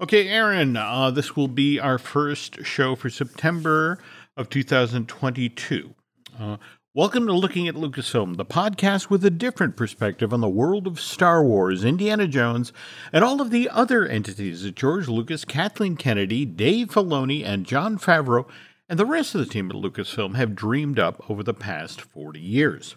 Okay, 0.00 0.28
Aaron, 0.28 0.78
uh, 0.78 1.10
this 1.10 1.36
will 1.36 1.46
be 1.46 1.78
our 1.78 1.98
first 1.98 2.64
show 2.64 2.96
for 2.96 3.10
September 3.10 3.98
of 4.34 4.48
2022. 4.48 5.94
Uh, 6.38 6.56
welcome 6.94 7.26
to 7.26 7.34
Looking 7.34 7.68
at 7.68 7.74
Lucasfilm, 7.74 8.38
the 8.38 8.46
podcast 8.46 9.10
with 9.10 9.22
a 9.26 9.30
different 9.30 9.76
perspective 9.76 10.32
on 10.32 10.40
the 10.40 10.48
world 10.48 10.86
of 10.86 10.98
Star 10.98 11.44
Wars, 11.44 11.84
Indiana 11.84 12.26
Jones, 12.26 12.72
and 13.12 13.22
all 13.22 13.42
of 13.42 13.50
the 13.50 13.68
other 13.68 14.06
entities 14.06 14.62
that 14.62 14.74
George 14.74 15.06
Lucas, 15.06 15.44
Kathleen 15.44 15.96
Kennedy, 15.96 16.46
Dave 16.46 16.88
Filoni, 16.88 17.44
and 17.44 17.66
Jon 17.66 17.98
Favreau, 17.98 18.48
and 18.88 18.98
the 18.98 19.04
rest 19.04 19.34
of 19.34 19.42
the 19.42 19.52
team 19.52 19.70
at 19.70 19.76
Lucasfilm 19.76 20.34
have 20.34 20.54
dreamed 20.54 20.98
up 20.98 21.22
over 21.28 21.42
the 21.42 21.52
past 21.52 22.00
40 22.00 22.40
years. 22.40 22.96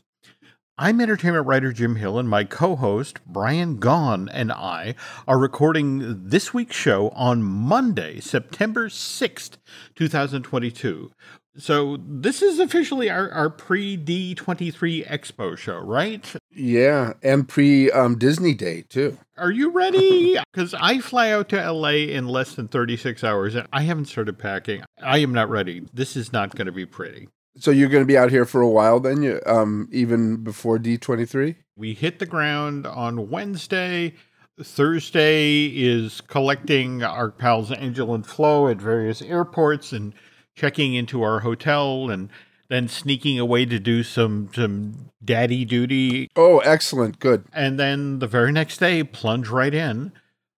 I'm 0.75 0.99
entertainment 0.99 1.45
writer 1.45 1.71
Jim 1.71 1.97
Hill, 1.97 2.17
and 2.17 2.27
my 2.27 2.45
co 2.45 2.75
host, 2.75 3.19
Brian 3.27 3.77
Gaughan, 3.77 4.27
and 4.33 4.51
I 4.51 4.95
are 5.27 5.37
recording 5.37 6.29
this 6.29 6.51
week's 6.51 6.75
show 6.75 7.09
on 7.09 7.43
Monday, 7.43 8.19
September 8.19 8.89
6th, 8.89 9.57
2022. 9.93 11.11
So, 11.55 11.99
this 12.03 12.41
is 12.41 12.57
officially 12.57 13.07
our, 13.11 13.29
our 13.29 13.51
pre 13.51 13.95
D23 13.95 15.07
Expo 15.07 15.55
show, 15.55 15.77
right? 15.77 16.33
Yeah, 16.51 17.13
and 17.21 17.47
pre 17.47 17.91
um, 17.91 18.17
Disney 18.17 18.55
Day, 18.55 18.83
too. 18.89 19.19
Are 19.37 19.51
you 19.51 19.69
ready? 19.69 20.39
Because 20.51 20.73
I 20.73 20.99
fly 20.99 21.31
out 21.31 21.49
to 21.49 21.71
LA 21.71 21.89
in 21.89 22.27
less 22.27 22.55
than 22.55 22.67
36 22.67 23.23
hours, 23.23 23.53
and 23.53 23.67
I 23.71 23.83
haven't 23.83 24.05
started 24.05 24.39
packing. 24.39 24.83
I 25.01 25.19
am 25.19 25.33
not 25.33 25.49
ready. 25.49 25.83
This 25.93 26.15
is 26.15 26.33
not 26.33 26.55
going 26.55 26.67
to 26.67 26.71
be 26.71 26.85
pretty. 26.85 27.27
So 27.57 27.71
you're 27.71 27.89
going 27.89 28.03
to 28.03 28.07
be 28.07 28.17
out 28.17 28.31
here 28.31 28.45
for 28.45 28.61
a 28.61 28.69
while 28.69 28.99
then, 28.99 29.21
you, 29.21 29.39
um, 29.45 29.87
even 29.91 30.37
before 30.37 30.79
D23? 30.79 31.55
We 31.75 31.93
hit 31.93 32.19
the 32.19 32.25
ground 32.25 32.87
on 32.87 33.29
Wednesday. 33.29 34.15
Thursday 34.61 35.67
is 35.67 36.21
collecting 36.21 37.03
our 37.03 37.31
pals 37.31 37.71
Angel 37.71 38.13
and 38.13 38.25
Flo 38.25 38.67
at 38.67 38.77
various 38.77 39.21
airports 39.21 39.91
and 39.91 40.13
checking 40.55 40.93
into 40.93 41.23
our 41.23 41.39
hotel 41.39 42.09
and 42.09 42.29
then 42.69 42.87
sneaking 42.87 43.39
away 43.39 43.65
to 43.65 43.79
do 43.79 44.03
some 44.03 44.49
some 44.53 45.09
daddy 45.23 45.65
duty. 45.65 46.29
Oh, 46.35 46.59
excellent. 46.59 47.19
Good. 47.19 47.45
And 47.53 47.79
then 47.79 48.19
the 48.19 48.27
very 48.27 48.51
next 48.51 48.77
day 48.77 49.03
plunge 49.03 49.49
right 49.49 49.73
in. 49.73 50.11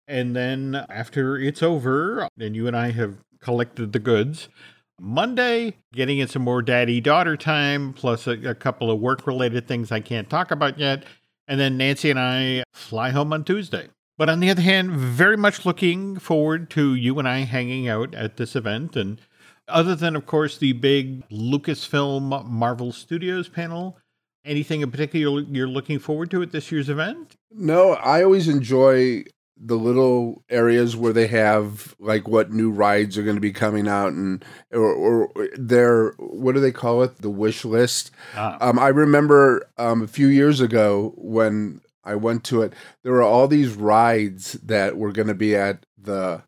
And 0.08 0.36
then 0.36 0.86
after 0.90 1.38
it's 1.38 1.64
over 1.64 2.28
and 2.40 2.56
you 2.56 2.68
and 2.68 2.76
I 2.76 2.92
have 2.92 3.18
collected 3.40 3.94
the 3.94 4.00
goods, 4.00 4.50
Monday, 5.00 5.76
getting 5.92 6.20
in 6.20 6.28
some 6.28 6.44
more 6.44 6.62
daddy 6.62 7.02
daughter 7.02 7.36
time, 7.36 7.94
plus 7.94 8.28
a, 8.28 8.32
a 8.50 8.56
couple 8.56 8.92
of 8.92 9.00
work 9.00 9.28
related 9.28 9.68
things 9.68 9.92
I 9.92 10.00
can't 10.00 10.30
talk 10.30 10.52
about 10.52 10.80
yet. 10.80 11.04
And 11.48 11.60
then 11.60 11.78
Nancy 11.78 12.10
and 12.10 12.20
I 12.20 12.64
fly 12.72 13.10
home 13.10 13.34
on 13.34 13.44
Tuesday. 13.44 13.90
But 14.18 14.30
on 14.30 14.40
the 14.40 14.50
other 14.50 14.62
hand, 14.62 14.92
very 14.92 15.38
much 15.38 15.66
looking 15.66 16.20
forward 16.20 16.70
to 16.72 16.94
you 16.94 17.18
and 17.20 17.28
I 17.28 17.40
hanging 17.40 17.88
out 17.88 18.14
at 18.14 18.38
this 18.38 18.56
event. 18.56 18.96
And 18.96 19.20
other 19.68 19.96
than, 19.96 20.16
of 20.16 20.26
course, 20.26 20.58
the 20.58 20.74
big 20.74 21.28
Lucasfilm 21.30 22.46
Marvel 22.46 22.92
Studios 22.92 23.50
panel, 23.50 23.98
anything 24.46 24.82
in 24.82 24.92
particular 24.92 25.42
you're 25.42 25.68
looking 25.68 26.00
forward 26.00 26.30
to 26.32 26.42
at 26.42 26.52
this 26.52 26.72
year's 26.72 26.90
event? 26.90 27.36
No, 27.52 27.94
I 27.94 28.24
always 28.24 28.48
enjoy 28.48 29.24
the 29.58 29.76
little 29.76 30.44
areas 30.50 30.96
where 30.96 31.14
they 31.14 31.28
have 31.28 31.96
like 32.00 32.28
what 32.28 32.52
new 32.52 32.72
rides 32.72 33.18
are 33.18 33.24
going 33.24 33.36
to 33.36 33.42
be 33.42 33.52
coming 33.52 33.88
out 33.88 34.14
and 34.14 34.44
or, 34.72 34.94
or 34.94 35.50
their 35.56 36.12
what 36.18 36.56
do 36.56 36.62
they 36.62 36.72
call 36.72 37.04
it? 37.04 37.18
The 37.18 37.30
wish 37.30 37.64
list? 37.64 38.12
Ah. 38.36 38.58
um, 38.62 38.80
i 38.80 38.88
remember 38.88 39.70
um, 39.78 40.02
a 40.02 40.08
few 40.08 40.28
years 40.28 40.60
ago 40.60 41.14
when 41.18 41.82
i 42.04 42.16
went 42.16 42.44
to 42.46 42.62
it 42.62 42.74
there 43.04 43.14
were 43.14 43.22
all 43.22 43.48
these 43.48 43.74
rides 43.74 44.54
that 44.54 44.98
were 44.98 45.12
going 45.12 45.28
to 45.28 45.34
be 45.34 45.56
at 45.56 45.86
the 45.98 46.42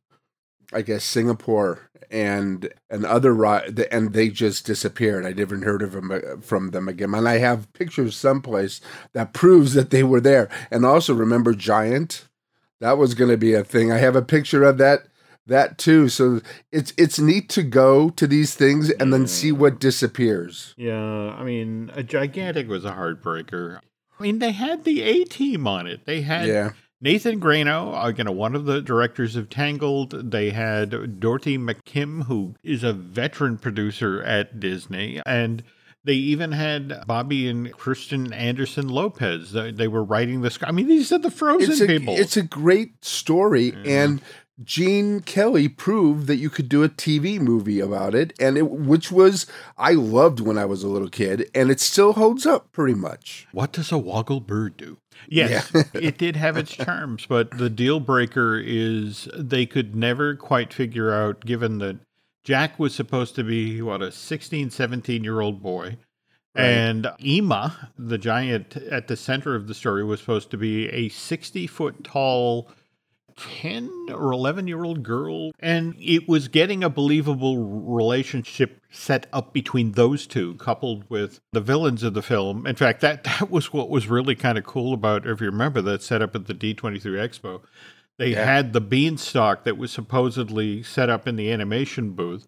i 0.73 0.81
guess 0.81 1.03
singapore 1.03 1.89
and 2.11 2.69
and 2.89 3.05
other 3.05 3.33
ride 3.33 3.79
and 3.91 4.13
they 4.13 4.29
just 4.29 4.65
disappeared. 4.65 5.25
I 5.25 5.33
never 5.33 5.57
heard 5.57 5.81
of 5.81 5.93
them 5.93 6.11
uh, 6.11 6.37
from 6.41 6.71
them 6.71 6.87
again. 6.87 7.13
And 7.13 7.27
i 7.27 7.37
have 7.39 7.71
pictures 7.73 8.15
someplace 8.15 8.81
that 9.13 9.33
proves 9.33 9.73
that 9.73 9.89
they 9.89 10.03
were 10.03 10.21
there. 10.21 10.49
And 10.71 10.85
also 10.85 11.13
remember 11.13 11.53
giant 11.53 12.27
that 12.85 12.99
was 12.99 13.15
going 13.15 13.31
to 13.31 13.37
be 13.37 13.55
a 13.55 13.63
thing. 13.63 13.91
I 13.91 13.97
have 13.97 14.15
a 14.15 14.21
picture 14.21 14.63
of 14.63 14.77
that 14.77 15.07
that 15.47 15.79
too. 15.79 16.07
So 16.07 16.41
it's 16.71 16.93
it's 16.97 17.19
neat 17.19 17.49
to 17.49 17.63
go 17.63 18.11
to 18.11 18.27
these 18.27 18.53
things 18.53 18.91
and 18.91 19.11
then 19.11 19.25
see 19.25 19.51
what 19.51 19.79
disappears. 19.79 20.75
Yeah, 20.77 21.35
I 21.35 21.43
mean, 21.43 21.89
a 21.95 22.03
gigantic 22.03 22.67
was 22.67 22.85
a 22.85 22.91
heartbreaker. 22.91 23.79
I 24.19 24.23
mean, 24.23 24.37
they 24.37 24.51
had 24.51 24.83
the 24.83 25.01
A 25.01 25.23
team 25.23 25.65
on 25.65 25.87
it. 25.87 26.05
They 26.05 26.21
had 26.21 26.47
yeah. 26.47 26.71
Nathan 27.01 27.39
Greno, 27.39 27.99
again, 27.99 28.33
one 28.35 28.55
of 28.55 28.65
the 28.65 28.81
directors 28.81 29.35
of 29.35 29.49
Tangled. 29.49 30.31
They 30.31 30.51
had 30.51 31.19
Dorothy 31.19 31.57
McKim, 31.57 32.25
who 32.25 32.53
is 32.63 32.83
a 32.83 32.93
veteran 32.93 33.57
producer 33.57 34.21
at 34.21 34.59
Disney, 34.59 35.21
and 35.25 35.63
they 36.05 36.13
even 36.13 36.51
had 36.51 37.03
Bobby 37.07 37.49
and 37.49 37.71
Kristen 37.73 38.31
Anderson 38.31 38.87
Lopez. 38.87 39.51
They, 39.51 39.71
they 39.71 39.87
were 39.87 40.03
writing 40.03 40.41
this. 40.41 40.57
I 40.61 40.71
mean, 40.71 40.87
these 40.87 41.11
are 41.11 41.17
the 41.17 41.31
Frozen 41.31 41.71
it's 41.71 41.81
a, 41.81 41.87
people. 41.87 42.15
It's 42.15 42.37
a 42.37 42.43
great 42.43 43.03
story, 43.03 43.73
yeah. 43.83 44.03
and 44.03 44.21
Gene 44.63 45.19
Kelly 45.21 45.67
proved 45.67 46.27
that 46.27 46.37
you 46.37 46.49
could 46.49 46.69
do 46.69 46.83
a 46.83 46.89
TV 46.89 47.39
movie 47.39 47.79
about 47.79 48.15
it, 48.15 48.33
and 48.39 48.57
it, 48.57 48.69
which 48.69 49.11
was 49.11 49.47
I 49.77 49.93
loved 49.93 50.39
when 50.39 50.57
I 50.57 50.65
was 50.65 50.83
a 50.83 50.87
little 50.87 51.09
kid, 51.09 51.49
and 51.53 51.69
it 51.69 51.81
still 51.81 52.13
holds 52.13 52.45
up 52.45 52.71
pretty 52.71 52.93
much. 52.93 53.47
What 53.51 53.73
does 53.73 53.91
a 53.91 53.97
woggle 53.97 54.39
bird 54.39 54.77
do? 54.77 54.97
Yes, 55.27 55.71
yeah. 55.73 55.83
it 55.93 56.17
did 56.17 56.35
have 56.35 56.55
its 56.55 56.71
charms, 56.71 57.25
but 57.25 57.57
the 57.57 57.69
deal 57.69 57.99
breaker 57.99 58.61
is 58.63 59.27
they 59.35 59.65
could 59.65 59.95
never 59.95 60.35
quite 60.35 60.73
figure 60.73 61.11
out, 61.11 61.41
given 61.41 61.79
that 61.79 61.97
Jack 62.45 62.77
was 62.79 62.93
supposed 62.93 63.35
to 63.35 63.43
be, 63.43 63.81
what, 63.81 64.03
a 64.03 64.11
16, 64.11 64.69
17 64.69 65.23
year 65.23 65.41
old 65.41 65.61
boy. 65.61 65.97
Right. 66.55 66.63
And 66.63 67.05
Inma, 67.19 67.89
the 67.97 68.19
giant 68.19 68.77
at 68.77 69.07
the 69.07 69.17
center 69.17 69.55
of 69.55 69.67
the 69.67 69.73
story, 69.73 70.03
was 70.05 70.21
supposed 70.21 70.51
to 70.51 70.57
be 70.57 70.87
a 70.89 71.09
60 71.09 71.67
foot 71.67 72.03
tall 72.03 72.71
10 73.35 73.89
or 74.09 74.31
11 74.31 74.67
year 74.67 74.83
old 74.83 75.03
girl. 75.03 75.51
And 75.59 75.95
it 75.99 76.27
was 76.27 76.47
getting 76.47 76.83
a 76.83 76.89
believable 76.89 77.57
relationship 77.57 78.79
set 78.91 79.27
up 79.33 79.51
between 79.51 79.93
those 79.93 80.27
two, 80.27 80.53
coupled 80.55 81.09
with 81.09 81.39
the 81.51 81.61
villains 81.61 82.03
of 82.03 82.13
the 82.13 82.21
film. 82.21 82.65
In 82.67 82.75
fact, 82.75 83.01
that, 83.01 83.23
that 83.23 83.49
was 83.49 83.73
what 83.73 83.89
was 83.89 84.07
really 84.07 84.35
kind 84.35 84.57
of 84.57 84.63
cool 84.63 84.93
about, 84.93 85.25
if 85.25 85.41
you 85.41 85.47
remember, 85.47 85.81
that 85.81 86.03
set 86.03 86.21
up 86.21 86.35
at 86.35 86.45
the 86.45 86.53
D23 86.53 87.01
Expo. 87.01 87.61
They 88.17 88.31
yeah. 88.31 88.45
had 88.45 88.73
the 88.73 88.81
beanstalk 88.81 89.63
that 89.65 89.77
was 89.77 89.91
supposedly 89.91 90.83
set 90.83 91.09
up 91.09 91.27
in 91.27 91.35
the 91.35 91.51
animation 91.51 92.11
booth. 92.11 92.45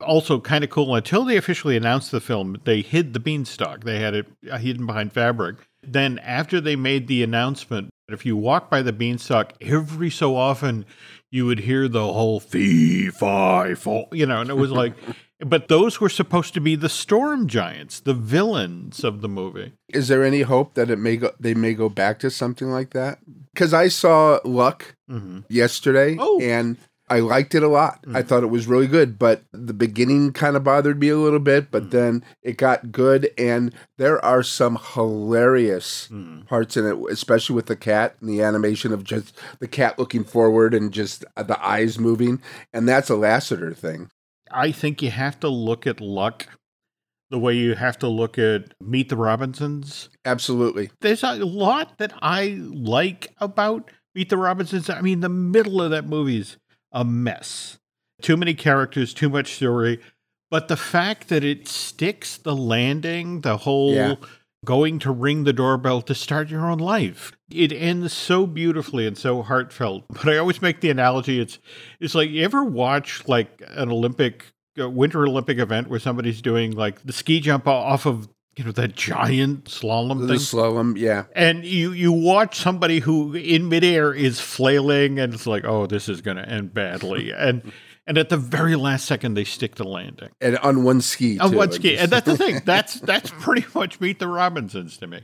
Also, 0.00 0.40
kind 0.40 0.62
of 0.62 0.68
cool. 0.68 0.94
Until 0.94 1.24
they 1.24 1.38
officially 1.38 1.76
announced 1.76 2.10
the 2.10 2.20
film, 2.20 2.60
they 2.64 2.82
hid 2.82 3.14
the 3.14 3.20
beanstalk. 3.20 3.84
They 3.84 3.98
had 3.98 4.14
it 4.14 4.26
hidden 4.42 4.84
behind 4.84 5.14
fabric. 5.14 5.56
Then, 5.82 6.18
after 6.18 6.60
they 6.60 6.76
made 6.76 7.06
the 7.06 7.22
announcement, 7.22 7.88
if 8.08 8.26
you 8.26 8.36
walk 8.36 8.70
by 8.70 8.82
the 8.82 8.92
beanstalk, 8.92 9.54
every 9.60 10.10
so 10.10 10.36
often 10.36 10.84
you 11.30 11.46
would 11.46 11.60
hear 11.60 11.88
the 11.88 12.12
whole 12.12 12.40
fee, 12.40 13.08
fi, 13.08 13.74
fo, 13.74 14.06
you 14.12 14.26
know, 14.26 14.40
and 14.40 14.50
it 14.50 14.56
was 14.56 14.70
like, 14.70 14.94
but 15.40 15.68
those 15.68 16.00
were 16.00 16.08
supposed 16.08 16.54
to 16.54 16.60
be 16.60 16.76
the 16.76 16.88
storm 16.88 17.46
giants, 17.46 18.00
the 18.00 18.14
villains 18.14 19.04
of 19.04 19.20
the 19.20 19.28
movie. 19.28 19.72
Is 19.88 20.08
there 20.08 20.24
any 20.24 20.42
hope 20.42 20.74
that 20.74 20.90
it 20.90 20.98
may 20.98 21.16
go, 21.16 21.32
they 21.38 21.54
may 21.54 21.74
go 21.74 21.88
back 21.88 22.18
to 22.20 22.30
something 22.30 22.68
like 22.68 22.90
that? 22.90 23.18
Because 23.52 23.74
I 23.74 23.88
saw 23.88 24.40
Luck 24.44 24.96
mm-hmm. 25.10 25.40
yesterday, 25.48 26.16
oh. 26.18 26.40
and 26.40 26.76
I 27.08 27.20
liked 27.20 27.54
it 27.54 27.62
a 27.62 27.68
lot. 27.68 28.02
Mm. 28.02 28.16
I 28.16 28.22
thought 28.22 28.42
it 28.42 28.48
was 28.48 28.66
really 28.66 28.88
good, 28.88 29.18
but 29.18 29.42
the 29.52 29.72
beginning 29.72 30.32
kind 30.32 30.56
of 30.56 30.64
bothered 30.64 30.98
me 30.98 31.08
a 31.08 31.16
little 31.16 31.38
bit, 31.38 31.70
but 31.70 31.84
mm. 31.84 31.90
then 31.90 32.24
it 32.42 32.56
got 32.56 32.90
good 32.90 33.30
and 33.38 33.72
there 33.96 34.22
are 34.24 34.42
some 34.42 34.78
hilarious 34.94 36.08
mm. 36.10 36.46
parts 36.46 36.76
in 36.76 36.84
it, 36.86 36.98
especially 37.10 37.54
with 37.54 37.66
the 37.66 37.76
cat 37.76 38.16
and 38.20 38.28
the 38.28 38.42
animation 38.42 38.92
of 38.92 39.04
just 39.04 39.38
the 39.60 39.68
cat 39.68 39.98
looking 39.98 40.24
forward 40.24 40.74
and 40.74 40.92
just 40.92 41.24
the 41.36 41.58
eyes 41.64 41.98
moving, 41.98 42.42
and 42.72 42.88
that's 42.88 43.10
a 43.10 43.14
Lasseter 43.14 43.76
thing. 43.76 44.10
I 44.50 44.72
think 44.72 45.02
you 45.02 45.10
have 45.10 45.40
to 45.40 45.48
look 45.48 45.86
at 45.86 46.00
luck 46.00 46.46
the 47.30 47.38
way 47.38 47.54
you 47.54 47.74
have 47.74 47.98
to 47.98 48.08
look 48.08 48.38
at 48.38 48.72
Meet 48.80 49.08
the 49.08 49.16
Robinsons. 49.16 50.08
Absolutely. 50.24 50.90
There's 51.00 51.22
a 51.22 51.34
lot 51.44 51.98
that 51.98 52.12
I 52.22 52.58
like 52.60 53.34
about 53.38 53.90
Meet 54.14 54.28
the 54.28 54.36
Robinsons. 54.36 54.88
I 54.88 55.00
mean, 55.00 55.20
the 55.20 55.28
middle 55.28 55.82
of 55.82 55.90
that 55.90 56.06
movie 56.06 56.38
is 56.38 56.56
a 56.92 57.04
mess. 57.04 57.78
Too 58.22 58.36
many 58.36 58.54
characters, 58.54 59.12
too 59.12 59.28
much 59.28 59.54
story. 59.54 60.00
But 60.50 60.68
the 60.68 60.76
fact 60.76 61.28
that 61.28 61.42
it 61.42 61.66
sticks 61.66 62.36
the 62.36 62.54
landing, 62.54 63.40
the 63.40 63.58
whole 63.58 63.94
yeah. 63.94 64.14
going 64.64 65.00
to 65.00 65.10
ring 65.10 65.44
the 65.44 65.52
doorbell 65.52 66.02
to 66.02 66.14
start 66.14 66.48
your 66.48 66.70
own 66.70 66.78
life. 66.78 67.32
It 67.50 67.72
ends 67.72 68.12
so 68.12 68.46
beautifully 68.46 69.06
and 69.06 69.16
so 69.16 69.42
heartfelt. 69.42 70.04
But 70.08 70.28
I 70.28 70.36
always 70.38 70.60
make 70.60 70.80
the 70.80 70.90
analogy 70.90 71.38
it's 71.40 71.58
it's 72.00 72.14
like 72.14 72.30
you 72.30 72.42
ever 72.44 72.64
watch 72.64 73.22
like 73.28 73.62
an 73.68 73.90
Olympic 73.90 74.46
a 74.78 74.88
Winter 74.88 75.24
Olympic 75.26 75.58
event 75.58 75.88
where 75.88 76.00
somebody's 76.00 76.42
doing 76.42 76.72
like 76.72 77.02
the 77.06 77.12
ski 77.12 77.40
jump 77.40 77.66
off 77.68 78.04
of 78.06 78.28
you 78.56 78.64
know 78.64 78.72
that 78.72 78.94
giant 78.96 79.64
slalom 79.66 80.20
The 80.22 80.28
thing. 80.28 80.36
slalom, 80.38 80.96
yeah. 80.98 81.24
and 81.34 81.64
you 81.64 81.92
you 81.92 82.10
watch 82.10 82.56
somebody 82.58 82.98
who 83.00 83.34
in 83.34 83.68
midair 83.68 84.12
is 84.14 84.40
flailing, 84.40 85.18
and 85.18 85.32
it's 85.34 85.46
like, 85.46 85.64
oh, 85.64 85.86
this 85.86 86.08
is 86.08 86.20
going 86.22 86.38
to 86.38 86.48
end 86.48 86.72
badly, 86.74 87.30
and 87.36 87.70
and 88.06 88.18
at 88.18 88.28
the 88.30 88.36
very 88.36 88.74
last 88.76 89.04
second 89.06 89.34
they 89.34 89.44
stick 89.44 89.74
the 89.76 89.84
landing 89.84 90.30
And 90.40 90.56
on 90.58 90.84
one 90.84 91.00
ski. 91.00 91.38
on 91.38 91.50
too, 91.52 91.56
one 91.58 91.72
ski, 91.72 91.96
and 91.98 92.10
that's 92.10 92.26
the 92.26 92.36
thing. 92.36 92.60
That's 92.64 92.94
that's 93.00 93.30
pretty 93.30 93.66
much 93.74 94.00
Meet 94.00 94.18
the 94.20 94.28
Robinsons 94.28 94.96
to 94.98 95.06
me. 95.06 95.20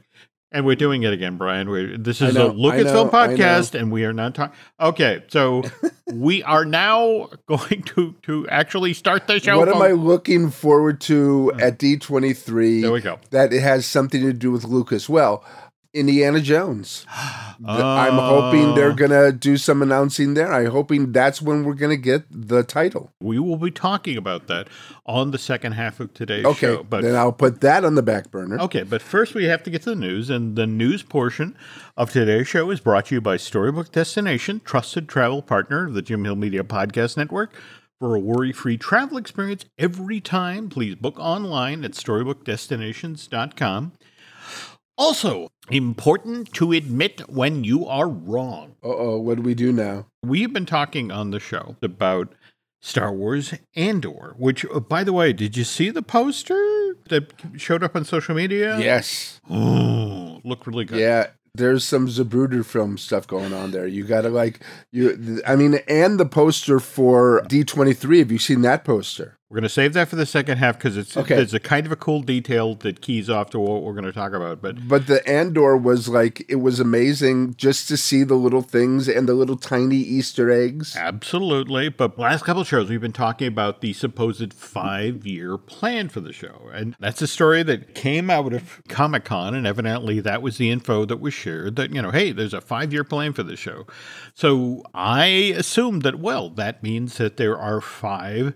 And 0.53 0.67
we're 0.67 0.77
doing 0.77 1.03
it 1.03 1.13
again, 1.13 1.39
Brian. 1.39 1.71
we 1.71 1.97
this 1.97 2.21
is 2.21 2.35
know, 2.35 2.49
a 2.49 2.55
Lucasfilm 2.55 2.73
I 2.73 2.83
know, 2.83 3.01
I 3.01 3.27
know. 3.27 3.37
podcast, 3.37 3.79
and 3.79 3.91
we 3.91 4.05
are 4.05 4.13
not 4.13 4.35
talking. 4.35 4.55
Okay, 4.79 5.25
so 5.29 5.63
we 6.13 6.43
are 6.43 6.65
now 6.65 7.31
going 7.47 7.83
to 7.95 8.15
to 8.23 8.49
actually 8.49 8.93
start 8.93 9.27
the 9.27 9.41
show. 9.41 9.59
What 9.59 9.69
am. 9.69 9.81
I 9.81 9.93
looking 9.93 10.51
forward 10.51 11.01
to 11.03 11.51
hmm. 11.55 11.61
at 11.61 11.79
D23 11.79 12.83
There 12.83 12.93
we 12.93 13.01
go. 13.01 13.19
that 13.31 13.53
it 13.53 13.63
has 13.63 13.87
something 13.87 14.21
to 14.21 14.33
do 14.33 14.51
with 14.51 14.65
Lucas? 14.65 15.09
Well, 15.09 15.45
Indiana 15.94 16.41
Jones. 16.41 17.06
I'm 17.65 18.15
hoping 18.15 18.75
they're 18.75 18.91
Oh. 18.91 18.94
going 18.94 19.11
to 19.11 19.31
do 19.31 19.56
some 19.56 19.83
announcing 19.83 20.35
there. 20.35 20.53
I'm 20.53 20.71
hoping 20.71 21.12
that's 21.12 21.41
when 21.41 21.65
we're 21.65 21.75
going 21.75 21.97
to 21.97 22.03
get 22.03 22.25
the 22.31 22.62
title. 22.62 23.12
We 23.21 23.39
will 23.39 23.56
be 23.56 23.71
talking 23.71 24.17
about 24.17 24.49
that 24.49 24.69
on 25.06 25.31
the 25.31 25.39
second 25.39 25.73
half 25.73 26.00
of 26.00 26.12
today's 26.15 26.44
Okay, 26.44 26.59
show. 26.59 26.83
But 26.83 27.03
then 27.03 27.15
I'll 27.15 27.33
put 27.33 27.61
that 27.61 27.85
on 27.85 27.94
the 27.94 28.03
back 28.03 28.31
burner. 28.31 28.59
Okay, 28.61 28.83
but 28.83 29.03
first 29.03 29.35
we 29.35 29.44
have 29.44 29.62
to 29.65 29.71
get 29.71 29.83
to 29.83 29.91
the 29.91 29.97
news, 29.97 30.31
and 30.31 30.56
the 30.56 30.67
news 30.67 31.03
portion 31.03 31.56
of 31.97 32.11
today's 32.11 32.49
show 32.49 32.71
is 32.71 32.81
brought 32.81 33.06
to 33.06 33.15
you 33.17 33.21
by 33.21 33.37
Storybook 33.37 33.93
Destination, 33.93 34.61
trusted 34.65 35.09
travel 35.09 35.43
partner 35.43 35.87
of 35.87 35.94
the 35.94 36.03
Jim 36.03 36.25
Hill 36.25 36.37
Media 36.37 36.65
Podcast 36.65 37.17
Network. 37.17 37.55
For 38.00 38.17
a 38.17 38.19
worry-free 38.19 38.79
travel 38.79 39.17
experience 39.19 39.65
every 39.79 40.21
time, 40.21 40.69
please 40.69 40.97
book 40.97 41.15
online 41.21 41.85
at 41.85 41.93
storybookdestinations.com. 41.93 43.93
Also, 44.99 45.49
important 45.71 46.53
to 46.55 46.73
admit 46.73 47.29
when 47.29 47.65
you 47.65 47.87
are 47.87 48.09
wrong. 48.09 48.77
Uh 48.85 48.89
oh, 48.89 49.19
what 49.19 49.37
do 49.37 49.43
we 49.43 49.55
do 49.55 49.73
now? 49.73 50.06
We've 50.25 50.53
been 50.53 50.67
talking 50.67 51.11
on 51.11 51.31
the 51.31 51.41
show 51.41 51.77
about 51.83 52.35
Star 52.81 53.12
Wars 53.12 53.55
Andor, 53.77 54.35
which, 54.37 54.67
uh, 54.67 54.81
by 54.81 55.05
the 55.05 55.12
way, 55.12 55.33
did 55.33 55.56
you 55.56 55.65
see 55.65 55.91
the 55.91 56.03
poster 56.03 56.97
that 57.09 57.33
showed 57.56 57.83
up 57.83 57.97
on 57.97 58.05
social 58.05 58.35
media? 58.35 58.79
Yes. 58.79 59.41
Oh, 59.49 60.41
look 60.44 60.67
really 60.67 60.85
good. 60.85 60.99
Yeah. 60.99 61.29
There's 61.55 61.85
some 61.85 62.09
Zapruder 62.09 62.65
film 62.65 62.97
stuff 62.97 63.27
going 63.27 63.53
on 63.53 63.73
there. 63.73 63.87
You 63.87 64.05
gotta 64.05 64.31
like 64.31 64.61
you. 64.91 65.43
I 65.47 65.55
mean, 65.55 65.81
and 65.87 66.19
the 66.19 66.25
poster 66.25 66.81
for 66.81 67.43
D23. 67.43 68.21
Have 68.21 68.33
you 68.33 68.39
seen 68.39 68.62
that 68.62 68.85
poster? 68.85 69.37
We're 69.53 69.57
going 69.57 69.65
to 69.65 69.69
save 69.69 69.93
that 69.93 70.09
for 70.09 70.17
the 70.17 70.25
second 70.25 70.57
half 70.57 70.79
because 70.79 70.97
it's 70.97 71.15
Okay. 71.15 71.37
there's 71.37 71.53
a 71.53 71.61
kind 71.61 71.85
of 71.85 71.93
a 71.93 71.97
cool 71.97 72.23
detail 72.23 72.75
that 72.77 73.03
keys 73.03 73.29
off 73.29 73.51
to 73.51 73.61
what 73.61 73.83
we're 73.83 73.93
going 73.93 74.07
to 74.07 74.13
talk 74.13 74.33
about. 74.33 74.63
But 74.63 74.89
But 74.89 75.09
the 75.09 75.23
Andor 75.29 75.77
was 75.77 76.09
like 76.09 76.43
it 76.49 76.57
was 76.57 76.81
amazing 76.81 77.55
just 77.57 77.87
to 77.89 77.99
see 77.99 78.25
the 78.25 78.35
little 78.35 78.63
things 78.63 79.09
and 79.11 79.29
the 79.29 79.35
little 79.35 79.59
tiny 79.59 79.99
Easter 79.99 80.51
eggs. 80.51 80.97
absolutely. 80.97 81.91
But 81.91 82.19
last 82.19 82.47
couple 82.47 82.63
of 82.63 82.67
shows, 82.69 82.89
we've 82.89 82.99
been 83.03 83.13
talking 83.13 83.47
about 83.47 83.83
the 83.83 83.93
supposed 83.93 84.55
five 84.55 85.27
year 85.27 85.59
plan 85.59 86.09
for 86.09 86.21
the 86.21 86.33
show. 86.33 86.71
And 86.73 86.97
that's 86.99 87.21
a 87.21 87.27
story 87.27 87.63
that 87.65 87.95
came 87.95 88.31
out 88.31 88.55
of 88.55 88.81
Comic 88.89 89.27
Con. 89.27 89.55
And 89.55 89.67
evidently, 89.67 90.21
that 90.21 90.41
was 90.41 90.57
the 90.57 90.71
info 90.71 91.05
that 91.05 91.21
was 91.21 91.35
shared 91.35 91.77
that, 91.77 91.95
you 91.95 92.01
know, 92.01 92.11
hey, 92.11 92.33
there's 92.33 92.55
a 92.55 92.63
five 92.63 92.91
year 92.91 93.05
plan 93.05 93.35
for 93.35 93.43
the 93.43 93.57
show. 93.57 93.87
So 94.35 94.83
I 94.95 95.27
assumed 95.27 96.01
that, 96.05 96.19
well, 96.19 96.49
that 96.49 96.83
means 96.83 97.19
that 97.19 97.37
there 97.37 97.59
are 97.59 97.83
five 97.83 98.55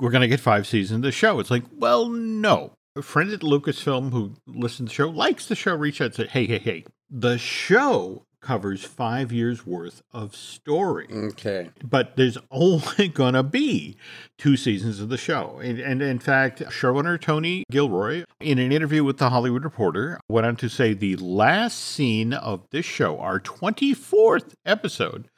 we're 0.00 0.10
going 0.10 0.22
to 0.22 0.28
get 0.28 0.40
five 0.40 0.66
seasons 0.66 0.96
of 0.98 1.02
the 1.02 1.12
show. 1.12 1.38
It's 1.40 1.50
like, 1.50 1.64
well, 1.76 2.08
no. 2.08 2.72
A 2.96 3.02
friend 3.02 3.30
at 3.32 3.40
Lucasfilm 3.40 4.10
who 4.12 4.32
listens 4.46 4.90
to 4.90 4.92
the 4.92 4.94
show 4.94 5.08
likes 5.10 5.46
the 5.46 5.54
show, 5.54 5.74
reached 5.74 6.00
out 6.00 6.06
and 6.06 6.14
said, 6.14 6.28
hey, 6.30 6.46
hey, 6.46 6.58
hey, 6.58 6.84
the 7.10 7.36
show 7.38 8.22
covers 8.40 8.84
five 8.84 9.32
years 9.32 9.66
worth 9.66 10.02
of 10.12 10.36
story, 10.36 11.08
Okay. 11.10 11.70
but 11.82 12.16
there's 12.16 12.38
only 12.50 13.08
going 13.08 13.34
to 13.34 13.42
be 13.42 13.96
two 14.38 14.56
seasons 14.56 15.00
of 15.00 15.08
the 15.08 15.16
show. 15.18 15.58
And, 15.62 15.78
and 15.80 16.00
in 16.00 16.20
fact, 16.20 16.60
showrunner 16.66 17.20
Tony 17.20 17.64
Gilroy, 17.70 18.24
in 18.40 18.58
an 18.58 18.70
interview 18.72 19.02
with 19.02 19.18
The 19.18 19.30
Hollywood 19.30 19.64
Reporter, 19.64 20.20
went 20.28 20.46
on 20.46 20.56
to 20.56 20.68
say 20.68 20.94
the 20.94 21.16
last 21.16 21.78
scene 21.78 22.32
of 22.32 22.62
this 22.70 22.86
show, 22.86 23.18
our 23.18 23.40
24th 23.40 24.52
episode, 24.64 25.28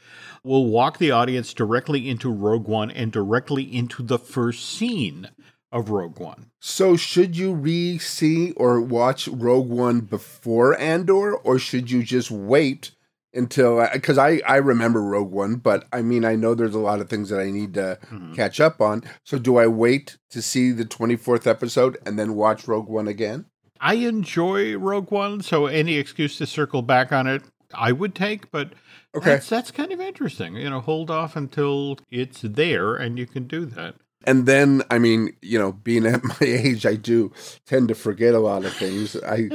will 0.44 0.66
walk 0.66 0.98
the 0.98 1.10
audience 1.10 1.52
directly 1.54 2.08
into 2.08 2.30
Rogue 2.32 2.68
One 2.68 2.90
and 2.90 3.10
directly 3.12 3.62
into 3.64 4.02
the 4.02 4.18
first 4.18 4.64
scene 4.68 5.28
of 5.70 5.90
Rogue 5.90 6.18
One. 6.18 6.46
So 6.60 6.96
should 6.96 7.36
you 7.36 7.52
re-see 7.52 8.52
or 8.52 8.80
watch 8.80 9.28
Rogue 9.28 9.68
One 9.68 10.00
before 10.00 10.78
Andor, 10.78 11.34
or 11.36 11.58
should 11.58 11.90
you 11.90 12.02
just 12.02 12.30
wait 12.30 12.92
until? 13.34 13.86
Because 13.92 14.16
I 14.18 14.40
I 14.46 14.56
remember 14.56 15.02
Rogue 15.02 15.30
One, 15.30 15.56
but 15.56 15.86
I 15.92 16.00
mean 16.02 16.24
I 16.24 16.36
know 16.36 16.54
there's 16.54 16.74
a 16.74 16.78
lot 16.78 17.00
of 17.00 17.10
things 17.10 17.28
that 17.28 17.38
I 17.40 17.50
need 17.50 17.74
to 17.74 17.98
Mhm. 18.10 18.34
catch 18.34 18.60
up 18.60 18.80
on. 18.80 19.04
So 19.24 19.38
do 19.38 19.56
I 19.58 19.66
wait 19.66 20.16
to 20.30 20.40
see 20.40 20.70
the 20.72 20.84
24th 20.86 21.46
episode 21.46 21.98
and 22.06 22.18
then 22.18 22.34
watch 22.34 22.66
Rogue 22.66 22.88
One 22.88 23.06
again? 23.08 23.44
I 23.80 23.94
enjoy 23.94 24.76
Rogue 24.76 25.12
One, 25.12 25.40
so 25.42 25.66
any 25.66 25.98
excuse 25.98 26.38
to 26.38 26.46
circle 26.46 26.82
back 26.82 27.12
on 27.12 27.26
it, 27.28 27.42
I 27.74 27.92
would 27.92 28.14
take, 28.14 28.50
but 28.50 28.72
Okay. 29.14 29.30
that's, 29.30 29.48
that's 29.48 29.70
kind 29.70 29.92
of 29.92 30.00
interesting. 30.00 30.56
You 30.56 30.70
know, 30.70 30.80
hold 30.80 31.10
off 31.10 31.36
until 31.36 31.98
it's 32.10 32.40
there 32.42 32.94
and 32.94 33.18
you 33.18 33.26
can 33.26 33.46
do 33.46 33.64
that. 33.66 33.96
And 34.28 34.44
then, 34.44 34.82
I 34.90 34.98
mean, 34.98 35.34
you 35.40 35.58
know, 35.58 35.72
being 35.72 36.04
at 36.04 36.22
my 36.24 36.36
age, 36.42 36.84
I 36.84 36.96
do 36.96 37.32
tend 37.64 37.88
to 37.88 37.94
forget 37.94 38.34
a 38.34 38.38
lot 38.38 38.66
of 38.66 38.74
things. 38.74 39.16
I, 39.22 39.48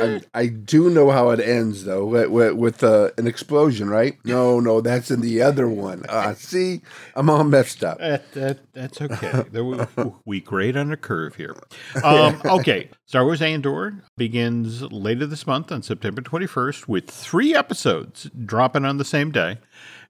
I, 0.00 0.20
I 0.32 0.46
do 0.46 0.88
know 0.88 1.10
how 1.10 1.30
it 1.30 1.40
ends, 1.40 1.82
though, 1.82 2.06
with, 2.06 2.28
with, 2.30 2.52
with 2.52 2.84
uh, 2.84 3.10
an 3.18 3.26
explosion, 3.26 3.90
right? 3.90 4.16
No, 4.24 4.60
no, 4.60 4.80
that's 4.80 5.10
in 5.10 5.22
the 5.22 5.42
other 5.42 5.68
one. 5.68 6.04
Uh, 6.08 6.34
see, 6.34 6.82
I'm 7.16 7.28
all 7.28 7.42
messed 7.42 7.82
up. 7.82 7.98
That, 7.98 8.30
that 8.32 8.58
that's 8.72 9.02
okay. 9.02 9.44
There 9.50 9.64
we, 9.64 9.78
we 10.24 10.40
grade 10.40 10.76
on 10.76 10.92
a 10.92 10.96
curve 10.96 11.34
here. 11.34 11.56
Um, 12.04 12.40
okay, 12.44 12.90
Star 13.06 13.24
Wars 13.24 13.42
Andor 13.42 14.02
begins 14.16 14.82
later 14.82 15.26
this 15.26 15.46
month 15.48 15.72
on 15.72 15.82
September 15.82 16.22
21st 16.22 16.86
with 16.86 17.10
three 17.10 17.56
episodes 17.56 18.30
dropping 18.44 18.84
on 18.84 18.98
the 18.98 19.04
same 19.04 19.32
day. 19.32 19.58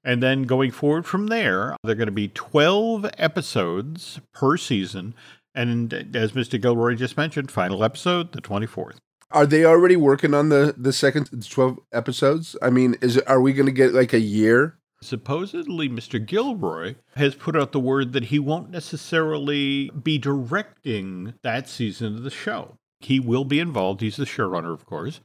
And 0.07 0.23
then 0.23 0.45
going 0.45 0.71
forward 0.71 1.05
from 1.05 1.27
there, 1.27 1.77
they're 1.83 1.97
going 1.97 2.07
to 2.07 2.13
be 2.13 2.29
12 2.29 3.11
episodes 3.19 4.21
per 4.33 4.57
season. 4.57 5.15
And 5.53 5.93
as 6.15 6.31
Mr. 6.31 6.63
Gilroy 6.63 6.95
just 6.95 7.17
mentioned, 7.17 7.51
final 7.51 7.83
episode, 7.83 8.31
the 8.31 8.41
24th. 8.41 8.99
Are 9.33 9.47
they 9.47 9.65
already 9.65 9.97
working 9.97 10.33
on 10.33 10.51
the 10.51 10.73
the 10.79 10.93
second 10.93 11.51
12 11.51 11.81
episodes? 11.93 12.55
I 12.63 12.71
mean, 12.71 12.95
is 13.01 13.19
are 13.19 13.41
we 13.41 13.53
going 13.53 13.67
to 13.67 13.73
get 13.73 13.93
like 13.93 14.13
a 14.13 14.21
year? 14.21 14.79
Supposedly, 15.03 15.89
Mr. 15.89 16.25
Gilroy 16.25 16.95
has 17.17 17.35
put 17.35 17.57
out 17.57 17.73
the 17.73 17.81
word 17.81 18.13
that 18.13 18.27
he 18.27 18.39
won't 18.39 18.71
necessarily 18.71 19.91
be 19.91 20.19
directing 20.19 21.35
that 21.43 21.69
season 21.69 22.15
of 22.15 22.23
the 22.23 22.31
show. 22.31 22.77
He 23.01 23.19
will 23.19 23.45
be 23.45 23.59
involved. 23.59 24.01
He's 24.01 24.17
the 24.17 24.25
showrunner, 24.25 24.73
of 24.73 24.87
course. 24.87 25.21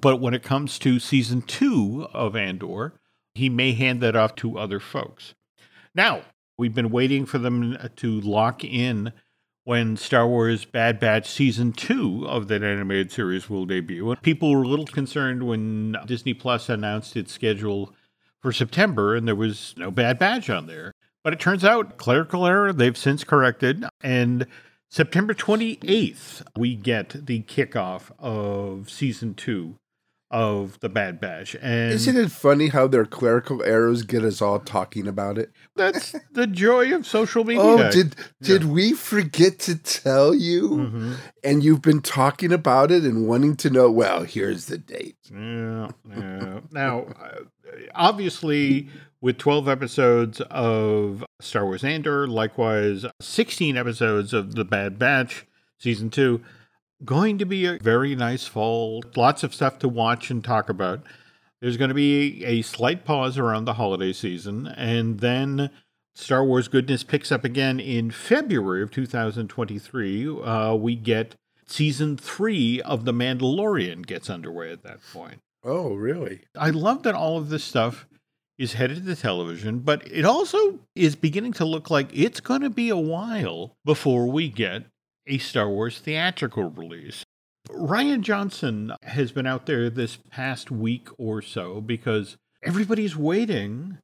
But 0.00 0.20
when 0.20 0.34
it 0.34 0.42
comes 0.42 0.78
to 0.80 0.98
season 0.98 1.42
two 1.42 2.06
of 2.12 2.36
Andor, 2.36 2.94
he 3.34 3.48
may 3.48 3.72
hand 3.72 4.00
that 4.00 4.16
off 4.16 4.34
to 4.36 4.58
other 4.58 4.80
folks. 4.80 5.34
Now, 5.94 6.22
we've 6.58 6.74
been 6.74 6.90
waiting 6.90 7.26
for 7.26 7.38
them 7.38 7.76
uh, 7.78 7.88
to 7.96 8.20
lock 8.20 8.64
in 8.64 9.12
when 9.64 9.96
Star 9.96 10.26
Wars 10.26 10.64
Bad 10.64 10.98
Batch 10.98 11.28
season 11.28 11.72
two 11.72 12.26
of 12.26 12.48
that 12.48 12.62
animated 12.62 13.12
series 13.12 13.48
will 13.48 13.64
debut. 13.64 14.14
People 14.22 14.52
were 14.52 14.62
a 14.62 14.68
little 14.68 14.86
concerned 14.86 15.44
when 15.44 15.96
Disney 16.06 16.34
Plus 16.34 16.68
announced 16.68 17.16
its 17.16 17.32
schedule 17.32 17.94
for 18.40 18.52
September 18.52 19.14
and 19.14 19.26
there 19.28 19.36
was 19.36 19.74
no 19.76 19.90
Bad 19.90 20.18
Batch 20.18 20.50
on 20.50 20.66
there. 20.66 20.92
But 21.22 21.32
it 21.32 21.40
turns 21.40 21.64
out, 21.64 21.98
clerical 21.98 22.46
error, 22.46 22.72
they've 22.72 22.96
since 22.96 23.22
corrected. 23.22 23.84
And 24.02 24.46
September 24.90 25.34
28th, 25.34 26.42
we 26.56 26.74
get 26.74 27.26
the 27.26 27.42
kickoff 27.42 28.10
of 28.18 28.90
season 28.90 29.34
two 29.34 29.76
of 30.32 30.80
the 30.80 30.88
Bad 30.88 31.20
Batch. 31.20 31.54
And 31.62 31.92
Isn't 31.92 32.16
it 32.16 32.30
funny 32.32 32.68
how 32.68 32.86
their 32.88 33.04
clerical 33.04 33.62
errors 33.62 34.02
get 34.02 34.24
us 34.24 34.40
all 34.42 34.58
talking 34.58 35.06
about 35.06 35.38
it? 35.38 35.52
that's 35.76 36.14
the 36.32 36.46
joy 36.46 36.92
of 36.94 37.06
social 37.06 37.44
media. 37.44 37.62
Oh, 37.62 37.90
did 37.90 38.16
did 38.40 38.64
we 38.64 38.92
forget 38.94 39.58
to 39.60 39.76
tell 39.76 40.34
you? 40.34 40.68
Mhm. 40.70 41.14
And 41.44 41.62
you've 41.62 41.82
been 41.82 42.00
talking 42.02 42.52
about 42.52 42.90
it 42.90 43.04
and 43.04 43.26
wanting 43.28 43.56
to 43.56 43.70
know. 43.70 43.90
Well, 43.90 44.24
here's 44.24 44.66
the 44.66 44.78
date. 44.78 45.16
Yeah, 45.30 45.90
yeah. 46.08 46.60
Now, 46.70 47.06
uh, 47.20 47.40
obviously, 47.94 48.88
with 49.20 49.38
12 49.38 49.68
episodes 49.68 50.40
of 50.50 51.24
Star 51.40 51.64
Wars 51.64 51.84
Andor, 51.84 52.26
likewise 52.26 53.04
16 53.20 53.76
episodes 53.76 54.32
of 54.32 54.54
The 54.54 54.64
Bad 54.64 54.98
Batch 54.98 55.46
season 55.78 56.10
two, 56.10 56.40
going 57.04 57.38
to 57.38 57.46
be 57.46 57.66
a 57.66 57.78
very 57.78 58.14
nice 58.14 58.46
fall. 58.46 59.02
Lots 59.16 59.42
of 59.42 59.54
stuff 59.54 59.78
to 59.80 59.88
watch 59.88 60.30
and 60.30 60.42
talk 60.42 60.68
about. 60.68 61.02
There's 61.60 61.76
going 61.76 61.88
to 61.88 61.94
be 61.94 62.44
a 62.44 62.62
slight 62.62 63.04
pause 63.04 63.38
around 63.38 63.64
the 63.64 63.74
holiday 63.74 64.12
season, 64.12 64.66
and 64.66 65.20
then 65.20 65.70
Star 66.14 66.44
Wars 66.44 66.68
goodness 66.68 67.04
picks 67.04 67.30
up 67.30 67.44
again 67.44 67.78
in 67.78 68.10
February 68.10 68.82
of 68.82 68.90
2023. 68.90 70.28
Uh, 70.28 70.74
we 70.74 70.96
get 70.96 71.36
season 71.66 72.16
three 72.16 72.80
of 72.82 73.04
The 73.04 73.12
Mandalorian 73.12 74.06
gets 74.06 74.28
underway 74.28 74.72
at 74.72 74.82
that 74.82 74.98
point. 75.12 75.38
Oh, 75.64 75.94
really? 75.94 76.40
I 76.56 76.70
love 76.70 77.04
that 77.04 77.14
all 77.14 77.38
of 77.38 77.48
this 77.48 77.64
stuff 77.64 78.06
is 78.58 78.74
headed 78.74 79.06
to 79.06 79.16
television, 79.16 79.78
but 79.78 80.06
it 80.10 80.24
also 80.24 80.80
is 80.94 81.16
beginning 81.16 81.52
to 81.54 81.64
look 81.64 81.90
like 81.90 82.08
it's 82.12 82.40
going 82.40 82.60
to 82.60 82.70
be 82.70 82.88
a 82.88 82.96
while 82.96 83.76
before 83.84 84.26
we 84.26 84.48
get 84.48 84.84
a 85.26 85.38
Star 85.38 85.68
Wars 85.68 85.98
theatrical 85.98 86.70
release. 86.70 87.24
Rian 87.68 88.20
Johnson 88.22 88.92
has 89.02 89.32
been 89.32 89.46
out 89.46 89.66
there 89.66 89.88
this 89.88 90.18
past 90.30 90.70
week 90.70 91.08
or 91.18 91.40
so 91.40 91.80
because 91.80 92.36
everybody's 92.62 93.16
waiting 93.16 93.98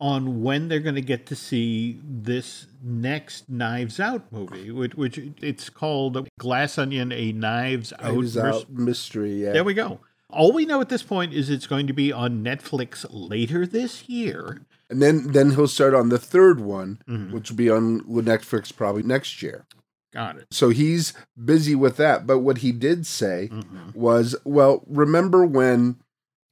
on 0.00 0.42
when 0.42 0.68
they're 0.68 0.78
going 0.80 0.94
to 0.94 1.00
get 1.00 1.26
to 1.26 1.34
see 1.34 1.98
this 2.04 2.66
next 2.82 3.48
Knives 3.48 3.98
Out 3.98 4.30
movie, 4.30 4.70
which, 4.70 4.94
which 4.94 5.18
it's 5.42 5.70
called 5.70 6.28
Glass 6.38 6.78
Onion: 6.78 7.12
A 7.12 7.32
Knives 7.32 7.92
Out, 7.98 8.14
Knives 8.14 8.36
Out 8.36 8.70
mystery. 8.70 9.42
Yeah. 9.42 9.52
There 9.52 9.64
we 9.64 9.74
go. 9.74 10.00
All 10.30 10.52
we 10.52 10.66
know 10.66 10.80
at 10.80 10.90
this 10.90 11.02
point 11.02 11.32
is 11.32 11.48
it's 11.48 11.66
going 11.66 11.86
to 11.86 11.94
be 11.94 12.12
on 12.12 12.44
Netflix 12.44 13.06
later 13.08 13.66
this 13.66 14.08
year. 14.08 14.60
And 14.90 15.02
then 15.02 15.32
then 15.32 15.52
he'll 15.52 15.68
start 15.68 15.94
on 15.94 16.10
the 16.10 16.18
third 16.18 16.60
one, 16.60 17.00
mm-hmm. 17.08 17.32
which 17.32 17.50
will 17.50 17.56
be 17.56 17.70
on 17.70 18.02
Netflix 18.02 18.74
probably 18.74 19.02
next 19.02 19.42
year. 19.42 19.66
Got 20.12 20.38
it. 20.38 20.46
So 20.50 20.70
he's 20.70 21.12
busy 21.42 21.74
with 21.74 21.96
that. 21.98 22.26
But 22.26 22.38
what 22.38 22.58
he 22.58 22.72
did 22.72 23.06
say 23.06 23.50
mm-hmm. 23.52 23.90
was, 23.98 24.34
well, 24.44 24.82
remember 24.86 25.44
when 25.44 25.96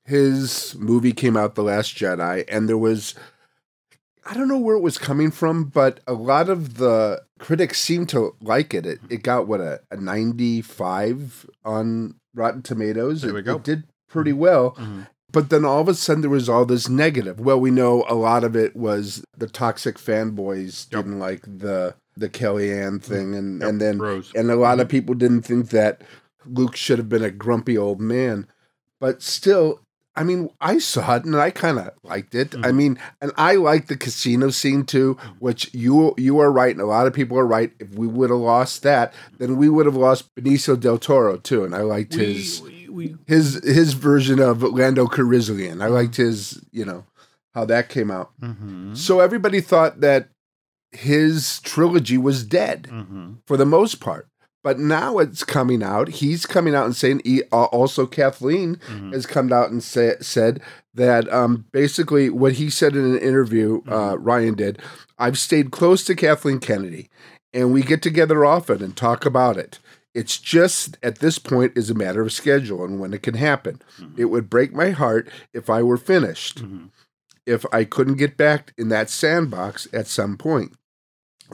his 0.05 0.75
movie 0.79 1.13
came 1.13 1.37
out, 1.37 1.55
The 1.55 1.63
Last 1.63 1.97
Jedi, 1.97 2.45
and 2.49 2.69
there 2.69 2.79
was 2.79 3.15
I 4.29 4.35
don't 4.35 4.49
know 4.49 4.59
where 4.59 4.77
it 4.77 4.83
was 4.83 4.99
coming 4.99 5.31
from, 5.31 5.65
but 5.65 6.01
a 6.07 6.13
lot 6.13 6.49
of 6.49 6.79
the 6.79 7.23
critics 7.39 7.81
seemed 7.81 8.09
to 8.09 8.35
like 8.41 8.75
it. 8.75 8.85
It, 8.85 8.99
it 9.09 9.23
got 9.23 9.47
what 9.47 9.61
a, 9.61 9.81
a 9.91 9.97
95 9.97 11.49
on 11.65 12.17
Rotten 12.35 12.63
Tomatoes. 12.63 13.23
There 13.23 13.33
we 13.33 13.41
it, 13.41 13.45
go. 13.45 13.57
It 13.57 13.63
did 13.63 13.85
pretty 14.09 14.33
well. 14.33 14.73
Mm-hmm. 14.73 15.03
But 15.31 15.51
then 15.51 15.65
all 15.65 15.81
of 15.81 15.89
a 15.89 15.95
sudden 15.95 16.23
there 16.23 16.31
was 16.31 16.49
all 16.49 16.65
this 16.65 16.89
negative. 16.89 17.39
Well, 17.39 17.61
we 17.61 17.71
know 17.71 18.05
a 18.09 18.15
lot 18.15 18.43
of 18.43 18.57
it 18.57 18.75
was 18.75 19.25
the 19.37 19.47
toxic 19.47 19.97
fanboys 19.97 20.91
yep. 20.91 21.05
didn't 21.05 21.19
like 21.19 21.43
the 21.43 21.95
the 22.17 22.29
Kellyanne 22.29 23.03
thing 23.03 23.35
and 23.35 23.61
yep. 23.61 23.69
and 23.69 23.81
then 23.81 23.99
Rose. 23.99 24.33
and 24.35 24.51
a 24.51 24.57
lot 24.57 24.73
mm-hmm. 24.73 24.81
of 24.81 24.89
people 24.89 25.15
didn't 25.15 25.43
think 25.43 25.71
that 25.71 26.03
Luke 26.47 26.77
should 26.77 26.99
have 26.99 27.09
been 27.09 27.25
a 27.25 27.31
grumpy 27.31 27.77
old 27.77 28.01
man. 28.01 28.47
But 28.99 29.23
still, 29.23 29.81
I 30.15 30.25
mean, 30.25 30.49
I 30.61 30.79
saw 30.79 31.17
it 31.17 31.25
and 31.25 31.37
I 31.37 31.51
kind 31.51 31.79
of 31.79 31.91
liked 32.03 32.35
it. 32.35 32.51
Mm-hmm. 32.51 32.65
I 32.65 32.73
mean, 32.73 32.99
and 33.21 33.33
I 33.37 33.57
like 33.57 33.87
the 33.87 33.97
casino 33.97 34.49
scene 34.49 34.85
too, 34.85 35.19
which 35.39 35.73
you 35.75 36.15
you 36.17 36.39
are 36.39 36.51
right, 36.51 36.73
and 36.73 36.81
a 36.81 36.87
lot 36.87 37.07
of 37.07 37.13
people 37.13 37.39
are 37.39 37.47
right. 37.47 37.73
If 37.79 37.95
we 37.95 38.07
would 38.07 38.31
have 38.31 38.39
lost 38.39 38.83
that, 38.83 39.13
then 39.39 39.57
we 39.57 39.69
would 39.69 39.87
have 39.87 39.97
lost 39.97 40.35
Benicio 40.35 40.79
del 40.81 40.99
Toro 40.99 41.37
too, 41.37 41.65
and 41.65 41.75
I 41.75 41.83
liked 41.83 42.17
we, 42.17 42.35
his 42.35 42.63
we, 42.63 42.89
we, 42.89 43.17
his 43.27 43.63
his 43.63 43.93
version 43.93 44.41
of 44.41 44.63
Lando 44.63 45.07
Calrissian. 45.07 45.83
I 45.83 45.89
liked 45.89 46.17
his, 46.17 46.65
you 46.73 46.87
know, 46.87 47.05
how 47.55 47.67
that 47.67 47.91
came 47.91 48.11
out. 48.11 48.31
Mm-hmm. 48.41 48.95
So 48.95 49.21
everybody 49.21 49.61
thought 49.61 50.01
that 50.01 50.31
his 50.97 51.61
trilogy 51.61 52.19
was 52.19 52.45
dead 52.45 52.89
mm-hmm. 52.91 53.35
for 53.47 53.57
the 53.57 53.67
most 53.67 54.01
part. 54.01 54.29
But 54.63 54.81
now 54.81 55.19
it's 55.19 55.45
coming 55.45 55.81
out. 55.81 56.09
He's 56.09 56.45
coming 56.45 56.75
out 56.75 56.87
and 56.87 56.97
saying, 56.97 57.23
he, 57.25 57.45
uh, 57.53 57.67
also 57.67 58.05
Kathleen 58.05 58.77
mm-hmm. 58.77 59.13
has 59.13 59.25
come 59.25 59.53
out 59.53 59.71
and 59.71 59.81
say, 59.81 60.15
said 60.21 60.61
that 60.93 61.33
um, 61.33 61.67
basically 61.71 62.31
what 62.31 62.55
he 62.55 62.69
said 62.69 62.97
in 62.97 63.05
an 63.05 63.19
interview, 63.19 63.83
uh, 63.87 64.15
mm-hmm. 64.15 64.29
Rian 64.29 64.57
did, 64.57 64.83
I've 65.19 65.39
stayed 65.39 65.71
close 65.71 66.03
to 66.05 66.17
Kathleen 66.17 66.59
Kennedy 66.59 67.09
and 67.55 67.73
we 67.73 67.83
get 67.83 68.03
together 68.03 68.45
often 68.45 68.83
and 68.83 68.97
talk 68.97 69.25
about 69.25 69.57
it. 69.57 69.79
It's 70.15 70.39
just 70.39 70.99
at 71.03 71.21
this 71.21 71.39
point 71.39 71.77
is 71.77 71.91
a 71.91 71.95
matter 71.95 72.23
of 72.23 72.33
schedule 72.33 72.85
and 72.85 72.99
when 72.99 73.15
it 73.15 73.23
can 73.23 73.35
happen. 73.35 73.81
Mm-hmm. 74.01 74.21
It 74.21 74.25
would 74.25 74.51
break 74.51 74.73
my 74.73 74.91
heart 74.91 75.29
if 75.53 75.71
I 75.71 75.83
were 75.83 75.97
finished, 75.97 76.65
mm-hmm. 76.65 76.87
if 77.47 77.65
I 77.73 77.85
couldn't 77.85 78.17
get 78.17 78.37
back 78.37 78.73
in 78.77 78.89
that 78.89 79.11
sandbox 79.11 79.87
at 79.93 80.09
some 80.09 80.37
point. 80.37 80.73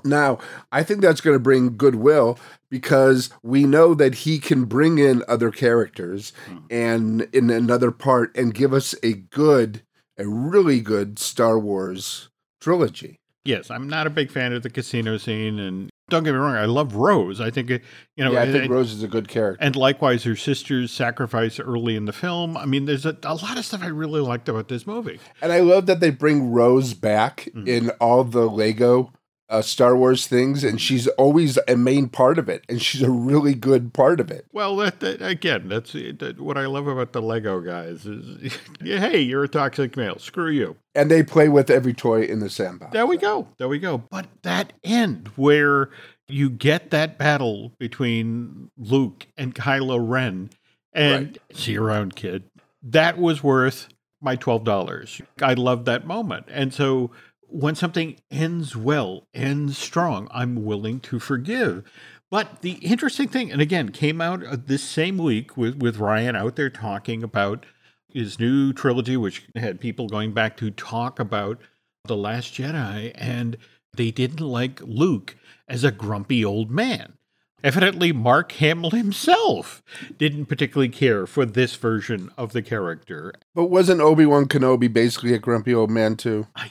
Now, 0.04 0.38
I 0.70 0.82
think 0.82 1.00
that's 1.00 1.20
going 1.20 1.34
to 1.34 1.42
bring 1.42 1.76
goodwill 1.76 2.38
because 2.68 3.30
we 3.42 3.64
know 3.64 3.94
that 3.94 4.14
he 4.14 4.38
can 4.38 4.64
bring 4.64 4.98
in 4.98 5.22
other 5.28 5.50
characters 5.50 6.32
hmm. 6.46 6.58
and 6.70 7.22
in 7.32 7.50
another 7.50 7.90
part 7.90 8.34
and 8.36 8.54
give 8.54 8.72
us 8.72 8.94
a 9.02 9.12
good, 9.12 9.82
a 10.18 10.26
really 10.26 10.80
good 10.80 11.18
Star 11.18 11.58
Wars 11.58 12.30
trilogy. 12.60 13.18
Yes, 13.44 13.70
I'm 13.70 13.88
not 13.88 14.06
a 14.06 14.10
big 14.10 14.30
fan 14.30 14.52
of 14.52 14.62
the 14.62 14.70
casino 14.70 15.16
scene, 15.18 15.58
and 15.58 15.90
don't 16.08 16.22
get 16.22 16.32
me 16.32 16.38
wrong, 16.38 16.54
I 16.54 16.66
love 16.66 16.94
Rose. 16.94 17.40
I 17.40 17.50
think 17.50 17.70
you 17.70 17.80
know, 18.18 18.32
yeah, 18.32 18.42
I 18.42 18.52
think 18.52 18.64
and, 18.64 18.70
Rose 18.70 18.92
is 18.92 19.02
a 19.02 19.08
good 19.08 19.26
character, 19.26 19.64
and 19.64 19.74
likewise, 19.74 20.22
her 20.24 20.36
sister's 20.36 20.92
sacrifice 20.92 21.58
early 21.58 21.96
in 21.96 22.04
the 22.04 22.12
film. 22.12 22.56
I 22.56 22.66
mean, 22.66 22.84
there's 22.84 23.04
a, 23.04 23.16
a 23.24 23.34
lot 23.34 23.58
of 23.58 23.64
stuff 23.64 23.82
I 23.82 23.88
really 23.88 24.20
liked 24.20 24.48
about 24.48 24.68
this 24.68 24.86
movie, 24.86 25.18
and 25.40 25.52
I 25.52 25.58
love 25.58 25.86
that 25.86 25.98
they 25.98 26.10
bring 26.10 26.52
Rose 26.52 26.94
back 26.94 27.48
mm-hmm. 27.48 27.66
in 27.66 27.90
all 28.00 28.22
the 28.22 28.48
Lego 28.48 29.12
uh, 29.52 29.60
Star 29.60 29.94
Wars 29.94 30.26
things, 30.26 30.64
and 30.64 30.80
she's 30.80 31.06
always 31.08 31.58
a 31.68 31.76
main 31.76 32.08
part 32.08 32.38
of 32.38 32.48
it, 32.48 32.64
and 32.70 32.80
she's 32.80 33.02
a 33.02 33.10
really 33.10 33.54
good 33.54 33.92
part 33.92 34.18
of 34.18 34.30
it. 34.30 34.46
Well, 34.50 34.74
that, 34.76 35.00
that 35.00 35.20
again, 35.20 35.68
that's 35.68 35.92
that, 35.92 36.36
what 36.40 36.56
I 36.56 36.64
love 36.64 36.86
about 36.86 37.12
the 37.12 37.20
Lego 37.20 37.60
guys 37.60 38.06
is, 38.06 38.58
hey, 38.80 39.20
you're 39.20 39.44
a 39.44 39.48
toxic 39.48 39.94
male, 39.94 40.18
screw 40.18 40.50
you. 40.50 40.76
And 40.94 41.10
they 41.10 41.22
play 41.22 41.50
with 41.50 41.68
every 41.68 41.92
toy 41.92 42.22
in 42.22 42.40
the 42.40 42.48
sandbox. 42.48 42.94
There 42.94 43.06
we 43.06 43.18
go, 43.18 43.46
there 43.58 43.68
we 43.68 43.78
go. 43.78 43.98
But 44.10 44.26
that 44.42 44.72
end 44.82 45.28
where 45.36 45.90
you 46.28 46.48
get 46.48 46.90
that 46.90 47.18
battle 47.18 47.74
between 47.78 48.70
Luke 48.78 49.26
and 49.36 49.54
Kylo 49.54 49.98
Ren, 50.02 50.48
and 50.94 51.38
right. 51.52 51.56
see 51.58 51.72
you 51.72 51.84
around, 51.84 52.16
kid. 52.16 52.44
That 52.82 53.18
was 53.18 53.42
worth 53.42 53.88
my 54.22 54.34
twelve 54.34 54.64
dollars. 54.64 55.20
I 55.42 55.52
loved 55.52 55.84
that 55.84 56.06
moment, 56.06 56.46
and 56.48 56.72
so 56.72 57.10
when 57.52 57.74
something 57.74 58.16
ends 58.30 58.74
well, 58.74 59.26
ends 59.34 59.76
strong, 59.76 60.28
I'm 60.30 60.64
willing 60.64 61.00
to 61.00 61.18
forgive. 61.18 61.84
But 62.30 62.62
the 62.62 62.72
interesting 62.72 63.28
thing, 63.28 63.52
and 63.52 63.60
again, 63.60 63.90
came 63.90 64.20
out 64.20 64.44
uh, 64.44 64.56
this 64.58 64.82
same 64.82 65.18
week 65.18 65.56
with, 65.56 65.76
with 65.76 65.98
Rian 65.98 66.36
out 66.36 66.56
there 66.56 66.70
talking 66.70 67.22
about 67.22 67.66
his 68.08 68.38
new 68.40 68.72
trilogy, 68.72 69.16
which 69.16 69.46
had 69.54 69.80
people 69.80 70.08
going 70.08 70.32
back 70.32 70.56
to 70.58 70.70
talk 70.70 71.20
about 71.20 71.60
The 72.06 72.16
Last 72.16 72.54
Jedi, 72.54 73.12
and 73.14 73.58
they 73.94 74.10
didn't 74.10 74.40
like 74.40 74.80
Luke 74.82 75.36
as 75.68 75.84
a 75.84 75.90
grumpy 75.92 76.44
old 76.44 76.70
man. 76.70 77.14
Evidently, 77.64 78.12
Mark 78.12 78.52
Hamill 78.52 78.90
himself 78.90 79.82
didn't 80.18 80.46
particularly 80.46 80.88
care 80.88 81.26
for 81.26 81.46
this 81.46 81.76
version 81.76 82.30
of 82.36 82.52
the 82.52 82.62
character. 82.62 83.32
But 83.54 83.66
wasn't 83.66 84.00
Obi 84.00 84.26
Wan 84.26 84.46
Kenobi 84.46 84.92
basically 84.92 85.32
a 85.34 85.38
grumpy 85.38 85.74
old 85.74 85.90
man 85.90 86.16
too? 86.16 86.46
I, 86.56 86.70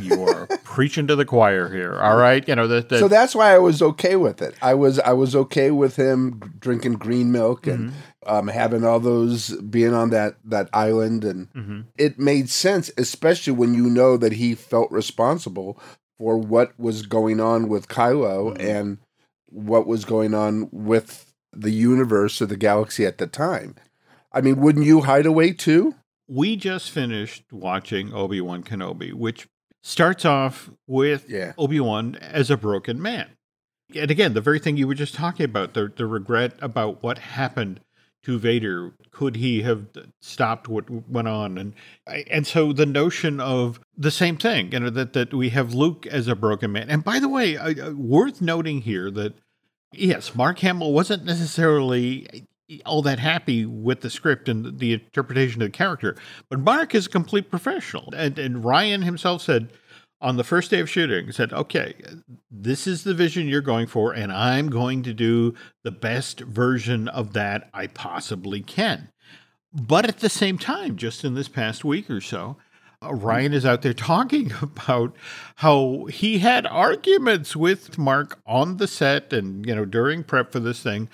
you 0.00 0.24
are 0.24 0.46
preaching 0.64 1.06
to 1.08 1.16
the 1.16 1.24
choir 1.24 1.68
here. 1.68 1.98
All 2.00 2.16
right, 2.16 2.46
you 2.46 2.54
know 2.54 2.68
that. 2.68 2.90
So 2.90 3.08
that's 3.08 3.34
why 3.34 3.54
I 3.54 3.58
was 3.58 3.82
okay 3.82 4.16
with 4.16 4.40
it. 4.40 4.54
I 4.62 4.74
was 4.74 4.98
I 5.00 5.12
was 5.12 5.34
okay 5.34 5.70
with 5.70 5.96
him 5.96 6.40
drinking 6.58 6.94
green 6.94 7.32
milk 7.32 7.66
and 7.66 7.90
mm-hmm. 7.90 8.34
um, 8.34 8.48
having 8.48 8.84
all 8.84 9.00
those 9.00 9.50
being 9.62 9.94
on 9.94 10.10
that 10.10 10.36
that 10.44 10.68
island, 10.72 11.24
and 11.24 11.52
mm-hmm. 11.52 11.80
it 11.98 12.18
made 12.18 12.48
sense, 12.48 12.90
especially 12.96 13.52
when 13.52 13.74
you 13.74 13.90
know 13.90 14.16
that 14.16 14.32
he 14.32 14.54
felt 14.54 14.90
responsible 14.92 15.80
for 16.18 16.38
what 16.38 16.78
was 16.78 17.02
going 17.02 17.40
on 17.40 17.68
with 17.68 17.88
Kylo 17.88 18.52
mm-hmm. 18.52 18.66
and 18.66 18.98
what 19.46 19.86
was 19.86 20.04
going 20.04 20.34
on 20.34 20.68
with 20.72 21.32
the 21.52 21.70
universe 21.70 22.40
or 22.42 22.46
the 22.46 22.56
galaxy 22.56 23.06
at 23.06 23.18
the 23.18 23.26
time. 23.26 23.74
I 24.32 24.40
mean, 24.40 24.60
wouldn't 24.60 24.86
you 24.86 25.02
hide 25.02 25.26
away 25.26 25.52
too? 25.52 25.94
We 26.28 26.56
just 26.56 26.90
finished 26.90 27.44
watching 27.52 28.12
Obi 28.12 28.40
Wan 28.40 28.62
Kenobi, 28.62 29.12
which 29.12 29.48
starts 29.82 30.24
off 30.24 30.70
with 30.86 31.30
yeah. 31.30 31.52
Obi 31.56 31.80
Wan 31.80 32.16
as 32.16 32.50
a 32.50 32.56
broken 32.56 33.00
man. 33.00 33.30
And 33.94 34.10
again, 34.10 34.34
the 34.34 34.40
very 34.40 34.58
thing 34.58 34.76
you 34.76 34.88
were 34.88 34.94
just 34.94 35.14
talking 35.14 35.44
about 35.44 35.74
the, 35.74 35.92
the 35.94 36.06
regret 36.06 36.54
about 36.60 37.02
what 37.02 37.18
happened 37.18 37.80
to 38.26 38.38
Vader. 38.38 38.92
Could 39.10 39.36
he 39.36 39.62
have 39.62 39.86
stopped 40.20 40.68
what 40.68 40.90
went 41.08 41.28
on? 41.28 41.58
And 41.58 41.74
and 42.30 42.46
so 42.46 42.72
the 42.72 42.86
notion 42.86 43.40
of 43.40 43.80
the 43.96 44.10
same 44.10 44.36
thing, 44.36 44.72
you 44.72 44.80
know, 44.80 44.90
that, 44.90 45.14
that 45.14 45.32
we 45.32 45.48
have 45.50 45.74
Luke 45.74 46.06
as 46.06 46.28
a 46.28 46.36
broken 46.36 46.72
man. 46.72 46.90
And 46.90 47.02
by 47.02 47.18
the 47.18 47.28
way, 47.28 47.56
uh, 47.56 47.92
worth 47.92 48.40
noting 48.40 48.82
here 48.82 49.10
that 49.12 49.34
Yes, 49.92 50.34
Mark 50.34 50.58
Hamill 50.58 50.92
wasn't 50.92 51.24
necessarily 51.24 52.46
all 52.84 53.00
that 53.02 53.18
happy 53.18 53.64
with 53.64 54.00
the 54.00 54.10
script 54.10 54.48
and 54.48 54.78
the 54.78 54.94
interpretation 54.94 55.62
of 55.62 55.68
the 55.68 55.72
character, 55.76 56.16
but 56.50 56.58
Mark 56.58 56.94
is 56.94 57.06
a 57.06 57.10
complete 57.10 57.50
professional. 57.50 58.12
And, 58.14 58.38
and 58.38 58.64
Rian 58.64 59.04
himself 59.04 59.42
said 59.42 59.70
on 60.20 60.36
the 60.36 60.44
first 60.44 60.70
day 60.70 60.80
of 60.80 60.88
shooting, 60.88 61.30
said, 61.30 61.52
okay, 61.52 61.94
this 62.50 62.86
is 62.86 63.04
the 63.04 63.14
vision 63.14 63.48
you're 63.48 63.60
going 63.60 63.86
for, 63.86 64.12
and 64.12 64.32
I'm 64.32 64.70
going 64.70 65.02
to 65.02 65.12
do 65.12 65.54
the 65.84 65.90
best 65.90 66.40
version 66.40 67.08
of 67.08 67.34
that 67.34 67.68
I 67.74 67.86
possibly 67.88 68.62
can. 68.62 69.10
But 69.72 70.08
at 70.08 70.20
the 70.20 70.30
same 70.30 70.56
time, 70.58 70.96
just 70.96 71.24
in 71.24 71.34
this 71.34 71.48
past 71.48 71.84
week 71.84 72.08
or 72.08 72.22
so, 72.22 72.56
uh, 73.02 73.10
Rian 73.10 73.52
is 73.52 73.66
out 73.66 73.82
there 73.82 73.92
talking 73.94 74.52
about 74.62 75.14
how 75.56 76.06
he 76.06 76.38
had 76.38 76.66
arguments 76.66 77.54
with 77.54 77.98
Mark 77.98 78.38
on 78.46 78.78
the 78.78 78.88
set 78.88 79.32
and, 79.32 79.66
you 79.66 79.74
know, 79.74 79.84
during 79.84 80.24
prep 80.24 80.52
for 80.52 80.60
this 80.60 80.82
thing 80.82 81.10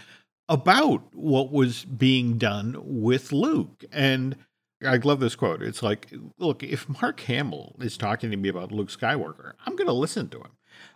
about 0.48 1.02
what 1.14 1.50
was 1.50 1.84
being 1.84 2.38
done 2.38 2.76
with 2.82 3.32
Luke. 3.32 3.84
And 3.90 4.36
I 4.84 4.96
love 4.96 5.20
this 5.20 5.36
quote. 5.36 5.62
It's 5.62 5.82
like, 5.82 6.12
look, 6.38 6.62
if 6.62 6.88
Mark 7.00 7.20
Hamill 7.20 7.76
is 7.80 7.96
talking 7.96 8.30
to 8.30 8.36
me 8.36 8.48
about 8.48 8.72
Luke 8.72 8.88
Skywalker, 8.88 9.52
I'm 9.66 9.76
going 9.76 9.86
to 9.86 9.92
listen 9.92 10.28
to 10.30 10.38
him. 10.38 10.50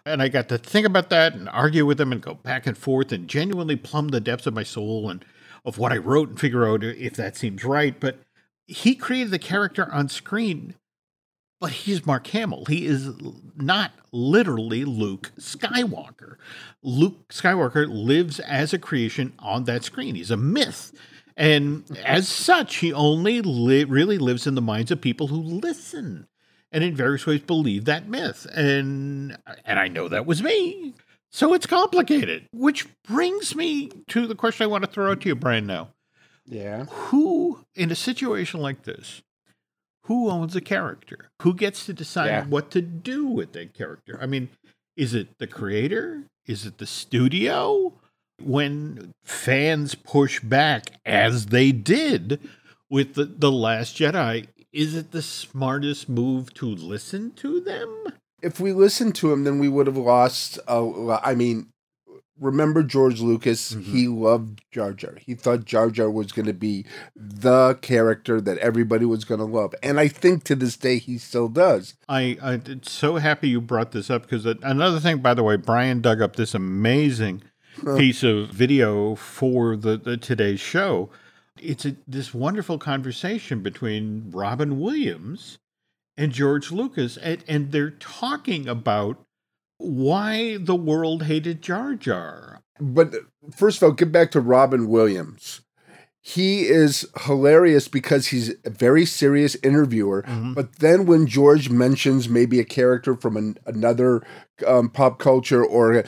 And 0.04 0.22
I 0.22 0.28
got 0.28 0.48
to 0.48 0.58
think 0.58 0.86
about 0.86 1.10
that 1.10 1.34
and 1.34 1.48
argue 1.48 1.86
with 1.86 2.00
him 2.00 2.12
and 2.12 2.20
go 2.20 2.34
back 2.34 2.66
and 2.66 2.76
forth 2.76 3.12
and 3.12 3.28
genuinely 3.28 3.76
plumb 3.76 4.08
the 4.08 4.20
depths 4.20 4.46
of 4.46 4.54
my 4.54 4.62
soul 4.62 5.10
and 5.10 5.24
of 5.64 5.78
what 5.78 5.92
I 5.92 5.96
wrote 5.96 6.28
and 6.28 6.40
figure 6.40 6.66
out 6.66 6.84
if 6.84 7.14
that 7.14 7.36
seems 7.36 7.64
right. 7.64 7.98
But 7.98 8.20
he 8.66 8.94
created 8.94 9.30
the 9.30 9.38
character 9.38 9.92
on 9.92 10.08
screen, 10.08 10.74
but 11.60 11.72
he's 11.72 12.06
Mark 12.06 12.26
Hamill. 12.28 12.64
He 12.66 12.86
is 12.86 13.10
not 13.56 13.92
literally 14.12 14.84
Luke 14.84 15.32
Skywalker. 15.38 16.36
Luke 16.82 17.28
Skywalker 17.28 17.86
lives 17.88 18.40
as 18.40 18.72
a 18.72 18.78
creation 18.78 19.32
on 19.38 19.64
that 19.64 19.84
screen. 19.84 20.14
He's 20.14 20.30
a 20.30 20.36
myth. 20.36 20.92
And 21.36 21.84
as 22.04 22.28
such, 22.28 22.76
he 22.76 22.92
only 22.92 23.42
li- 23.42 23.84
really 23.84 24.18
lives 24.18 24.46
in 24.46 24.54
the 24.54 24.62
minds 24.62 24.90
of 24.90 25.00
people 25.00 25.26
who 25.26 25.36
listen 25.36 26.28
and 26.72 26.82
in 26.82 26.96
various 26.96 27.26
ways 27.26 27.40
believe 27.40 27.84
that 27.84 28.08
myth. 28.08 28.46
And 28.54 29.36
and 29.64 29.78
I 29.78 29.88
know 29.88 30.08
that 30.08 30.26
was 30.26 30.42
me. 30.42 30.94
So 31.30 31.52
it's 31.52 31.66
complicated, 31.66 32.48
which 32.52 32.86
brings 33.04 33.54
me 33.54 33.90
to 34.08 34.26
the 34.26 34.34
question 34.34 34.64
I 34.64 34.68
want 34.68 34.84
to 34.84 34.90
throw 34.90 35.10
out 35.10 35.20
to 35.22 35.28
you, 35.28 35.34
Brian, 35.34 35.66
now. 35.66 35.88
Yeah. 36.46 36.84
Who, 36.84 37.64
in 37.74 37.90
a 37.90 37.96
situation 37.96 38.60
like 38.60 38.84
this, 38.84 39.22
who 40.04 40.30
owns 40.30 40.54
a 40.56 40.60
character? 40.60 41.30
Who 41.42 41.52
gets 41.52 41.84
to 41.86 41.92
decide 41.92 42.28
yeah. 42.28 42.44
what 42.46 42.70
to 42.70 42.80
do 42.80 43.26
with 43.26 43.52
that 43.52 43.74
character? 43.74 44.18
I 44.20 44.26
mean, 44.26 44.48
is 44.96 45.14
it 45.14 45.38
the 45.38 45.46
creator? 45.46 46.24
Is 46.46 46.64
it 46.64 46.78
the 46.78 46.86
studio? 46.86 47.92
When 48.42 49.12
fans 49.24 49.94
push 49.94 50.40
back, 50.40 50.92
as 51.04 51.46
they 51.46 51.72
did 51.72 52.40
with 52.90 53.14
the, 53.14 53.24
the 53.24 53.50
Last 53.50 53.96
Jedi, 53.96 54.48
is 54.72 54.94
it 54.94 55.12
the 55.12 55.22
smartest 55.22 56.08
move 56.08 56.52
to 56.54 56.66
listen 56.66 57.32
to 57.36 57.60
them? 57.60 58.12
if 58.42 58.60
we 58.60 58.72
listened 58.72 59.14
to 59.16 59.32
him, 59.32 59.44
then 59.44 59.58
we 59.58 59.68
would 59.68 59.86
have 59.86 59.96
lost. 59.96 60.58
A, 60.68 61.20
I 61.22 61.34
mean, 61.34 61.68
remember 62.38 62.82
George 62.82 63.20
Lucas? 63.20 63.72
Mm-hmm. 63.72 63.92
He 63.92 64.08
loved 64.08 64.62
Jar 64.70 64.92
Jar. 64.92 65.16
He 65.20 65.34
thought 65.34 65.64
Jar 65.64 65.90
Jar 65.90 66.10
was 66.10 66.32
going 66.32 66.46
to 66.46 66.54
be 66.54 66.86
the 67.14 67.74
character 67.82 68.40
that 68.40 68.58
everybody 68.58 69.04
was 69.04 69.24
going 69.24 69.40
to 69.40 69.46
love, 69.46 69.74
and 69.82 69.98
I 69.98 70.08
think 70.08 70.44
to 70.44 70.54
this 70.54 70.76
day 70.76 70.98
he 70.98 71.18
still 71.18 71.48
does. 71.48 71.94
I 72.08 72.38
I'm 72.42 72.82
so 72.82 73.16
happy 73.16 73.48
you 73.48 73.60
brought 73.60 73.92
this 73.92 74.10
up 74.10 74.22
because 74.22 74.46
another 74.46 75.00
thing, 75.00 75.18
by 75.18 75.34
the 75.34 75.42
way, 75.42 75.56
Brian 75.56 76.00
dug 76.00 76.20
up 76.20 76.36
this 76.36 76.54
amazing 76.54 77.42
piece 77.96 78.22
of 78.22 78.50
video 78.50 79.14
for 79.14 79.76
the, 79.76 79.96
the 79.96 80.16
today's 80.16 80.60
show. 80.60 81.10
It's 81.58 81.84
a, 81.84 81.96
this 82.06 82.34
wonderful 82.34 82.78
conversation 82.78 83.62
between 83.62 84.30
Robin 84.30 84.78
Williams 84.80 85.58
and 86.16 86.32
George 86.32 86.70
Lucas, 86.70 87.16
and, 87.16 87.44
and 87.48 87.72
they're 87.72 87.90
talking 87.90 88.68
about 88.68 89.22
why 89.78 90.56
the 90.58 90.74
world 90.74 91.24
hated 91.24 91.62
Jar 91.62 91.94
Jar. 91.94 92.62
But 92.80 93.14
first 93.54 93.78
of 93.78 93.84
all, 93.84 93.92
get 93.92 94.12
back 94.12 94.30
to 94.32 94.40
Robin 94.40 94.88
Williams. 94.88 95.60
He 96.20 96.62
is 96.62 97.08
hilarious 97.22 97.86
because 97.86 98.28
he's 98.28 98.52
a 98.64 98.70
very 98.70 99.06
serious 99.06 99.54
interviewer. 99.62 100.22
Mm-hmm. 100.22 100.54
But 100.54 100.76
then 100.80 101.06
when 101.06 101.26
George 101.26 101.70
mentions 101.70 102.28
maybe 102.28 102.58
a 102.58 102.64
character 102.64 103.14
from 103.14 103.36
an, 103.36 103.58
another 103.64 104.26
um, 104.66 104.90
pop 104.90 105.20
culture 105.20 105.64
or 105.64 106.04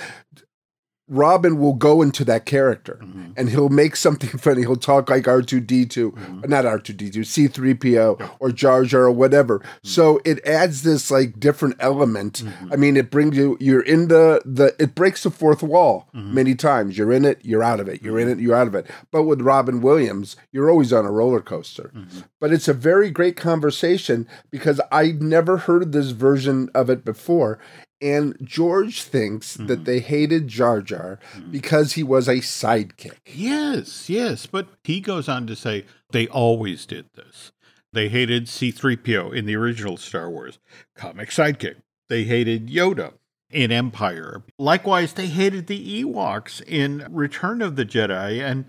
Robin 1.09 1.59
will 1.59 1.73
go 1.73 2.03
into 2.03 2.25
that 2.25 2.45
character 2.45 2.99
mm-hmm. 3.03 3.33
and 3.37 3.49
he'll 3.49 3.69
make 3.69 3.97
something 3.97 4.31
funny. 4.38 4.62
He'll 4.62 4.77
talk 4.77 5.09
like 5.09 5.25
R2D2, 5.25 5.88
mm-hmm. 5.88 6.41
not 6.49 6.65
R2D2, 6.65 7.17
C3PO 7.17 8.21
yeah. 8.21 8.29
or 8.41 8.53
Jar 8.53 8.85
Jar 8.85 9.05
or 9.05 9.11
whatever. 9.11 9.61
Mm-hmm. 9.61 9.88
So 9.88 10.21
it 10.25 10.45
adds 10.47 10.83
this 10.83 11.11
like 11.11 11.41
different 11.41 11.77
element. 11.81 12.43
Mm-hmm. 12.45 12.73
I 12.73 12.77
mean, 12.77 12.97
it 12.97 13.11
brings 13.11 13.37
you, 13.37 13.57
you're 13.61 13.83
in 13.83 14.09
the, 14.09 14.43
the 14.45 14.75
it 14.79 14.95
breaks 14.95 15.23
the 15.23 15.31
fourth 15.31 15.62
wall 15.62 16.09
mm-hmm. 16.14 16.35
many 16.35 16.55
times. 16.55 16.99
You're 16.99 17.12
in 17.12 17.25
it, 17.25 17.40
you're 17.42 17.64
out 17.64 17.81
of 17.81 17.88
it. 17.88 18.03
You're 18.03 18.18
in 18.18 18.29
mm-hmm. 18.29 18.40
it, 18.40 18.42
you're 18.42 18.57
out 18.57 18.66
of 18.66 18.75
it. 18.75 18.87
But 19.11 19.25
with 19.25 19.40
Robin 19.40 19.81
Williams, 19.81 20.37
you're 20.53 20.71
always 20.71 20.92
on 20.92 21.07
a 21.07 21.11
roller 21.11 21.40
coaster. 21.40 21.92
But 22.40 22.53
it's 22.53 22.68
a 22.68 22.75
very 22.75 23.11
great 23.11 23.37
conversation 23.37 24.29
because 24.51 24.81
I've 24.92 25.21
never 25.21 25.59
heard 25.59 25.92
this 25.92 26.11
version 26.11 26.71
of 26.75 26.90
it 26.90 27.05
before. 27.05 27.59
And 28.00 28.37
George 28.42 29.02
thinks 29.02 29.56
mm-hmm. 29.56 29.66
that 29.66 29.84
they 29.84 30.00
hated 30.00 30.48
Jar 30.48 30.80
Jar 30.80 31.18
mm-hmm. 31.34 31.50
because 31.50 31.94
he 31.94 32.02
was 32.02 32.28
a 32.28 32.37
sidekick. 32.37 33.16
Yes, 33.26 34.08
yes. 34.08 34.46
But 34.46 34.68
he 34.84 35.00
goes 35.00 35.28
on 35.28 35.46
to 35.48 35.56
say 35.56 35.84
they 36.12 36.28
always 36.28 36.87
did 36.87 37.06
this. 37.14 37.52
They 37.92 38.08
hated 38.08 38.46
C3PO 38.46 39.34
in 39.34 39.46
the 39.46 39.56
original 39.56 39.96
Star 39.96 40.30
Wars, 40.30 40.58
comic 40.94 41.30
sidekick. 41.30 41.76
They 42.08 42.24
hated 42.24 42.68
Yoda 42.68 43.14
in 43.50 43.72
Empire. 43.72 44.42
Likewise, 44.58 45.14
they 45.14 45.26
hated 45.26 45.66
the 45.66 46.04
Ewoks 46.04 46.62
in 46.62 47.06
Return 47.11 47.62
of 47.62 47.76
the 47.76 47.87
Jedi. 47.87 48.42
And 48.42 48.66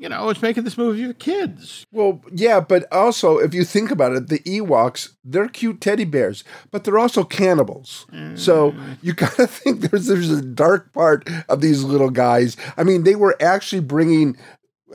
you 0.00 0.08
know, 0.08 0.30
it's 0.30 0.40
making 0.40 0.64
this 0.64 0.78
movie 0.78 1.06
for 1.06 1.12
kids. 1.12 1.84
Well, 1.92 2.22
yeah, 2.32 2.58
but 2.60 2.90
also 2.90 3.36
if 3.36 3.52
you 3.52 3.64
think 3.64 3.90
about 3.90 4.12
it, 4.12 4.28
the 4.28 4.38
Ewoks, 4.40 5.10
they're 5.22 5.46
cute 5.46 5.82
teddy 5.82 6.06
bears, 6.06 6.42
but 6.70 6.84
they're 6.84 6.98
also 6.98 7.22
cannibals. 7.22 8.06
Mm. 8.10 8.38
So 8.38 8.74
you 9.02 9.12
gotta 9.14 9.46
think 9.46 9.82
there's 9.82 10.06
there's 10.06 10.30
a 10.30 10.40
dark 10.40 10.94
part 10.94 11.28
of 11.50 11.60
these 11.60 11.84
little 11.84 12.08
guys. 12.08 12.56
I 12.78 12.82
mean, 12.82 13.04
they 13.04 13.14
were 13.14 13.36
actually 13.42 13.82
bringing 13.82 14.38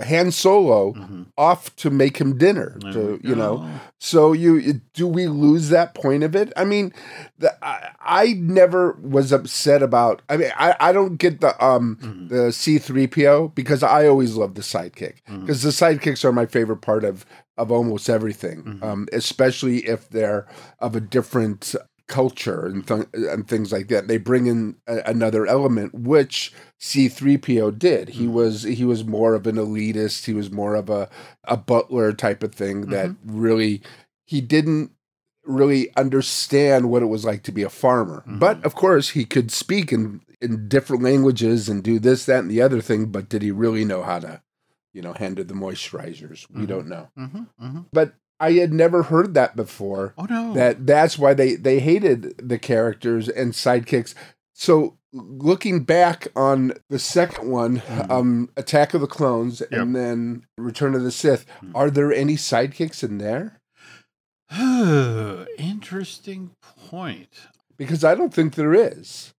Han 0.03 0.31
Solo 0.31 0.93
mm-hmm. 0.93 1.23
off 1.37 1.75
to 1.77 1.89
make 1.89 2.17
him 2.17 2.37
dinner. 2.37 2.77
To 2.91 3.19
you 3.23 3.35
know, 3.35 3.69
so 3.99 4.33
you 4.33 4.81
do 4.93 5.07
we 5.07 5.27
lose 5.27 5.69
that 5.69 5.93
point 5.93 6.23
of 6.23 6.35
it? 6.35 6.51
I 6.57 6.65
mean, 6.65 6.93
the, 7.37 7.55
I, 7.65 7.89
I 8.01 8.33
never 8.39 8.93
was 9.01 9.31
upset 9.31 9.81
about. 9.81 10.21
I 10.29 10.37
mean, 10.37 10.51
I, 10.57 10.75
I 10.79 10.91
don't 10.91 11.17
get 11.17 11.41
the 11.41 11.63
um 11.63 11.97
mm-hmm. 12.01 12.27
the 12.27 12.51
C 12.51 12.77
three 12.77 13.07
PO 13.07 13.49
because 13.49 13.83
I 13.83 14.07
always 14.07 14.35
love 14.35 14.55
the 14.55 14.61
sidekick 14.61 15.15
because 15.25 15.63
mm-hmm. 15.63 15.95
the 15.95 16.09
sidekicks 16.09 16.25
are 16.25 16.33
my 16.33 16.45
favorite 16.45 16.81
part 16.81 17.03
of 17.03 17.25
of 17.57 17.71
almost 17.71 18.09
everything, 18.09 18.63
mm-hmm. 18.63 18.83
um, 18.83 19.07
especially 19.13 19.79
if 19.87 20.09
they're 20.09 20.47
of 20.79 20.95
a 20.95 20.99
different 20.99 21.75
culture 22.07 22.65
and, 22.65 22.87
th- 22.87 23.07
and 23.13 23.47
things 23.47 23.71
like 23.71 23.87
that. 23.87 24.07
They 24.07 24.17
bring 24.17 24.47
in 24.47 24.75
a- 24.87 25.01
another 25.05 25.45
element, 25.47 25.93
which 25.93 26.53
C3PO 26.79 27.77
did. 27.79 28.09
He 28.09 28.25
mm-hmm. 28.25 28.33
was 28.33 28.63
he 28.63 28.85
was 28.85 29.05
more 29.05 29.33
of 29.33 29.47
an 29.47 29.55
elitist. 29.55 30.25
He 30.25 30.33
was 30.33 30.51
more 30.51 30.75
of 30.75 30.89
a 30.89 31.09
a 31.45 31.57
butler 31.57 32.13
type 32.13 32.43
of 32.43 32.53
thing 32.53 32.87
that 32.87 33.09
mm-hmm. 33.09 33.39
really 33.39 33.81
he 34.25 34.41
didn't 34.41 34.91
really 35.43 35.95
understand 35.95 36.89
what 36.89 37.03
it 37.03 37.07
was 37.07 37.23
like 37.23 37.43
to 37.43 37.51
be 37.51 37.63
a 37.63 37.69
farmer. 37.69 38.23
Mm-hmm. 38.27 38.39
But 38.39 38.63
of 38.65 38.75
course, 38.75 39.09
he 39.09 39.25
could 39.25 39.51
speak 39.51 39.91
in 39.91 40.21
in 40.41 40.67
different 40.67 41.01
languages 41.01 41.69
and 41.69 41.83
do 41.83 41.97
this, 41.97 42.25
that, 42.25 42.39
and 42.39 42.51
the 42.51 42.61
other 42.61 42.81
thing. 42.81 43.07
But 43.07 43.29
did 43.29 43.41
he 43.41 43.51
really 43.51 43.85
know 43.85 44.03
how 44.03 44.19
to, 44.19 44.41
you 44.93 45.01
know, 45.01 45.13
handle 45.13 45.45
the 45.45 45.53
moisturizers? 45.53 46.47
We 46.49 46.61
mm-hmm. 46.61 46.65
don't 46.65 46.87
know. 46.87 47.09
Mm-hmm. 47.17 47.65
Mm-hmm. 47.65 47.81
But 47.91 48.13
I 48.39 48.53
had 48.53 48.73
never 48.73 49.03
heard 49.03 49.33
that 49.33 49.55
before. 49.55 50.13
Oh 50.17 50.27
no. 50.29 50.53
That 50.53 50.85
that's 50.85 51.17
why 51.17 51.33
they 51.33 51.55
they 51.55 51.79
hated 51.79 52.37
the 52.37 52.59
characters 52.59 53.29
and 53.29 53.53
sidekicks. 53.53 54.13
So 54.53 54.97
looking 55.13 55.83
back 55.83 56.27
on 56.35 56.73
the 56.89 56.99
second 56.99 57.49
one, 57.49 57.79
mm-hmm. 57.79 58.11
um, 58.11 58.49
Attack 58.57 58.93
of 58.93 59.01
the 59.01 59.07
Clones, 59.07 59.61
yep. 59.61 59.71
and 59.71 59.95
then 59.95 60.45
Return 60.57 60.93
of 60.95 61.03
the 61.03 61.11
Sith, 61.11 61.45
mm-hmm. 61.47 61.75
are 61.75 61.89
there 61.89 62.11
any 62.11 62.35
sidekicks 62.35 63.03
in 63.03 63.17
there? 63.17 63.59
Interesting 65.57 66.51
point. 66.89 67.29
Because 67.77 68.03
I 68.03 68.15
don't 68.15 68.33
think 68.33 68.55
there 68.55 68.73
is. 68.73 69.33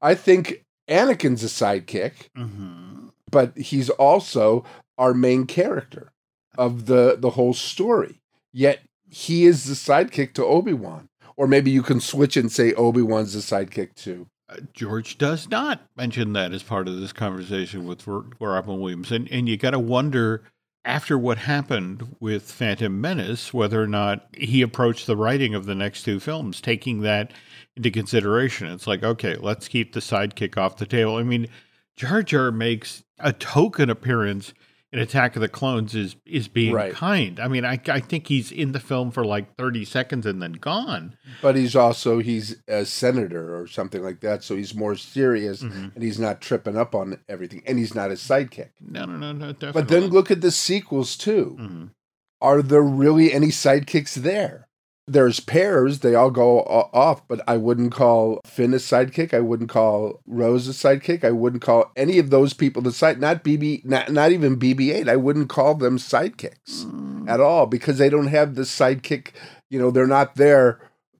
I 0.00 0.14
think 0.14 0.64
Anakin's 0.88 1.44
a 1.44 1.46
sidekick, 1.46 2.28
mm-hmm. 2.36 3.08
but 3.30 3.56
he's 3.56 3.90
also 3.90 4.64
our 4.98 5.14
main 5.14 5.46
character 5.46 6.12
of 6.58 6.86
the 6.86 7.16
the 7.18 7.30
whole 7.30 7.54
story. 7.54 8.21
Yet 8.52 8.80
he 9.08 9.44
is 9.44 9.64
the 9.64 9.74
sidekick 9.74 10.34
to 10.34 10.44
Obi 10.44 10.72
Wan. 10.72 11.08
Or 11.36 11.46
maybe 11.46 11.70
you 11.70 11.82
can 11.82 12.00
switch 12.00 12.36
and 12.36 12.52
say 12.52 12.74
Obi 12.74 13.02
Wan's 13.02 13.32
the 13.32 13.40
sidekick 13.40 13.94
too. 13.94 14.26
Uh, 14.48 14.56
George 14.72 15.18
does 15.18 15.48
not 15.48 15.80
mention 15.96 16.34
that 16.34 16.52
as 16.52 16.62
part 16.62 16.88
of 16.88 17.00
this 17.00 17.12
conversation 17.12 17.86
with 17.86 18.06
Robin 18.06 18.80
Williams. 18.80 19.10
And, 19.10 19.28
and 19.30 19.48
you 19.48 19.56
got 19.56 19.70
to 19.70 19.78
wonder 19.78 20.42
after 20.84 21.16
what 21.16 21.38
happened 21.38 22.16
with 22.20 22.50
Phantom 22.50 23.00
Menace, 23.00 23.54
whether 23.54 23.82
or 23.82 23.86
not 23.86 24.26
he 24.36 24.62
approached 24.62 25.06
the 25.06 25.16
writing 25.16 25.54
of 25.54 25.64
the 25.64 25.74
next 25.74 26.02
two 26.02 26.20
films, 26.20 26.60
taking 26.60 27.00
that 27.00 27.32
into 27.76 27.90
consideration. 27.90 28.66
It's 28.66 28.86
like, 28.86 29.02
okay, 29.02 29.36
let's 29.36 29.68
keep 29.68 29.92
the 29.92 30.00
sidekick 30.00 30.56
off 30.58 30.76
the 30.76 30.86
table. 30.86 31.16
I 31.16 31.22
mean, 31.22 31.46
Jar 31.96 32.22
Jar 32.22 32.50
makes 32.50 33.04
a 33.18 33.32
token 33.32 33.90
appearance 33.90 34.52
in 34.92 34.98
Attack 34.98 35.36
of 35.36 35.40
the 35.40 35.48
Clones 35.48 35.94
is 35.94 36.16
is 36.26 36.48
being 36.48 36.74
Right. 36.74 36.92
kind. 36.92 37.40
I 37.40 37.48
mean, 37.48 37.64
I 37.64 37.80
I 37.88 38.00
think 38.00 38.26
he's 38.26 38.52
in 38.52 38.72
the 38.72 38.80
film 38.80 39.10
for 39.10 39.24
like 39.24 39.56
30 39.56 39.84
seconds 39.86 40.26
and 40.26 40.42
then 40.42 40.52
gone. 40.52 41.16
But 41.40 41.56
he's 41.56 41.74
also 41.74 42.18
he's 42.18 42.56
a 42.68 42.84
senator 42.84 43.58
or 43.58 43.66
something 43.66 44.02
like 44.02 44.20
that, 44.20 44.44
so 44.44 44.54
he's 44.56 44.74
more 44.74 44.94
serious 44.96 45.62
Mhm. 45.62 45.94
and 45.94 46.04
he's 46.04 46.18
not 46.18 46.40
tripping 46.42 46.76
up 46.76 46.94
on 46.94 47.18
everything, 47.28 47.62
and 47.66 47.78
he's 47.78 47.94
not 47.94 48.10
a 48.10 48.14
sidekick. 48.14 48.70
No, 48.80 49.06
no, 49.06 49.16
no, 49.16 49.32
no, 49.32 49.52
definitely. 49.52 49.80
But 49.82 49.88
then 49.88 50.06
look 50.10 50.30
at 50.30 50.40
the 50.42 50.50
sequels 50.50 51.16
too. 51.16 51.56
Mhm. 51.58 51.90
Are 52.40 52.60
there 52.60 52.82
really 52.82 53.32
any 53.32 53.48
sidekicks 53.48 54.14
there? 54.16 54.68
There's 55.08 55.40
pairs, 55.40 55.98
they 55.98 56.14
all 56.14 56.30
go 56.30 56.60
off, 56.60 57.26
but 57.26 57.40
I 57.48 57.56
wouldn't 57.56 57.92
call 57.92 58.40
Finn 58.46 58.72
a 58.72 58.76
sidekick. 58.76 59.34
I 59.34 59.40
wouldn't 59.40 59.68
call 59.68 60.20
Rose 60.26 60.68
a 60.68 60.70
sidekick. 60.72 61.24
I 61.24 61.32
wouldn't 61.32 61.62
call 61.62 61.90
any 61.96 62.18
of 62.18 62.30
those 62.30 62.52
people 62.54 62.82
the 62.82 62.92
side. 62.92 63.20
Not 63.20 63.42
BB, 63.42 63.84
not 63.84 64.12
not 64.12 64.30
even 64.30 64.58
BB-8. 64.58 65.08
I 65.08 65.16
wouldn't 65.16 65.48
call 65.48 65.74
them 65.74 65.98
sidekicks 65.98 66.84
Mm. 66.86 67.28
at 67.28 67.40
all 67.40 67.66
because 67.66 67.98
they 67.98 68.08
don't 68.08 68.28
have 68.28 68.54
the 68.54 68.62
sidekick. 68.62 69.28
You 69.70 69.80
know, 69.80 69.90
they're 69.90 70.06
not 70.06 70.36
there 70.36 70.78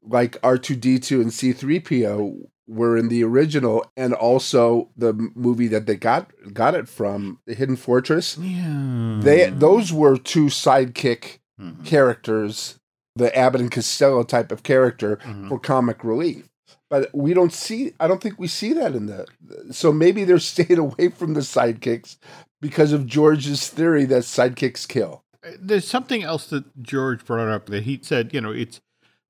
like 0.09 0.41
R2D2 0.43 1.21
and 1.21 1.31
C3PO 1.33 2.49
were 2.69 2.97
in 2.97 3.09
the 3.09 3.25
original, 3.25 3.85
and 3.97 4.15
also 4.15 4.89
the 4.97 5.13
movie 5.35 5.69
that 5.69 5.87
they 5.87 5.97
got 5.97 6.31
got 6.55 6.75
it 6.77 6.89
from, 6.89 7.39
The 7.47 7.55
Hidden 7.55 7.77
Fortress. 7.77 8.39
Yeah. 8.39 9.19
They 9.23 9.51
those 9.51 9.93
were 9.93 10.17
two 10.17 10.47
sidekick 10.47 11.39
Mhm. 11.61 11.85
characters, 11.85 12.79
the 13.17 13.37
Abbott 13.37 13.61
and 13.61 13.71
Costello 13.71 14.23
type 14.23 14.51
of 14.53 14.63
character 14.63 15.17
Mhm. 15.25 15.49
for 15.49 15.59
comic 15.59 16.03
relief. 16.05 16.49
But 16.89 17.11
we 17.15 17.33
don't 17.35 17.53
see. 17.53 17.93
I 18.01 18.07
don't 18.09 18.23
think 18.23 18.39
we 18.39 18.49
see 18.49 18.73
that 18.75 18.95
in 18.95 19.07
the. 19.07 19.27
So 19.71 19.93
maybe 19.93 20.25
they're 20.25 20.39
staying 20.55 20.79
away 20.79 21.09
from 21.09 21.35
the 21.35 21.41
sidekicks 21.41 22.17
because 22.61 22.93
of 22.93 23.07
George's 23.07 23.69
theory 23.69 24.05
that 24.07 24.23
sidekicks 24.23 24.87
kill. 24.87 25.25
There's 25.59 25.87
something 25.89 26.23
else 26.23 26.47
that 26.49 26.83
George 26.83 27.25
brought 27.25 27.49
up 27.49 27.67
that 27.67 27.83
he 27.85 27.99
said, 28.03 28.33
you 28.33 28.41
know, 28.41 28.53
it's 28.53 28.81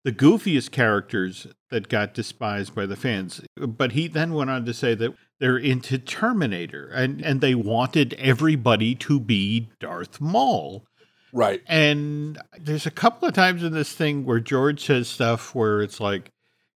the 0.04 0.12
goofiest 0.12 0.70
characters 0.72 1.46
that 1.70 1.88
got 1.88 2.12
despised 2.14 2.74
by 2.74 2.84
the 2.86 2.96
fans. 2.96 3.40
But 3.56 3.92
he 3.92 4.08
then 4.08 4.34
went 4.34 4.50
on 4.50 4.64
to 4.66 4.74
say 4.74 4.94
that 4.96 5.14
they're 5.40 5.56
into 5.56 5.96
Terminator 5.98 6.88
and, 6.88 7.20
and 7.24 7.40
they 7.40 7.54
wanted 7.54 8.12
everybody 8.14 8.94
to 8.96 9.18
be 9.20 9.70
Darth 9.80 10.20
Maul. 10.20 10.84
Right. 11.32 11.62
And 11.66 12.38
there's 12.58 12.86
a 12.86 12.90
couple 12.90 13.26
of 13.26 13.34
times 13.34 13.62
in 13.62 13.72
this 13.72 13.92
thing 13.92 14.24
where 14.24 14.40
George 14.40 14.84
says 14.84 15.08
stuff 15.08 15.54
where 15.54 15.80
it's 15.80 15.98
like 16.00 16.30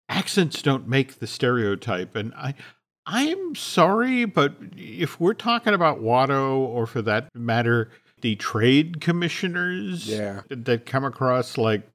accents 0.09 0.61
don't 0.61 0.87
make 0.87 1.19
the 1.19 1.27
stereotype. 1.27 2.15
And 2.15 2.33
I 2.35 2.55
I'm 3.05 3.55
sorry, 3.55 4.25
but 4.25 4.55
if 4.75 5.19
we're 5.19 5.33
talking 5.33 5.73
about 5.73 6.01
Watto 6.01 6.57
or 6.57 6.85
for 6.85 7.01
that 7.03 7.29
matter, 7.33 7.89
the 8.21 8.35
trade 8.35 8.99
commissioners 8.99 10.07
Yeah. 10.09 10.41
that 10.49 10.85
come 10.85 11.05
across 11.05 11.57
like 11.57 11.87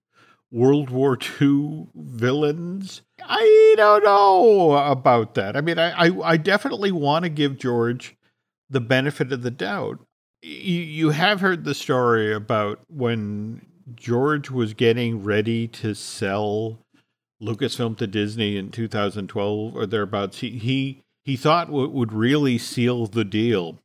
World 0.51 0.89
War 0.91 1.19
II 1.41 1.89
villains. 1.95 3.03
I 3.23 3.75
don't 3.77 4.05
know 4.05 4.73
about 4.73 5.35
that. 5.35 5.57
I 5.57 5.61
mean, 5.63 5.79
I, 5.79 5.91
I, 6.09 6.33
I 6.33 6.37
definitely 6.37 6.93
want 6.93 7.25
to 7.25 7.29
give 7.29 7.59
George 7.59 8.17
the 8.71 8.81
benefit 8.81 9.33
of 9.33 9.43
the 9.43 9.51
doubt. 9.51 9.99
You, 10.43 10.81
you 10.81 11.11
have 11.11 11.41
heard 11.41 11.65
the 11.65 11.75
story 11.75 12.35
about 12.35 12.81
when 12.89 13.65
George 13.95 14.51
was 14.51 14.75
getting 14.75 15.23
ready 15.23 15.69
to 15.69 15.95
sell 15.95 16.79
Lucasfilm 17.41 17.97
to 17.99 18.07
Disney 18.07 18.57
in 18.57 18.71
2012 18.71 19.77
or 19.77 19.87
thereabouts. 19.87 20.41
He 20.41 20.51
he, 20.51 21.03
he 21.25 21.37
thought 21.37 21.69
what 21.69 21.93
would 21.93 22.13
really 22.13 22.59
seal 22.59 23.07
the 23.07 23.25
deal 23.25 23.79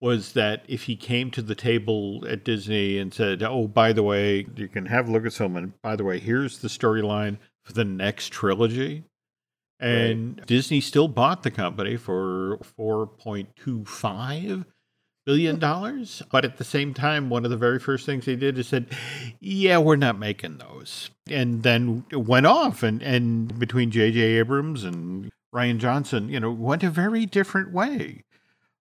was 0.00 0.32
that 0.32 0.64
if 0.68 0.82
he 0.82 0.96
came 0.96 1.30
to 1.30 1.40
the 1.40 1.54
table 1.54 2.24
at 2.28 2.44
Disney 2.44 2.98
and 2.98 3.14
said, 3.14 3.42
"Oh, 3.42 3.66
by 3.66 3.92
the 3.92 4.02
way, 4.02 4.46
you 4.56 4.68
can 4.68 4.86
have 4.86 5.06
Lucasfilm, 5.06 5.56
and 5.56 5.80
by 5.82 5.96
the 5.96 6.04
way, 6.04 6.18
here's 6.18 6.58
the 6.58 6.68
storyline 6.68 7.38
for 7.64 7.72
the 7.72 7.84
next 7.84 8.30
trilogy," 8.32 9.04
and 9.80 10.44
Disney 10.46 10.80
still 10.80 11.08
bought 11.08 11.42
the 11.42 11.50
company 11.50 11.96
for 11.96 12.58
four 12.76 13.06
point 13.06 13.56
two 13.56 13.84
five 13.84 14.66
billion 15.24 15.58
dollars. 15.58 16.22
But 16.30 16.44
at 16.44 16.58
the 16.58 16.64
same 16.64 16.94
time, 16.94 17.30
one 17.30 17.44
of 17.44 17.50
the 17.50 17.56
very 17.56 17.78
first 17.78 18.06
things 18.06 18.24
they 18.24 18.36
did 18.36 18.58
is 18.58 18.68
said, 18.68 18.86
"Yeah, 19.40 19.78
we're 19.78 19.96
not 19.96 20.18
making 20.18 20.58
those," 20.58 21.10
and 21.28 21.62
then 21.62 22.04
it 22.10 22.24
went 22.26 22.46
off 22.46 22.82
and 22.82 23.02
and 23.02 23.58
between 23.58 23.90
J.J. 23.90 24.20
Abrams 24.20 24.84
and 24.84 25.30
Rian 25.54 25.78
Johnson, 25.78 26.28
you 26.28 26.40
know, 26.40 26.50
went 26.50 26.82
a 26.82 26.90
very 26.90 27.26
different 27.26 27.72
way. 27.72 28.24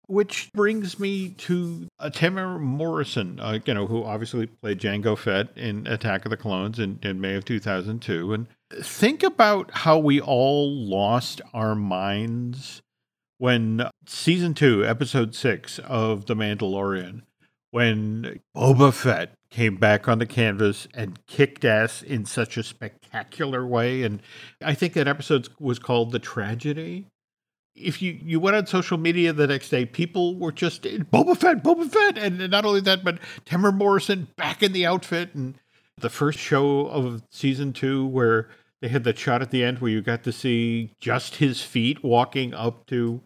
Which 0.09 0.50
brings 0.52 0.98
me 0.98 1.31
to 1.31 1.88
uh, 1.98 2.11
Morrison, 2.59 3.40
uh, 3.40 3.61
you 3.64 3.72
know, 3.72 3.87
who 3.87 4.05
obviously 4.05 4.46
played 4.46 4.78
Jango 4.78 5.16
Fett 5.16 5.57
in 5.57 5.87
Attack 5.87 6.26
of 6.26 6.31
the 6.31 6.37
Clones 6.37 6.78
in, 6.78 6.98
in 7.02 7.20
May 7.20 7.35
of 7.35 7.44
2002. 7.44 8.35
And 8.35 8.46
think 8.83 9.22
about 9.22 9.70
how 9.70 9.98
we 9.98 10.20
all 10.20 10.70
lost 10.70 11.40
our 11.55 11.74
minds 11.74 12.83
when 13.42 13.90
season 14.07 14.55
two, 14.55 14.87
episode 14.87 15.35
six 15.35 15.81
of 15.81 16.26
The 16.26 16.37
Mandalorian, 16.37 17.22
when 17.72 18.38
Boba 18.57 18.92
Fett 18.92 19.33
came 19.50 19.74
back 19.78 20.07
on 20.07 20.20
the 20.20 20.26
canvas 20.26 20.87
and 20.94 21.18
kicked 21.26 21.64
ass 21.64 22.02
in 22.02 22.24
such 22.24 22.57
a 22.57 22.62
spectacular 22.62 23.66
way. 23.66 24.05
And 24.05 24.22
I 24.64 24.74
think 24.74 24.92
that 24.92 25.09
episode 25.09 25.48
was 25.59 25.81
called 25.81 26.12
The 26.12 26.20
Tragedy 26.20 27.09
if 27.74 28.02
you 28.02 28.20
you 28.22 28.38
went 28.38 28.55
on 28.55 28.66
social 28.66 28.98
media 28.98 29.33
the 29.33 29.46
next 29.46 29.70
day, 29.70 29.87
people 29.87 30.37
were 30.37 30.52
just 30.52 30.83
Boba 30.83 31.37
Fett, 31.37 31.64
Boba 31.64 31.90
Fett, 31.90 32.18
and 32.18 32.50
not 32.50 32.64
only 32.66 32.83
that, 32.83 33.02
but 33.02 33.18
Temuera 33.46 33.74
Morrison 33.74 34.28
back 34.37 34.62
in 34.62 34.72
the 34.72 34.85
outfit, 34.85 35.35
and 35.35 35.55
the 35.96 36.11
first 36.11 36.38
show 36.38 36.87
of 36.87 37.22
season 37.31 37.72
two 37.72 38.07
where 38.07 38.50
they 38.83 38.88
had 38.88 39.05
that 39.05 39.18
shot 39.18 39.40
at 39.40 39.50
the 39.50 39.64
end 39.64 39.78
where 39.78 39.90
you 39.90 40.02
got 40.02 40.22
to 40.24 40.33
see 40.33 40.92
just 41.00 41.37
his 41.37 41.62
feet 41.62 42.05
walking 42.05 42.52
up 42.52 42.87
to. 42.87 43.22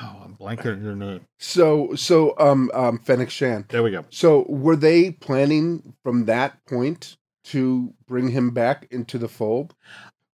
Oh, 0.00 0.22
I'm 0.24 0.34
blanking 0.36 0.90
on 0.90 1.02
it. 1.02 1.22
So 1.38 1.94
so 1.94 2.34
um 2.38 2.70
um 2.74 2.98
Fennec 2.98 3.30
Shand. 3.30 3.66
There 3.68 3.82
we 3.82 3.90
go. 3.90 4.04
So 4.10 4.44
were 4.48 4.76
they 4.76 5.12
planning 5.12 5.94
from 6.02 6.24
that 6.26 6.64
point 6.66 7.16
to 7.44 7.92
bring 8.06 8.28
him 8.28 8.50
back 8.50 8.86
into 8.90 9.18
the 9.18 9.28
fold? 9.28 9.74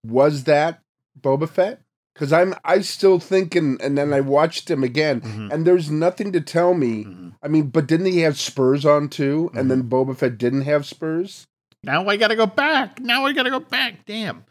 Was 0.05 0.45
that 0.45 0.81
Boba 1.21 1.49
Fett? 1.49 1.83
Because 2.15 2.33
I'm 2.33 2.55
I 2.65 2.81
still 2.81 3.19
thinking, 3.19 3.79
and 3.83 3.97
then 3.97 4.13
I 4.13 4.21
watched 4.21 4.71
him 4.71 4.83
again, 4.83 5.21
Mhm. 5.21 5.53
and 5.53 5.67
there's 5.67 5.91
nothing 5.91 6.33
to 6.33 6.41
tell 6.41 6.75
me. 6.75 7.05
Mhm. 7.05 7.33
I 7.43 7.49
mean, 7.49 7.69
but 7.69 7.87
didn't 7.87 8.07
he 8.07 8.21
have 8.21 8.39
spurs 8.39 8.85
on 8.85 9.09
too? 9.09 9.51
And 9.55 9.71
then 9.71 9.85
Boba 9.89 10.17
Fett 10.17 10.37
didn't 10.39 10.63
have 10.63 10.85
spurs. 10.87 11.47
Now 11.83 12.07
I 12.09 12.17
got 12.17 12.29
to 12.29 12.37
go 12.37 12.47
back. 12.47 13.01
Now 13.01 13.25
I 13.27 13.33
got 13.33 13.45
to 13.45 13.51
go 13.51 13.61
back. 13.61 14.05
Damn. 14.07 14.45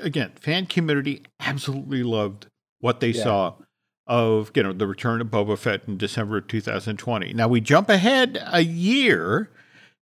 Again, 0.00 0.30
fan 0.40 0.66
community 0.66 1.22
absolutely 1.40 2.02
loved 2.04 2.46
what 2.80 3.00
they 3.00 3.10
Yeah. 3.10 3.22
saw 3.24 3.54
of, 4.06 4.50
you 4.54 4.62
know, 4.62 4.72
the 4.72 4.86
return 4.86 5.20
of 5.20 5.28
Boba 5.28 5.56
Fett 5.56 5.82
in 5.86 5.96
December 5.96 6.38
of 6.38 6.48
2020. 6.48 7.32
Now 7.32 7.48
we 7.48 7.60
jump 7.60 7.88
ahead 7.88 8.42
a 8.52 8.62
year 8.62 9.50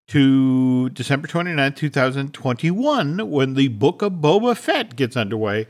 to 0.08 0.88
December 0.90 1.28
29, 1.28 1.72
2021 1.74 3.30
when 3.30 3.54
the 3.54 3.68
Book 3.68 4.02
of 4.02 4.14
Boba 4.14 4.56
Fett 4.56 4.96
gets 4.96 5.16
underway 5.16 5.66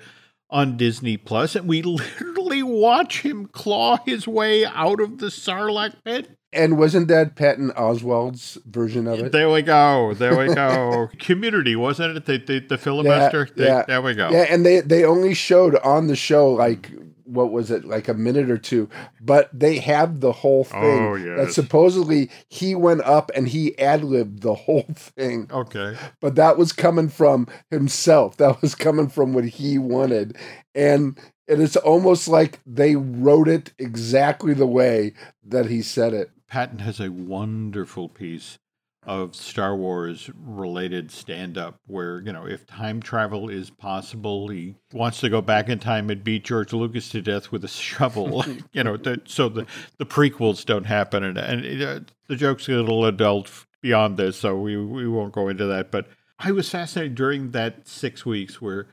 on 0.48 0.76
Disney 0.76 1.16
Plus 1.16 1.54
and 1.54 1.68
we 1.68 1.82
literally 1.82 2.62
watch 2.62 3.20
him 3.22 3.46
claw 3.46 3.98
his 4.06 4.26
way 4.26 4.64
out 4.64 5.00
of 5.00 5.18
the 5.18 5.26
Sarlacc 5.26 5.94
pit 6.04 6.30
And 6.52 6.78
wasn't 6.78 7.08
that 7.08 7.36
Patton 7.36 7.70
Oswalt's 7.76 8.58
version 8.64 9.06
of 9.06 9.20
it? 9.20 9.32
there 9.32 9.50
we 9.50 9.62
go. 9.62 10.14
There 10.14 10.36
we 10.36 10.52
go. 10.54 11.08
Community, 11.18 11.76
wasn't 11.76 12.16
it? 12.16 12.24
The, 12.26 12.38
the, 12.38 12.66
the 12.66 12.78
filibuster? 12.78 13.48
Yeah, 13.54 13.66
yeah. 13.66 13.84
There 13.86 14.02
we 14.02 14.14
go. 14.14 14.30
Yeah, 14.30 14.46
and 14.48 14.64
they 14.66 14.80
they 14.80 15.04
only 15.04 15.34
showed 15.34 15.76
on 15.76 16.06
the 16.08 16.16
show 16.16 16.50
like 16.50 16.90
what 17.30 17.52
was 17.52 17.70
it 17.70 17.84
like 17.84 18.08
a 18.08 18.14
minute 18.14 18.50
or 18.50 18.58
two, 18.58 18.88
but 19.20 19.48
they 19.52 19.78
have 19.78 20.20
the 20.20 20.32
whole 20.32 20.66
oh, 20.72 20.80
thing. 20.80 21.28
Oh, 21.30 21.36
That 21.36 21.52
supposedly 21.52 22.30
he 22.48 22.74
went 22.74 23.02
up 23.02 23.30
and 23.34 23.48
he 23.48 23.78
ad 23.78 24.04
libbed 24.04 24.42
the 24.42 24.54
whole 24.54 24.86
thing, 24.94 25.48
Okay. 25.50 25.96
but 26.20 26.34
that 26.34 26.58
was 26.58 26.72
coming 26.72 27.08
from 27.08 27.46
himself. 27.70 28.36
That 28.36 28.60
was 28.60 28.74
coming 28.74 29.08
from 29.08 29.32
what 29.32 29.44
he 29.44 29.78
wanted, 29.78 30.36
and 30.74 31.18
and 31.48 31.60
it's 31.60 31.76
almost 31.76 32.28
like 32.28 32.60
they 32.64 32.94
wrote 32.96 33.48
it 33.48 33.72
exactly 33.78 34.54
the 34.54 34.66
way 34.66 35.14
that 35.44 35.66
he 35.66 35.82
said 35.82 36.14
it. 36.14 36.30
Patton 36.46 36.78
has 36.80 37.00
a 37.00 37.10
wonderful 37.10 38.08
piece 38.08 38.58
of 39.04 39.34
Star 39.34 39.74
Wars 39.74 40.30
related 40.36 41.10
stand 41.10 41.56
up 41.56 41.80
where, 41.86 42.20
you 42.20 42.32
know, 42.32 42.46
if 42.46 42.66
time 42.66 43.00
travel 43.00 43.48
is 43.48 43.70
possible, 43.70 44.48
he 44.48 44.74
wants 44.92 45.20
to 45.20 45.30
go 45.30 45.40
back 45.40 45.68
in 45.68 45.78
time 45.78 46.10
and 46.10 46.22
beat 46.22 46.44
George 46.44 46.72
Lucas 46.72 47.08
to 47.10 47.22
death 47.22 47.50
with 47.50 47.64
a 47.64 47.68
shovel, 47.68 48.44
you 48.72 48.84
know, 48.84 48.96
to, 48.98 49.20
so 49.24 49.48
the, 49.48 49.66
the 49.98 50.06
prequels 50.06 50.64
don't 50.64 50.84
happen. 50.84 51.24
And, 51.24 51.38
and 51.38 51.82
uh, 51.82 52.00
the 52.28 52.36
joke's 52.36 52.68
a 52.68 52.72
little 52.72 53.06
adult 53.06 53.66
beyond 53.80 54.18
this, 54.18 54.36
so 54.36 54.56
we, 54.58 54.76
we 54.76 55.08
won't 55.08 55.32
go 55.32 55.48
into 55.48 55.66
that. 55.66 55.90
But 55.90 56.06
I 56.38 56.52
was 56.52 56.68
fascinated 56.68 57.14
during 57.14 57.52
that 57.52 57.88
six 57.88 58.26
weeks 58.26 58.60
where 58.60 58.88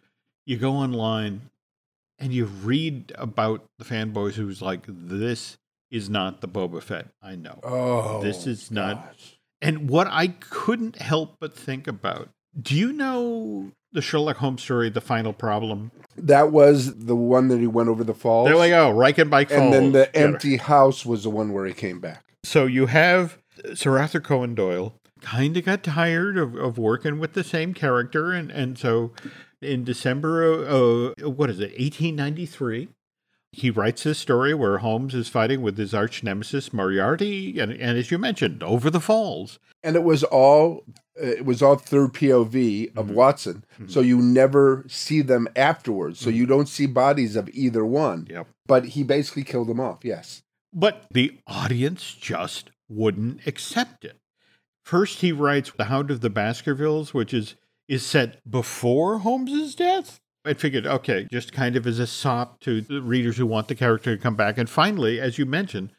you 0.46 0.58
go 0.58 0.72
online 0.72 1.50
and 2.20 2.34
you 2.34 2.46
read 2.46 3.12
about 3.15 3.65
the 3.78 3.86
fanboys 3.86 4.34
who's 4.34 4.62
like, 4.62 4.84
this 4.88 5.58
is 5.91 6.10
not 6.10 6.41
the 6.41 6.48
Boba 6.48 6.82
Fett 6.82 7.08
I 7.22 7.36
know. 7.36 7.60
Oh, 7.63 8.22
this 8.22 8.48
is 8.48 8.72
not. 8.72 9.08
gosh. 9.08 9.37
And 9.62 9.89
what 9.89 10.08
I 10.08 10.28
couldn't 10.28 10.98
help 10.98 11.38
but 11.39 11.56
think 11.56 11.88
about 11.88 12.30
do 12.60 12.76
you 12.76 12.91
know 12.91 13.72
the 13.91 14.02
Sherlock 14.02 14.38
Holmes 14.38 14.63
story, 14.63 14.89
The 14.89 15.02
Final 15.02 15.34
Problem? 15.34 15.91
That 16.15 16.52
was 16.52 17.06
the 17.06 17.15
one 17.15 17.50
that 17.50 17.60
he 17.60 17.67
went 17.67 17.89
over 17.89 18.04
the 18.04 18.13
falls. 18.13 18.48
There 18.48 18.58
we 18.58 18.70
go, 18.70 18.91
Reichenbach 18.91 19.50
Falls. 19.50 19.62
And 19.62 19.74
then 19.74 19.91
the 19.91 20.15
empty 20.15 20.58
house 20.58 21.06
was 21.06 21.24
the 21.24 21.30
one 21.30 21.54
where 21.54 21.65
he 21.65 21.74
came 21.74 22.00
back. 22.00 22.24
So 22.43 22.65
you 22.65 22.88
have 22.88 23.38
Sir 23.76 24.00
Arthur 24.00 24.20
Conan 24.20 24.56
Doyle 24.56 24.96
kind 25.22 25.58
of 25.58 25.65
got 25.65 25.84
tired 25.84 26.38
of, 26.38 26.56
of 26.56 26.78
working 26.78 27.20
with 27.20 27.34
the 27.34 27.43
same 27.43 27.74
character. 27.74 28.32
And, 28.32 28.52
and 28.52 28.78
so 28.78 29.13
in 29.62 29.84
December 29.84 30.43
of, 30.43 31.13
uh, 31.22 31.30
what 31.30 31.50
is 31.50 31.60
it, 31.60 31.72
1893, 31.72 32.89
he 33.51 33.69
writes 33.69 34.03
this 34.03 34.19
story 34.19 34.53
where 34.53 34.79
Holmes 34.79 35.15
is 35.15 35.29
fighting 35.29 35.62
with 35.62 35.77
his 35.77 35.93
arch 35.93 36.23
nemesis 36.23 36.73
Moriarty. 36.73 37.60
And, 37.60 37.71
and 37.71 37.97
as 37.97 38.12
you 38.12 38.17
mentioned, 38.17 38.62
over 38.63 38.89
the 38.89 38.99
falls. 38.99 39.60
And 39.83 39.95
it 39.95 40.03
was 40.03 40.23
all 40.23 40.83
it 41.15 41.45
was 41.45 41.63
all 41.63 41.75
third 41.77 42.13
POV 42.13 42.95
of 42.95 43.07
Mhm. 43.07 43.13
Watson. 43.13 43.63
Mhm. 43.79 43.89
So 43.89 44.01
you 44.01 44.21
never 44.21 44.86
see 44.88 45.21
them 45.21 45.47
afterwards. 45.55 46.19
So 46.19 46.29
Mhm. 46.29 46.36
you 46.36 46.45
don't 46.45 46.69
see 46.69 46.86
bodies 46.86 47.36
of 47.36 47.49
either 47.53 47.83
one. 47.83 48.27
Yep. 48.29 48.47
But 48.67 48.86
he 48.89 49.01
basically 49.03 49.43
killed 49.43 49.67
them 49.67 49.79
off. 49.79 49.99
Yes. 50.03 50.43
But 50.73 51.05
the 51.12 51.39
audience 51.47 52.13
just 52.13 52.69
wouldn't 52.88 53.47
accept 53.47 54.05
it. 54.05 54.17
First, 54.86 55.21
he 55.21 55.31
writes 55.31 55.71
The 55.75 55.86
Hound 55.86 56.12
of 56.12 56.21
the 56.21 56.29
Baskervilles, 56.29 57.13
which 57.15 57.33
is, 57.33 57.55
is 57.88 58.05
set 58.05 58.39
before 58.49 59.19
Holmes's 59.19 59.73
death. 59.73 60.19
I 60.45 60.54
figured, 60.54 60.88
okay, 60.88 61.28
just 61.32 61.52
kind 61.52 61.76
of 61.76 61.86
as 61.86 62.00
a 62.00 62.08
sop 62.08 62.60
to 62.62 62.82
the 62.82 63.02
readers 63.02 63.38
who 63.38 63.45
want 63.45 63.67
the 63.67 63.76
character 63.76 64.15
to 64.15 64.21
come 64.21 64.36
back. 64.36 64.58
And 64.58 64.69
finally, 64.69 65.19
as 65.19 65.38
you 65.38 65.45
mentioned, 65.45 65.91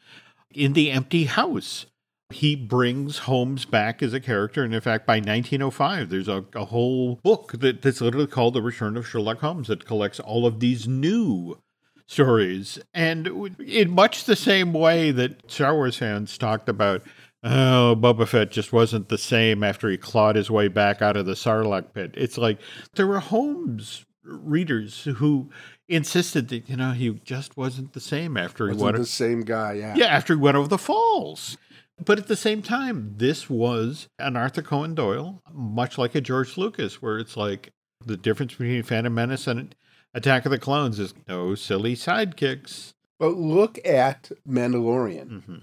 in 0.50 0.72
The 0.72 0.90
Empty 0.90 1.24
House, 1.24 1.86
he 2.30 2.54
brings 2.56 3.18
Holmes 3.18 3.64
back 3.64 4.02
as 4.02 4.12
a 4.12 4.20
character. 4.20 4.62
And 4.62 4.74
in 4.74 4.80
fact, 4.80 5.06
by 5.06 5.16
1905, 5.16 6.10
there's 6.10 6.28
a, 6.28 6.44
a 6.54 6.66
whole 6.66 7.16
book 7.16 7.52
that, 7.60 7.82
that's 7.82 8.00
literally 8.00 8.26
called 8.26 8.54
The 8.54 8.62
Return 8.62 8.96
of 8.96 9.06
Sherlock 9.06 9.40
Holmes 9.40 9.68
that 9.68 9.86
collects 9.86 10.20
all 10.20 10.46
of 10.46 10.60
these 10.60 10.86
new 10.86 11.58
stories. 12.06 12.78
And 12.92 13.56
in 13.58 13.90
much 13.90 14.24
the 14.24 14.36
same 14.36 14.72
way 14.72 15.10
that 15.10 15.50
Star 15.50 15.74
Wars 15.74 15.96
fans 15.96 16.36
talked 16.36 16.68
about, 16.68 17.02
oh, 17.42 17.96
Boba 17.98 18.28
Fett 18.28 18.50
just 18.50 18.72
wasn't 18.72 19.08
the 19.08 19.18
same 19.18 19.62
after 19.62 19.88
he 19.88 19.96
clawed 19.96 20.36
his 20.36 20.50
way 20.50 20.68
back 20.68 21.00
out 21.00 21.16
of 21.16 21.26
the 21.26 21.32
Sarlacc 21.32 21.94
pit. 21.94 22.12
It's 22.14 22.36
like 22.36 22.58
there 22.94 23.06
were 23.06 23.20
Holmes 23.20 24.04
readers 24.28 25.04
who 25.04 25.50
insisted 25.88 26.48
that, 26.48 26.68
you 26.68 26.76
know, 26.76 26.92
he 26.92 27.10
just 27.24 27.56
wasn't 27.56 27.92
the 27.94 28.00
same 28.00 28.36
after 28.36 28.66
he 28.66 28.72
Wasn't 28.74 28.84
went 28.84 28.96
the 28.98 29.06
same 29.06 29.40
guy. 29.42 29.72
Yeah. 29.74 29.94
yeah, 29.96 30.06
after 30.06 30.34
he 30.34 30.40
went 30.40 30.56
over 30.56 30.68
the 30.68 30.78
falls. 30.78 31.56
But 32.04 32.18
at 32.18 32.28
the 32.28 32.36
same 32.36 32.62
time, 32.62 33.14
this 33.16 33.50
was 33.50 34.06
an 34.18 34.36
Arthur 34.36 34.62
Conan 34.62 34.94
Doyle, 34.94 35.42
much 35.52 35.98
like 35.98 36.14
a 36.14 36.20
George 36.20 36.56
Lucas, 36.56 37.02
where 37.02 37.18
it's 37.18 37.36
like 37.36 37.70
the 38.04 38.16
difference 38.16 38.52
between 38.52 38.82
Phantom 38.84 39.12
Menace 39.12 39.46
and 39.48 39.74
Attack 40.14 40.44
of 40.46 40.52
the 40.52 40.58
Clones 40.58 40.98
is 41.00 41.12
no 41.26 41.54
silly 41.56 41.96
sidekicks. 41.96 42.92
But 43.18 43.34
look 43.36 43.78
at 43.84 44.30
Mandalorian. 44.48 45.42
hmm 45.44 45.56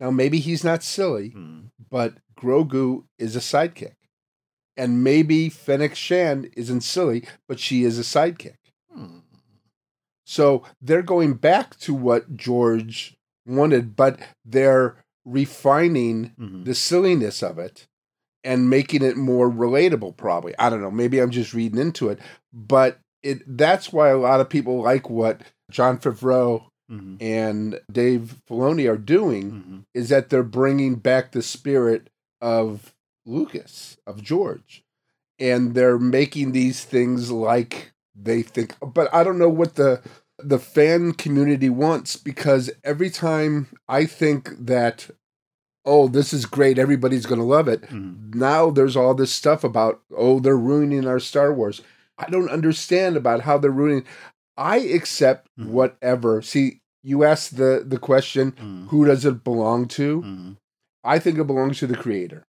Now 0.00 0.10
maybe 0.10 0.40
he's 0.40 0.64
not 0.64 0.82
silly, 0.82 1.28
hmm 1.30 1.60
but 1.90 2.14
Grogu 2.38 3.04
is 3.18 3.34
a 3.36 3.40
sidekick. 3.40 3.92
And 4.78 5.02
maybe 5.04 5.48
Fennec 5.50 5.94
Shand 5.96 6.50
isn't 6.56 6.82
silly, 6.82 7.24
but 7.48 7.58
she 7.58 7.82
is 7.84 7.98
a 7.98 8.02
sidekick. 8.02 8.54
Hmm. 8.90 9.18
So 10.24 10.62
they're 10.80 11.02
going 11.02 11.34
back 11.34 11.76
to 11.80 11.92
what 11.94 12.36
George 12.36 13.16
wanted, 13.46 13.96
but 13.96 14.20
they're 14.44 14.96
refining 15.24 16.32
Mhm. 16.38 16.64
the 16.64 16.74
silliness 16.74 17.42
of 17.42 17.58
it 17.58 17.86
and 18.44 18.70
making 18.70 19.02
it 19.02 19.16
more 19.16 19.50
relatable 19.50 20.16
probably. 20.16 20.54
I 20.58 20.70
don't 20.70 20.80
know, 20.80 20.90
maybe 20.90 21.18
I'm 21.18 21.30
just 21.30 21.52
reading 21.52 21.78
into 21.78 22.08
it, 22.08 22.18
but 22.52 22.98
it 23.22 23.42
that's 23.58 23.92
why 23.92 24.10
a 24.10 24.16
lot 24.16 24.40
of 24.40 24.48
people 24.48 24.80
like 24.80 25.10
what 25.10 25.42
Jon 25.70 25.98
Favreau 25.98 26.66
Mhm. 26.90 27.16
and 27.20 27.80
Dave 27.90 28.36
Filoni 28.48 28.88
are 28.90 28.96
doing 28.96 29.50
Mhm. 29.52 29.82
is 29.92 30.08
that 30.10 30.30
they're 30.30 30.42
bringing 30.42 30.94
back 30.94 31.32
the 31.32 31.42
spirit 31.42 32.08
of 32.40 32.94
Lucas, 33.28 33.96
of 34.06 34.22
George. 34.22 34.82
And 35.38 35.74
they're 35.74 35.98
making 35.98 36.52
these 36.52 36.84
things 36.84 37.30
like 37.30 37.92
they 38.20 38.42
think 38.42 38.74
but 38.82 39.08
I 39.14 39.22
don't 39.22 39.38
know 39.38 39.48
what 39.48 39.76
the 39.76 40.02
the 40.38 40.58
fan 40.58 41.12
community 41.12 41.70
wants 41.70 42.16
because 42.16 42.68
every 42.82 43.10
time 43.10 43.68
I 43.88 44.06
think 44.06 44.50
that 44.66 45.08
oh 45.84 46.08
this 46.08 46.32
is 46.32 46.44
great 46.46 46.78
everybody's 46.78 47.26
going 47.26 47.40
to 47.40 47.46
love 47.46 47.68
it 47.68 47.82
Mhm. 47.82 48.34
now 48.34 48.70
there's 48.70 48.96
all 48.96 49.14
this 49.14 49.30
stuff 49.32 49.62
about 49.62 50.00
oh 50.16 50.40
they're 50.40 50.56
ruining 50.56 51.06
our 51.06 51.20
Star 51.20 51.52
Wars. 51.54 51.80
I 52.18 52.28
don't 52.28 52.50
understand 52.50 53.16
about 53.16 53.42
how 53.42 53.58
they're 53.58 53.70
ruining. 53.70 54.04
I 54.56 54.78
accept 54.78 55.48
Mhm. 55.56 55.68
whatever. 55.68 56.42
See, 56.42 56.80
you 57.04 57.22
asked 57.22 57.56
the 57.56 57.84
the 57.86 57.98
question, 58.00 58.52
Mhm. 58.52 58.88
who 58.88 59.04
does 59.04 59.24
it 59.24 59.44
belong 59.44 59.86
to? 59.98 60.56
I 61.04 61.20
think 61.20 61.38
it 61.38 61.46
belongs 61.46 61.78
to 61.78 61.86
the 61.86 61.96
creator. 61.96 62.44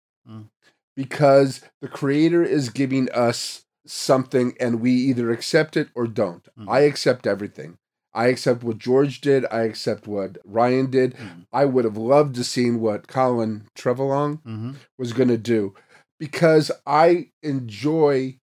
Because 0.99 1.61
the 1.79 1.87
creator 1.87 2.43
is 2.43 2.67
giving 2.69 3.09
us 3.11 3.63
something 3.87 4.53
and 4.59 4.81
we 4.81 4.91
either 4.91 5.31
accept 5.31 5.77
it 5.77 5.87
or 5.95 6.07
don't. 6.07 6.45
Mhm. 6.59 6.67
I 6.69 6.81
accept 6.81 7.25
everything. 7.25 7.77
I 8.13 8.27
accept 8.27 8.63
what 8.65 8.79
George 8.79 9.21
did. 9.21 9.45
I 9.49 9.61
accept 9.61 10.07
what 10.07 10.45
Rian 10.45 10.91
did. 10.91 11.13
Mhm. 11.13 11.45
I 11.53 11.63
would 11.63 11.85
have 11.85 11.95
loved 11.95 12.35
to 12.35 12.43
seen 12.43 12.81
what 12.81 13.07
Colin 13.07 13.69
Trevorrow 13.77 14.41
Mhm. 14.43 14.75
was 14.97 15.13
going 15.13 15.29
to 15.29 15.37
do 15.37 15.73
because 16.19 16.69
I 16.85 17.31
enjoy 17.43 18.37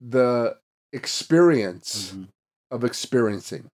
the 0.00 0.58
experience 0.92 2.12
Mhm. 2.12 2.28
of 2.70 2.84
experiencing. 2.84 3.66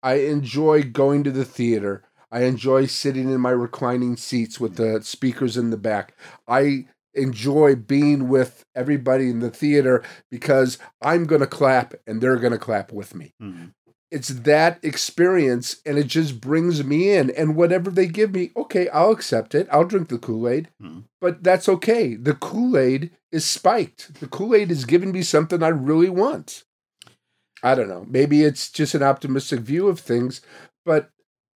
I 0.00 0.14
enjoy 0.36 0.84
going 0.84 1.24
to 1.24 1.32
the 1.32 1.44
theater. 1.44 2.04
I 2.34 2.42
enjoy 2.42 2.86
sitting 2.86 3.30
in 3.30 3.40
my 3.40 3.50
reclining 3.52 4.16
seats 4.16 4.58
with 4.58 4.74
the 4.74 5.00
speakers 5.02 5.56
in 5.56 5.70
the 5.70 5.76
back. 5.76 6.14
I 6.48 6.86
enjoy 7.14 7.76
being 7.76 8.28
with 8.28 8.64
everybody 8.74 9.30
in 9.30 9.38
the 9.38 9.50
theater 9.50 10.02
because 10.32 10.78
I'm 11.00 11.26
going 11.26 11.42
to 11.42 11.46
clap 11.46 11.94
and 12.08 12.20
they're 12.20 12.36
going 12.44 12.52
to 12.52 12.58
clap 12.58 12.92
with 12.92 13.14
me 13.14 13.34
Mhm. 13.40 13.70
it's 14.10 14.28
that 14.30 14.80
experience 14.82 15.76
and 15.86 15.96
it 15.96 16.08
just 16.08 16.40
brings 16.40 16.82
me 16.82 17.12
in 17.12 17.30
and 17.30 17.54
whatever 17.54 17.88
they 17.90 18.06
give 18.08 18.32
me 18.34 18.50
okay 18.56 18.88
i'll 18.88 19.12
accept 19.12 19.54
it 19.54 19.68
i'll 19.70 19.84
drink 19.84 20.08
the 20.08 20.18
kool-aid 20.18 20.68
Mhm. 20.82 21.04
but 21.20 21.42
that's 21.44 21.68
okay 21.68 22.16
the 22.16 22.34
kool-aid 22.34 23.10
is 23.30 23.44
spiked 23.44 24.18
the 24.20 24.26
kool-aid 24.26 24.70
is 24.72 24.84
giving 24.84 25.12
me 25.12 25.22
something 25.22 25.62
i 25.62 25.68
really 25.68 26.10
want 26.10 26.64
i 27.62 27.74
don't 27.76 27.88
know 27.88 28.04
maybe 28.08 28.42
it's 28.42 28.70
just 28.70 28.94
an 28.96 29.02
optimistic 29.04 29.60
view 29.60 29.86
of 29.88 30.00
things 30.00 30.40
but 30.84 31.10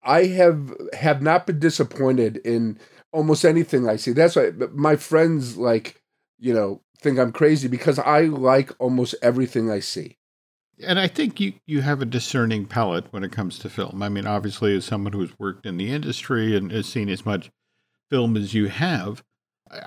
i 0.08 0.26
have 0.26 0.74
have 0.94 1.22
not 1.22 1.46
been 1.46 1.60
disappointed 1.60 2.38
in 2.38 2.80
almost 3.12 3.46
anything 3.46 3.88
i 3.88 3.96
see 3.96 4.12
that's 4.12 4.36
why 4.36 4.52
my 4.74 4.96
friends 4.96 5.58
like 5.58 6.02
you 6.40 6.54
know 6.54 6.82
think 7.00 7.20
i'm 7.20 7.32
crazy 7.32 7.68
because 7.68 8.00
i 8.00 8.22
like 8.22 8.72
almost 8.80 9.14
everything 9.22 9.70
i 9.70 9.80
see 9.80 10.18
And 10.84 11.00
I 11.00 11.08
think 11.08 11.40
you, 11.40 11.54
you 11.66 11.82
have 11.82 12.02
a 12.04 12.06
discerning 12.06 12.68
palate 12.68 13.12
when 13.12 13.24
it 13.24 13.32
comes 13.32 13.58
to 13.60 13.70
film. 13.70 14.04
I 14.04 14.10
mean, 14.10 14.28
obviously, 14.28 14.76
as 14.78 14.86
someone 14.86 15.14
who's 15.14 15.38
worked 15.40 15.66
in 15.66 15.78
the 15.78 15.92
industry 15.92 16.56
and 16.56 16.72
has 16.72 16.86
seen 16.86 17.10
as 17.10 17.26
much 17.26 17.50
film 18.12 18.38
as 18.38 18.54
you 18.54 18.68
have, 18.68 19.24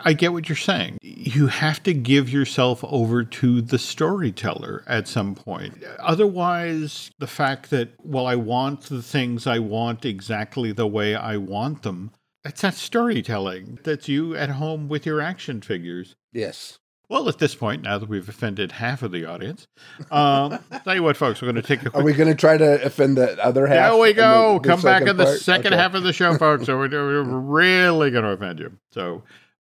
I 0.04 0.12
get 0.12 0.32
what 0.32 0.48
you're 0.48 0.56
saying. 0.56 0.98
You 1.02 1.46
have 1.48 1.82
to 1.84 1.94
give 1.94 2.28
yourself 2.30 2.84
over 2.84 3.24
to 3.24 3.60
the 3.62 3.78
storyteller 3.78 4.84
at 4.86 5.08
some 5.08 5.34
point. 5.34 5.82
Otherwise, 5.98 7.10
the 7.18 7.26
fact 7.26 7.70
that, 7.70 7.90
well, 8.02 8.26
I 8.26 8.36
want 8.36 8.82
the 8.82 9.02
things 9.02 9.46
I 9.46 9.58
want 9.58 10.04
exactly 10.04 10.72
the 10.72 10.86
way 10.86 11.14
I 11.14 11.36
want 11.36 11.82
them, 11.82 12.12
that's 12.44 12.62
not 12.62 12.74
storytelling. 12.74 13.78
That's 13.84 14.08
you 14.08 14.34
at 14.36 14.50
home 14.50 14.88
with 14.88 15.04
your 15.06 15.20
action 15.20 15.60
figures. 15.60 16.14
yes 16.32 16.78
Well, 17.08 17.28
at 17.28 17.38
this 17.38 17.54
point, 17.54 17.82
now 17.82 17.98
that 17.98 18.08
we've 18.08 18.28
offended 18.28 18.72
half 18.72 19.02
of 19.02 19.12
the 19.12 19.24
audience, 19.26 19.66
um, 20.10 20.58
tell 20.84 20.94
you 20.94 21.02
what, 21.02 21.16
folks, 21.16 21.42
we're 21.42 21.52
going 21.52 21.62
to 21.62 21.76
take 21.76 21.84
a 21.84 21.94
Are 21.96 22.02
we 22.04 22.12
going 22.14 22.28
to 22.30 22.34
try 22.34 22.56
to 22.56 22.82
offend 22.84 23.16
the 23.18 23.42
other 23.44 23.66
half? 23.66 23.90
There 23.92 24.00
we 24.00 24.10
in 24.10 24.16
the- 24.16 24.22
go. 24.22 24.58
the 24.62 24.68
Come 24.68 24.80
back 24.82 25.02
in 25.02 25.16
the 25.16 25.24
part? 25.24 25.40
second 25.40 25.72
Okay. 25.74 25.82
half 25.82 25.94
of 25.94 26.02
the 26.02 26.12
show, 26.12 26.36
folks. 26.38 26.66
So 26.66 26.78
we're, 26.78 26.88
we're 26.88 27.22
really 27.24 28.10
going 28.10 28.24
to 28.24 28.30
offend 28.30 28.58
you. 28.60 28.72
So 28.92 29.22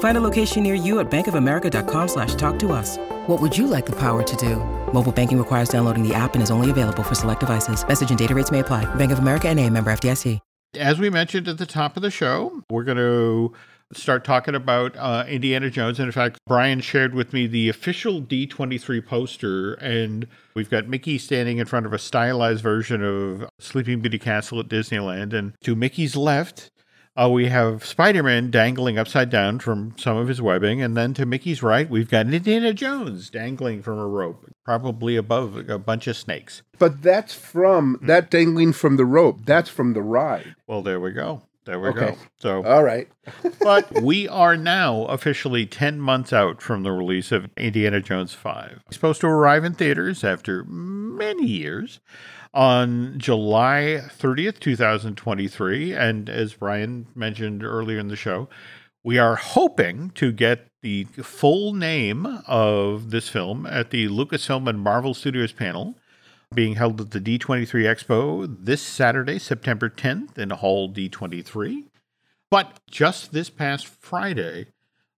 Find 0.00 0.18
a 0.18 0.20
location 0.20 0.64
near 0.64 0.74
you 0.74 0.98
at 0.98 1.08
bankofamerica.com 1.08 2.08
slash 2.08 2.34
talk 2.34 2.58
to 2.58 2.72
us. 2.72 2.98
What 3.28 3.40
would 3.40 3.56
you 3.56 3.68
like 3.68 3.86
the 3.86 3.96
power 3.96 4.24
to 4.24 4.36
do? 4.36 4.56
Mobile 4.92 5.12
banking 5.12 5.38
requires 5.38 5.68
downloading 5.68 6.02
the 6.02 6.14
app 6.14 6.34
and 6.34 6.42
is 6.42 6.50
only 6.50 6.70
available 6.70 7.04
for 7.04 7.14
select 7.14 7.40
devices. 7.40 7.86
Message 7.86 8.10
and 8.10 8.18
data 8.18 8.34
rates 8.34 8.50
may 8.50 8.58
apply. 8.58 8.92
Bank 8.96 9.12
of 9.12 9.20
America 9.20 9.48
and 9.48 9.60
a 9.60 9.70
member 9.70 9.92
FDIC. 9.92 10.40
As 10.78 10.98
we 10.98 11.08
mentioned 11.08 11.48
at 11.48 11.56
the 11.56 11.66
top 11.66 11.96
of 11.96 12.02
the 12.02 12.10
show, 12.10 12.62
we're 12.68 12.84
going 12.84 12.98
to 12.98 13.54
start 13.92 14.22
talking 14.24 14.54
about 14.54 14.94
uh, 14.98 15.24
Indiana 15.26 15.70
Jones. 15.70 15.98
And 15.98 16.06
in 16.06 16.12
fact, 16.12 16.38
Brian 16.46 16.80
shared 16.80 17.14
with 17.14 17.32
me 17.32 17.46
the 17.46 17.70
official 17.70 18.20
D23 18.20 19.04
poster, 19.04 19.74
and 19.74 20.26
we've 20.54 20.68
got 20.68 20.86
Mickey 20.86 21.16
standing 21.16 21.56
in 21.56 21.66
front 21.66 21.86
of 21.86 21.94
a 21.94 21.98
stylized 21.98 22.62
version 22.62 23.02
of 23.02 23.48
Sleeping 23.58 24.00
Beauty 24.00 24.18
Castle 24.18 24.60
at 24.60 24.68
Disneyland. 24.68 25.32
And 25.32 25.54
to 25.62 25.74
Mickey's 25.74 26.16
left, 26.16 26.70
uh, 27.20 27.28
we 27.28 27.46
have 27.48 27.84
Spider 27.84 28.22
Man 28.22 28.50
dangling 28.50 28.98
upside 28.98 29.30
down 29.30 29.58
from 29.58 29.94
some 29.98 30.16
of 30.16 30.28
his 30.28 30.40
webbing. 30.40 30.80
And 30.82 30.96
then 30.96 31.14
to 31.14 31.26
Mickey's 31.26 31.62
right, 31.62 31.88
we've 31.88 32.08
got 32.10 32.32
Indiana 32.32 32.72
Jones 32.72 33.30
dangling 33.30 33.82
from 33.82 33.98
a 33.98 34.06
rope, 34.06 34.46
probably 34.64 35.16
above 35.16 35.68
a 35.68 35.78
bunch 35.78 36.06
of 36.06 36.16
snakes. 36.16 36.62
But 36.78 37.02
that's 37.02 37.34
from 37.34 37.98
that 38.02 38.30
dangling 38.30 38.72
from 38.72 38.96
the 38.96 39.04
rope. 39.04 39.40
That's 39.44 39.68
from 39.70 39.94
the 39.94 40.02
ride. 40.02 40.54
Well, 40.66 40.82
there 40.82 41.00
we 41.00 41.10
go. 41.12 41.42
There 41.64 41.78
we 41.80 41.88
Okay. 41.88 42.00
go. 42.00 42.16
So, 42.38 42.64
All 42.64 42.82
right. 42.82 43.08
but 43.60 44.00
we 44.00 44.26
are 44.26 44.56
now 44.56 45.02
officially 45.04 45.66
10 45.66 46.00
months 46.00 46.32
out 46.32 46.62
from 46.62 46.82
the 46.82 46.92
release 46.92 47.30
of 47.30 47.50
Indiana 47.58 48.00
Jones 48.00 48.32
5. 48.32 48.84
It's 48.86 48.96
supposed 48.96 49.20
to 49.20 49.26
arrive 49.26 49.64
in 49.64 49.74
theaters 49.74 50.24
after 50.24 50.64
many 50.64 51.46
years 51.46 52.00
on 52.52 53.18
July 53.18 54.02
30th, 54.18 54.58
2023. 54.60 55.92
And 55.94 56.28
as 56.28 56.54
Brian 56.54 57.06
mentioned 57.14 57.64
earlier 57.64 57.98
in 57.98 58.08
the 58.08 58.16
show, 58.16 58.48
we 59.04 59.18
are 59.18 59.36
hoping 59.36 60.10
to 60.10 60.32
get 60.32 60.66
the 60.82 61.04
full 61.04 61.72
name 61.72 62.26
of 62.46 63.10
this 63.10 63.28
film 63.28 63.66
at 63.66 63.90
the 63.90 64.08
Lucasfilm 64.08 64.68
and 64.68 64.80
Marvel 64.80 65.14
Studios 65.14 65.52
panel 65.52 65.96
being 66.54 66.76
held 66.76 67.00
at 67.00 67.10
the 67.10 67.20
D23 67.20 67.66
Expo 67.84 68.56
this 68.58 68.82
Saturday, 68.82 69.38
September 69.38 69.90
10th 69.90 70.38
in 70.38 70.50
Hall 70.50 70.90
D23. 70.90 71.84
But 72.50 72.80
just 72.90 73.32
this 73.32 73.50
past 73.50 73.86
Friday, 73.86 74.68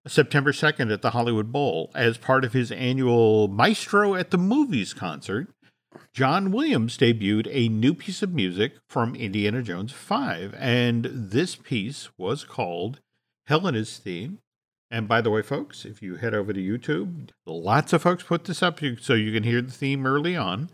September 0.06 0.50
2nd 0.50 0.92
at 0.92 1.02
the 1.02 1.10
Hollywood 1.10 1.52
Bowl, 1.52 1.90
as 1.94 2.18
part 2.18 2.44
of 2.44 2.52
his 2.52 2.72
annual 2.72 3.48
Maestro 3.48 4.14
at 4.14 4.30
the 4.30 4.38
Movies 4.38 4.92
concert, 4.92 5.48
John 6.12 6.50
Williams 6.50 6.96
debuted 6.96 7.48
a 7.50 7.68
new 7.68 7.94
piece 7.94 8.22
of 8.22 8.32
music 8.32 8.74
from 8.88 9.14
Indiana 9.14 9.62
Jones 9.62 9.92
5. 9.92 10.54
And 10.58 11.04
this 11.04 11.56
piece 11.56 12.08
was 12.18 12.44
called 12.44 13.00
Helena's 13.46 13.98
Theme. 13.98 14.38
And 14.90 15.06
by 15.06 15.20
the 15.20 15.30
way, 15.30 15.42
folks, 15.42 15.84
if 15.84 16.02
you 16.02 16.16
head 16.16 16.34
over 16.34 16.52
to 16.52 16.60
YouTube, 16.60 17.30
lots 17.46 17.92
of 17.92 18.02
folks 18.02 18.24
put 18.24 18.44
this 18.44 18.62
up 18.62 18.80
so 19.00 19.14
you 19.14 19.32
can 19.32 19.44
hear 19.44 19.62
the 19.62 19.70
theme 19.70 20.04
early 20.06 20.36
on. 20.36 20.70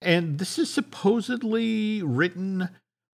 And 0.00 0.38
this 0.38 0.58
is 0.58 0.68
supposedly 0.68 2.02
written 2.02 2.68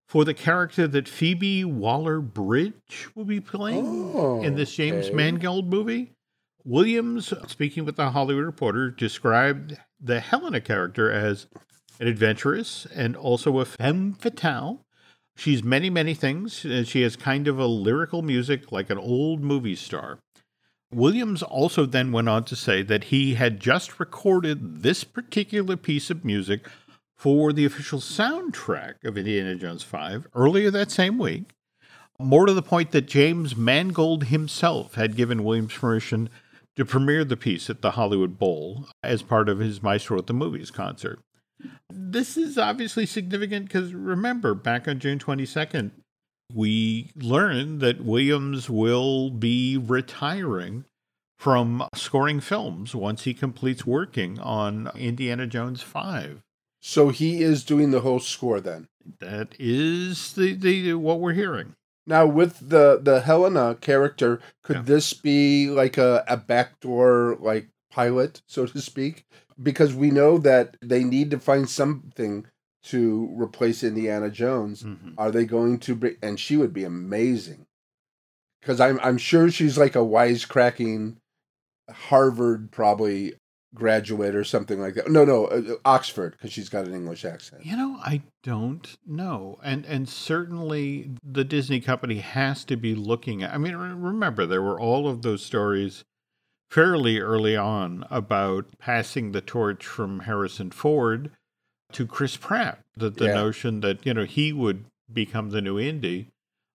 for 0.07 0.25
the 0.25 0.33
character 0.33 0.89
that 0.89 1.07
Phoebe 1.07 1.65
Waller 1.65 2.21
Bridge 2.21 3.09
will 3.15 3.27
be 3.27 3.41
playing 3.41 3.85
Oh, 4.15 4.43
in 4.43 4.55
this 4.55 4.73
oh, 4.73 4.77
James 4.77 5.07
okay. 5.07 5.15
Mangold 5.15 5.69
movie. 5.69 6.13
Williams, 6.65 7.33
speaking 7.47 7.85
with 7.85 7.97
the 7.97 8.11
Hollywood 8.11 8.45
Reporter, 8.45 8.91
described 8.91 9.79
the 10.01 10.21
Helena 10.21 10.61
character 10.61 11.11
as 11.11 11.47
an 12.01 12.07
adventurous 12.07 12.87
and 12.95 13.17
also 13.17 13.59
a 13.59 13.65
femme 13.65 14.15
fatale. 14.15 14.85
She's 15.37 15.63
many, 15.63 15.89
many 15.89 16.15
things. 16.15 16.65
and 16.65 16.87
She 16.87 17.03
has 17.03 17.17
kind 17.17 17.49
of 17.49 17.59
a 17.59 17.67
lyrical 17.67 18.23
music 18.23 18.73
like 18.73 18.91
an 18.91 18.99
old 18.99 19.41
movie 19.41 19.77
star. 19.77 20.19
Williams 20.93 21.43
also 21.43 21.85
then 21.85 22.13
went 22.13 22.29
on 22.29 22.45
to 22.45 22.57
say 22.57 22.83
that 22.83 23.05
he 23.05 23.35
had 23.35 23.61
just 23.61 24.01
recorded 24.01 24.83
this 24.83 25.05
particular 25.05 25.77
piece 25.77 26.11
of 26.11 26.25
music 26.25 26.67
for 27.17 27.53
the 27.53 27.65
official 27.65 27.99
soundtrack 27.99 29.05
of 29.05 29.19
Indiana 29.19 29.55
Jones 29.55 29.83
5 29.83 30.29
earlier 30.35 30.71
that 30.71 30.91
same 30.91 31.19
week. 31.19 31.45
More 32.19 32.47
to 32.47 32.53
the 32.53 32.63
point 32.63 32.91
that 32.93 33.07
James 33.07 33.55
Mangold 33.55 34.25
himself 34.25 34.95
had 34.95 35.15
given 35.15 35.45
Williams 35.45 35.75
permission 35.75 36.31
to 36.79 36.85
premiere 36.85 37.25
the 37.25 37.37
piece 37.37 37.69
at 37.69 37.83
the 37.83 37.93
Hollywood 37.93 38.39
Bowl 38.39 38.87
as 39.03 39.21
part 39.21 39.49
of 39.49 39.59
his 39.59 39.83
Maestro 39.83 40.17
at 40.17 40.29
the 40.29 40.33
Movies 40.33 40.71
concert. 40.71 41.19
This 41.91 42.37
is 42.37 42.57
obviously 42.57 43.05
significant 43.05 43.67
because 43.67 43.93
remember, 43.93 44.55
back 44.55 44.87
on 44.87 45.01
June 45.01 45.19
22nd, 45.19 45.91
we 46.55 47.11
learned 47.17 47.81
that 47.81 48.05
Williams 48.05 48.71
will 48.71 49.31
be 49.31 49.77
retiring 49.77 50.85
from 51.37 51.85
scoring 51.97 52.39
films 52.39 52.95
once 52.95 53.25
he 53.25 53.35
completes 53.35 53.85
working 53.85 54.39
on 54.39 54.89
Indiana 54.97 55.49
Jones 55.49 55.83
5. 55.83 56.43
So 56.81 57.09
he 57.09 57.43
is 57.43 57.65
doing 57.65 57.91
the 57.91 58.03
whole 58.03 58.21
score 58.21 58.61
then. 58.61 58.87
That 59.19 59.57
is 59.59 60.33
the, 60.35 60.55
the 60.55 60.95
what 60.95 61.19
we're 61.19 61.33
hearing. 61.33 61.75
Now 62.09 62.27
with 62.27 62.59
the 62.71 62.99
the 63.03 63.21
Helena 63.21 63.77
character, 63.81 64.41
could 64.65 64.77
Yeah. 64.77 64.83
this 64.83 65.13
be 65.13 65.69
like 65.69 65.99
a, 65.99 66.25
a 66.27 66.37
backdoor 66.39 67.37
like 67.39 67.69
pilot, 67.91 68.43
so 68.47 68.67
to 68.67 68.81
speak? 68.81 69.27
Because 69.63 69.95
we 69.95 70.11
know 70.11 70.39
that 70.39 70.77
they 70.81 71.05
need 71.05 71.31
to 71.33 71.39
find 71.39 71.69
something 71.69 72.47
to 72.85 73.29
replace 73.39 73.85
Indiana 73.85 74.31
Jones. 74.31 74.83
Mhm. 74.85 75.15
Are 75.19 75.31
they 75.31 75.45
going 75.45 75.79
to 75.81 75.95
bring? 75.95 76.17
And 76.23 76.41
she 76.41 76.57
would 76.57 76.73
be 76.73 76.85
amazing, 76.85 77.67
because 78.61 78.81
I'm 78.81 78.99
I'm 79.03 79.19
sure 79.19 79.51
she's 79.51 79.77
like 79.77 79.95
a 79.95 79.99
wisecracking 79.99 81.17
Harvard 81.91 82.71
probably 82.71 83.35
graduate 83.75 84.35
or 84.35 84.45
something 84.45 84.81
like 84.81 84.95
that. 84.95 85.11
No, 85.11 85.25
no, 85.25 85.47
uh, 85.47 85.75
Oxford 85.85 86.33
because 86.33 86.53
she's 86.53 86.69
got 86.69 86.87
an 86.87 86.95
English 86.95 87.25
accent. 87.25 87.65
You 87.65 87.77
know, 87.77 87.99
I 88.03 88.23
don't 88.43 88.97
know, 89.07 89.59
and 89.63 89.85
and 89.87 90.09
certainly 90.09 91.11
the 91.23 91.45
Disney 91.45 91.81
company 91.81 92.19
has 92.19 92.65
to 92.65 92.77
be 92.77 92.95
looking 92.95 93.43
at. 93.43 93.53
I 93.53 93.59
mean, 93.59 93.75
remember 93.77 94.47
there 94.47 94.63
were 94.63 94.81
all 94.81 95.09
of 95.09 95.23
those 95.23 95.45
stories 95.45 96.05
fairly 96.71 97.19
early 97.19 97.57
on 97.57 98.05
about 98.11 98.67
passing 98.79 99.33
the 99.33 99.41
torch 99.41 99.87
from 99.87 100.21
Harrison 100.21 100.71
Ford 100.71 101.31
to 101.93 102.07
Chris 102.07 102.37
Pratt. 102.37 102.81
The 102.97 103.11
the 103.11 103.27
Yeah. 103.27 103.35
notion 103.35 103.81
that 103.81 104.05
you 104.05 104.15
know 104.15 104.25
he 104.25 104.53
would 104.53 104.85
become 105.13 105.51
the 105.51 105.63
new 105.63 105.79
Indy. 105.79 106.29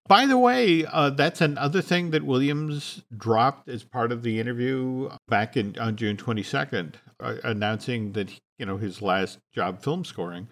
By 0.06 0.26
the 0.26 0.36
way, 0.36 0.84
uh, 0.84 1.10
that's 1.10 1.40
another 1.40 1.80
thing 1.80 2.10
that 2.10 2.24
Williams 2.24 3.02
dropped 3.16 3.68
as 3.68 3.84
part 3.84 4.12
of 4.12 4.22
the 4.22 4.38
interview 4.38 5.08
back 5.28 5.56
in 5.56 5.78
on 5.78 5.96
June 5.96 6.18
twenty 6.18 6.42
second, 6.42 6.98
uh, 7.20 7.36
announcing 7.42 8.12
that 8.12 8.28
you 8.58 8.66
know 8.66 8.76
his 8.76 9.00
last 9.00 9.38
job 9.54 9.82
film 9.82 10.04
scoring. 10.04 10.48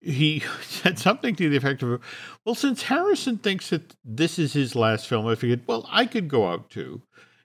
He 0.00 0.40
said 0.62 0.98
something 0.98 1.36
to 1.36 1.48
the 1.48 1.56
effect 1.56 1.84
of, 1.84 2.00
"Well, 2.44 2.56
since 2.56 2.82
Harrison 2.82 3.38
thinks 3.38 3.70
that 3.70 3.94
this 4.04 4.40
is 4.40 4.54
his 4.54 4.74
last 4.74 5.06
film, 5.06 5.26
I 5.28 5.36
figured, 5.36 5.62
well, 5.68 5.86
I 5.90 6.06
could 6.06 6.26
go 6.26 6.48
out 6.48 6.68
too." 6.68 7.02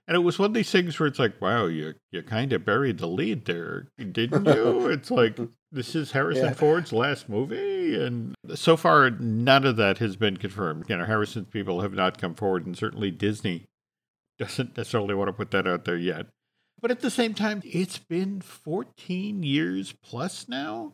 And 0.07 0.15
it 0.15 0.19
was 0.19 0.37
one 0.37 0.51
of 0.51 0.53
these 0.53 0.71
things 0.71 0.99
where 0.99 1.07
it's 1.07 1.19
like, 1.19 1.39
"Wow, 1.41 1.67
you 1.67 1.93
you 2.11 2.23
kind 2.23 2.53
of 2.53 2.65
buried 2.65 2.97
the 2.97 3.07
lead 3.07 3.45
there, 3.45 3.89
didn't 3.99 4.45
you?" 4.47 4.87
it's 4.89 5.11
like 5.11 5.37
this 5.75 5.93
is 5.93 6.11
Harrison 6.11 6.45
Yeah. 6.45 6.53
Ford's 6.53 6.93
last 6.93 7.29
movie, 7.29 8.01
and 8.01 8.33
so 8.55 8.77
far 8.77 9.09
none 9.09 9.65
of 9.65 9.75
that 9.75 9.97
has 9.99 10.15
been 10.15 10.37
confirmed. 10.37 10.85
You 10.89 10.97
know, 10.97 11.05
Harrison's 11.05 11.49
people 11.49 11.81
have 11.81 11.93
not 11.93 12.17
come 12.17 12.33
forward, 12.33 12.65
and 12.65 12.77
certainly 12.77 13.11
Disney 13.11 13.65
doesn't 14.39 14.77
necessarily 14.77 15.13
want 15.13 15.27
to 15.27 15.33
put 15.33 15.51
that 15.51 15.67
out 15.67 15.85
there 15.85 15.97
yet. 15.97 16.27
But 16.81 16.91
at 16.91 17.01
the 17.01 17.11
same 17.11 17.33
time, 17.33 17.61
it's 17.65 17.97
been 17.97 18.41
14 18.41 19.43
years 19.43 19.93
plus 20.03 20.47
now 20.47 20.93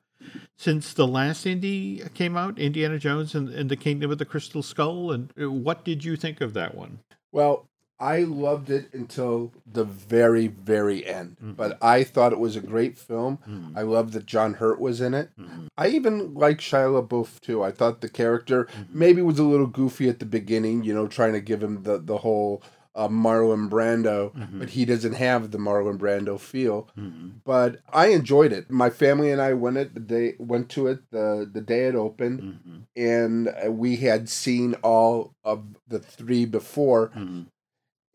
since 0.57 0.93
the 0.93 1.07
last 1.07 1.45
Indy 1.45 2.01
came 2.13 2.37
out, 2.37 2.59
Indiana 2.59 2.99
Jones 2.99 3.33
and, 3.33 3.49
and 3.49 3.69
the 3.69 3.75
Kingdom 3.75 4.11
of 4.11 4.17
the 4.17 4.25
Crystal 4.25 4.63
Skull. 4.63 5.11
And 5.11 5.31
uh, 5.41 5.51
what 5.51 5.83
did 5.83 6.03
you 6.03 6.15
think 6.15 6.41
of 6.41 6.53
that 6.53 6.75
one? 6.75 6.99
Well, 7.31 7.67
I 8.01 8.23
loved 8.23 8.71
it 8.71 8.91
until 8.93 9.53
the 9.71 9.83
very, 9.83 10.47
very 10.47 11.05
end. 11.05 11.37
Mm-hmm. 11.37 11.51
But 11.51 11.77
I 11.83 12.03
thought 12.03 12.33
it 12.33 12.39
was 12.39 12.55
a 12.55 12.61
great 12.61 12.97
film. 12.97 13.37
Mm-hmm. 13.47 13.77
I 13.77 13.83
loved 13.83 14.13
that 14.13 14.25
John 14.25 14.55
Hurt 14.55 14.81
was 14.81 14.99
in 14.99 15.13
it. 15.13 15.29
Mm-hmm. 15.39 15.67
I 15.77 15.87
even 15.89 16.33
liked 16.33 16.61
Shia 16.61 17.07
LaBeouf 17.07 17.39
too. 17.41 17.63
I 17.63 17.71
thought 17.71 18.01
the 18.01 18.09
character 18.09 18.65
mm-hmm. 18.65 18.99
maybe 18.99 19.21
was 19.21 19.37
a 19.37 19.43
little 19.43 19.67
goofy 19.67 20.09
at 20.09 20.17
the 20.17 20.25
beginning, 20.25 20.83
you 20.83 20.95
know, 20.95 21.07
trying 21.07 21.33
to 21.33 21.41
give 21.41 21.61
him 21.61 21.83
the, 21.83 21.99
the 21.99 22.17
whole 22.17 22.63
uh, 22.95 23.07
Marlon 23.07 23.69
Brando, 23.69 24.33
mm-hmm. 24.33 24.59
but 24.59 24.69
he 24.69 24.83
doesn't 24.83 25.13
have 25.13 25.51
the 25.51 25.57
Marlon 25.59 25.97
Brando 25.97 26.39
feel. 26.39 26.89
Mm-hmm. 26.97 27.29
But 27.45 27.81
I 27.93 28.07
enjoyed 28.07 28.51
it. 28.51 28.69
My 28.69 28.89
family 28.89 29.31
and 29.31 29.41
I 29.41 29.53
went 29.53 29.77
it 29.77 29.93
the 29.93 29.99
day 29.99 30.33
went 30.39 30.69
to 30.69 30.87
it 30.87 30.99
the 31.11 31.49
the 31.51 31.61
day 31.61 31.87
it 31.87 31.95
opened, 31.95 32.85
and 32.95 33.47
uh, 33.47 33.71
we 33.71 33.97
had 33.97 34.27
seen 34.27 34.73
all 34.83 35.33
of 35.43 35.63
the 35.87 35.99
three 35.99 36.45
before, 36.45 37.11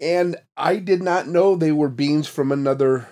and 0.01 0.36
I 0.57 0.76
did 0.76 1.03
not 1.03 1.28
know 1.28 1.57
they 1.57 1.72
were 1.72 1.88
beings 1.88 2.26
from 2.26 2.53
another. 2.53 3.09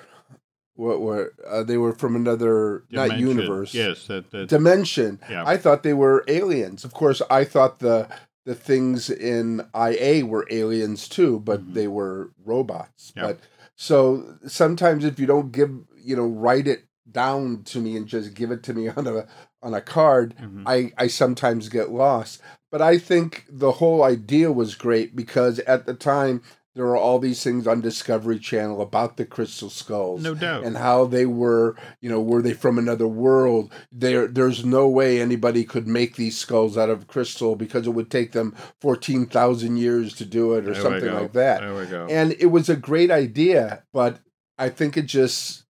What 0.77 1.01
were 1.01 1.33
uh, 1.49 1.63
they 1.63 1.79
were 1.79 1.93
from 1.93 2.17
another 2.17 2.85
dimension. 2.91 3.09
not 3.09 3.19
universe? 3.19 3.75
Yes, 3.75 4.07
that, 4.09 4.31
that 4.33 4.49
dimension. 4.49 5.21
Yeah. 5.31 5.45
I 5.47 5.57
thought 5.57 5.85
they 5.85 5.95
were 5.95 6.25
aliens. 6.27 6.85
Of 6.85 6.93
course, 6.93 7.23
I 7.31 7.45
thought 7.45 7.79
the 7.79 8.09
the 8.45 8.55
things 8.55 9.09
in 9.09 9.67
IA 9.75 10.27
were 10.27 10.47
aliens 10.51 11.09
too, 11.09 11.41
but 11.41 11.61
mm-hmm. 11.61 11.75
they 11.75 11.89
were 11.89 12.33
robots. 12.45 13.13
Yeah. 13.17 13.29
But 13.29 13.41
so 13.77 14.37
sometimes 14.47 15.05
if 15.05 15.19
you 15.19 15.27
don't 15.27 15.53
give 15.53 15.71
you 15.97 16.17
know 16.17 16.27
write 16.27 16.67
it 16.67 16.85
down 17.11 17.63
to 17.65 17.81
me 17.81 17.97
and 17.97 18.07
just 18.07 18.35
give 18.35 18.51
it 18.51 18.63
to 18.65 18.75
me 18.75 18.89
on 18.97 19.07
a 19.07 19.27
on 19.63 19.75
a 19.75 19.81
card, 19.81 20.35
mm-hmm. 20.37 20.65
I 20.67 20.93
I 20.99 21.07
sometimes 21.07 21.69
get 21.69 21.91
lost. 21.91 22.43
But 22.71 22.83
I 22.83 22.99
think 22.99 23.45
the 23.49 23.73
whole 23.73 24.03
idea 24.03 24.51
was 24.51 24.75
great 24.75 25.15
because 25.15 25.61
at 25.61 25.87
the 25.87 25.95
time 25.95 26.43
there 26.75 26.87
are 26.87 26.97
all 26.97 27.21
these 27.21 27.43
things 27.43 27.69
on 27.69 27.81
Discovery 27.81 28.39
Channel 28.39 28.83
about 28.83 29.17
the 29.17 29.25
crystal 29.25 29.71
skulls. 29.71 30.23
No 30.23 30.35
doubt. 30.35 30.65
And 30.65 30.77
how 30.77 31.05
they 31.05 31.25
were, 31.25 31.77
you 32.01 32.11
know, 32.11 32.21
were 32.21 32.43
they 32.43 32.53
from 32.53 32.79
another 32.79 33.07
world? 33.07 33.73
There 33.93 34.27
there's 34.27 34.65
no 34.65 34.89
way 34.89 35.21
anybody 35.21 35.65
could 35.65 35.87
make 35.87 36.17
these 36.17 36.37
skulls 36.37 36.77
out 36.77 36.91
of 36.91 37.07
crystal 37.07 37.55
because 37.55 37.87
it 37.87 37.91
would 37.91 38.11
take 38.11 38.33
them 38.33 38.57
14,000 38.81 39.77
years 39.77 40.15
to 40.15 40.25
do 40.25 40.55
it 40.55 40.67
or 40.67 40.73
there 40.73 40.83
something 40.83 41.13
like 41.13 41.33
that. 41.33 41.61
There 41.61 41.75
we 41.75 41.87
go. 41.87 42.07
And 42.11 42.33
it 42.41 42.47
was 42.47 42.69
a 42.69 42.77
great 42.77 43.11
idea, 43.11 43.85
but 43.93 44.19
I 44.59 44.69
think 44.69 44.97
it 44.97 45.07
just 45.07 45.65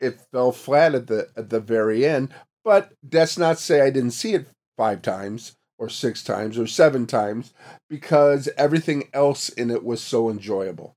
it 0.00 0.20
fell 0.32 0.50
flat 0.50 0.94
at 0.94 1.06
the 1.06 1.28
at 1.36 1.50
the 1.50 1.60
very 1.60 2.04
end. 2.04 2.34
But 2.64 2.92
that's 3.02 3.38
not 3.38 3.60
say 3.60 3.80
I 3.80 3.90
didn't 3.90 4.10
see 4.10 4.34
it 4.34 4.48
five 4.76 5.02
times 5.02 5.56
or 5.78 5.88
six 5.88 6.22
times 6.22 6.58
or 6.58 6.66
seven 6.66 7.06
times 7.06 7.54
because 7.88 8.48
everything 8.56 9.08
else 9.12 9.48
in 9.48 9.70
it 9.70 9.84
was 9.84 10.02
so 10.02 10.28
enjoyable. 10.28 10.96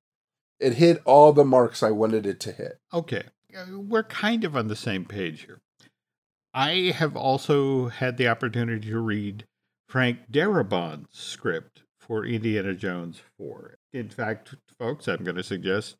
It 0.59 0.73
hit 0.73 1.01
all 1.05 1.31
the 1.31 1.45
marks 1.45 1.81
I 1.81 1.91
wanted 1.91 2.25
it 2.25 2.39
to 2.41 2.51
hit. 2.51 2.79
Okay. 2.93 3.23
Uh, 3.55 3.79
we're 3.79 4.03
kind 4.03 4.43
of 4.43 4.55
on 4.55 4.67
the 4.67 4.75
same 4.75 5.05
page 5.05 5.41
here. 5.41 5.61
I 6.53 6.93
have 6.95 7.15
also 7.15 7.87
had 7.87 8.17
the 8.17 8.27
opportunity 8.27 8.89
to 8.89 8.99
read 8.99 9.45
Frank 9.87 10.31
Darabont's 10.31 11.19
script 11.19 11.83
for 11.99 12.25
Indiana 12.25 12.73
Jones 12.73 13.21
4. 13.37 13.77
In 13.93 14.09
fact, 14.09 14.55
folks, 14.77 15.07
I'm 15.07 15.23
going 15.23 15.37
to 15.37 15.43
suggest 15.43 15.97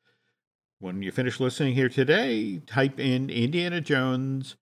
when 0.80 1.02
you 1.04 1.12
finish 1.12 1.40
listening 1.40 1.76
here 1.76 1.90
today, 1.90 2.60
type 2.66 3.00
in 3.00 3.30
Indiana 3.30 3.80
Jones 3.82 4.56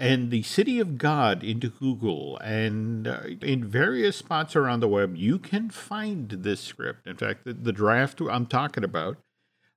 and 0.00 0.30
the 0.30 0.42
City 0.42 0.80
of 0.80 0.96
God 0.96 1.44
into 1.44 1.68
Google. 1.68 2.38
And 2.38 3.06
uh, 3.06 3.20
in 3.42 3.68
various 3.68 4.16
spots 4.16 4.56
around 4.56 4.80
the 4.80 4.88
web, 4.88 5.14
you 5.14 5.38
can 5.38 5.68
find 5.68 6.30
this 6.30 6.60
script. 6.60 7.06
In 7.06 7.16
fact, 7.16 7.44
the, 7.44 7.52
the 7.52 7.72
draft 7.72 8.22
I'm 8.22 8.46
talking 8.46 8.82
about 8.82 9.18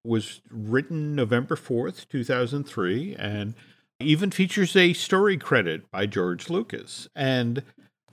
was 0.05 0.39
written 0.49 1.13
November 1.13 1.55
4th, 1.55 2.07
2003, 2.07 3.15
and 3.17 3.53
even 3.99 4.32
features 4.32 4.78
a 4.78 4.93
story 4.93 5.38
credit 5.38 5.91
by 5.91 6.05
George 6.05 6.49
Lucas. 6.49 7.09
And 7.13 7.61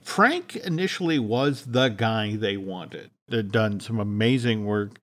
Frank 0.01 0.57
initially 0.57 1.17
was 1.17 1.67
the 1.67 1.87
guy 1.87 2.35
they 2.35 2.57
wanted. 2.57 3.11
They'd 3.29 3.53
done 3.53 3.79
some 3.79 4.01
amazing 4.01 4.65
work 4.65 4.99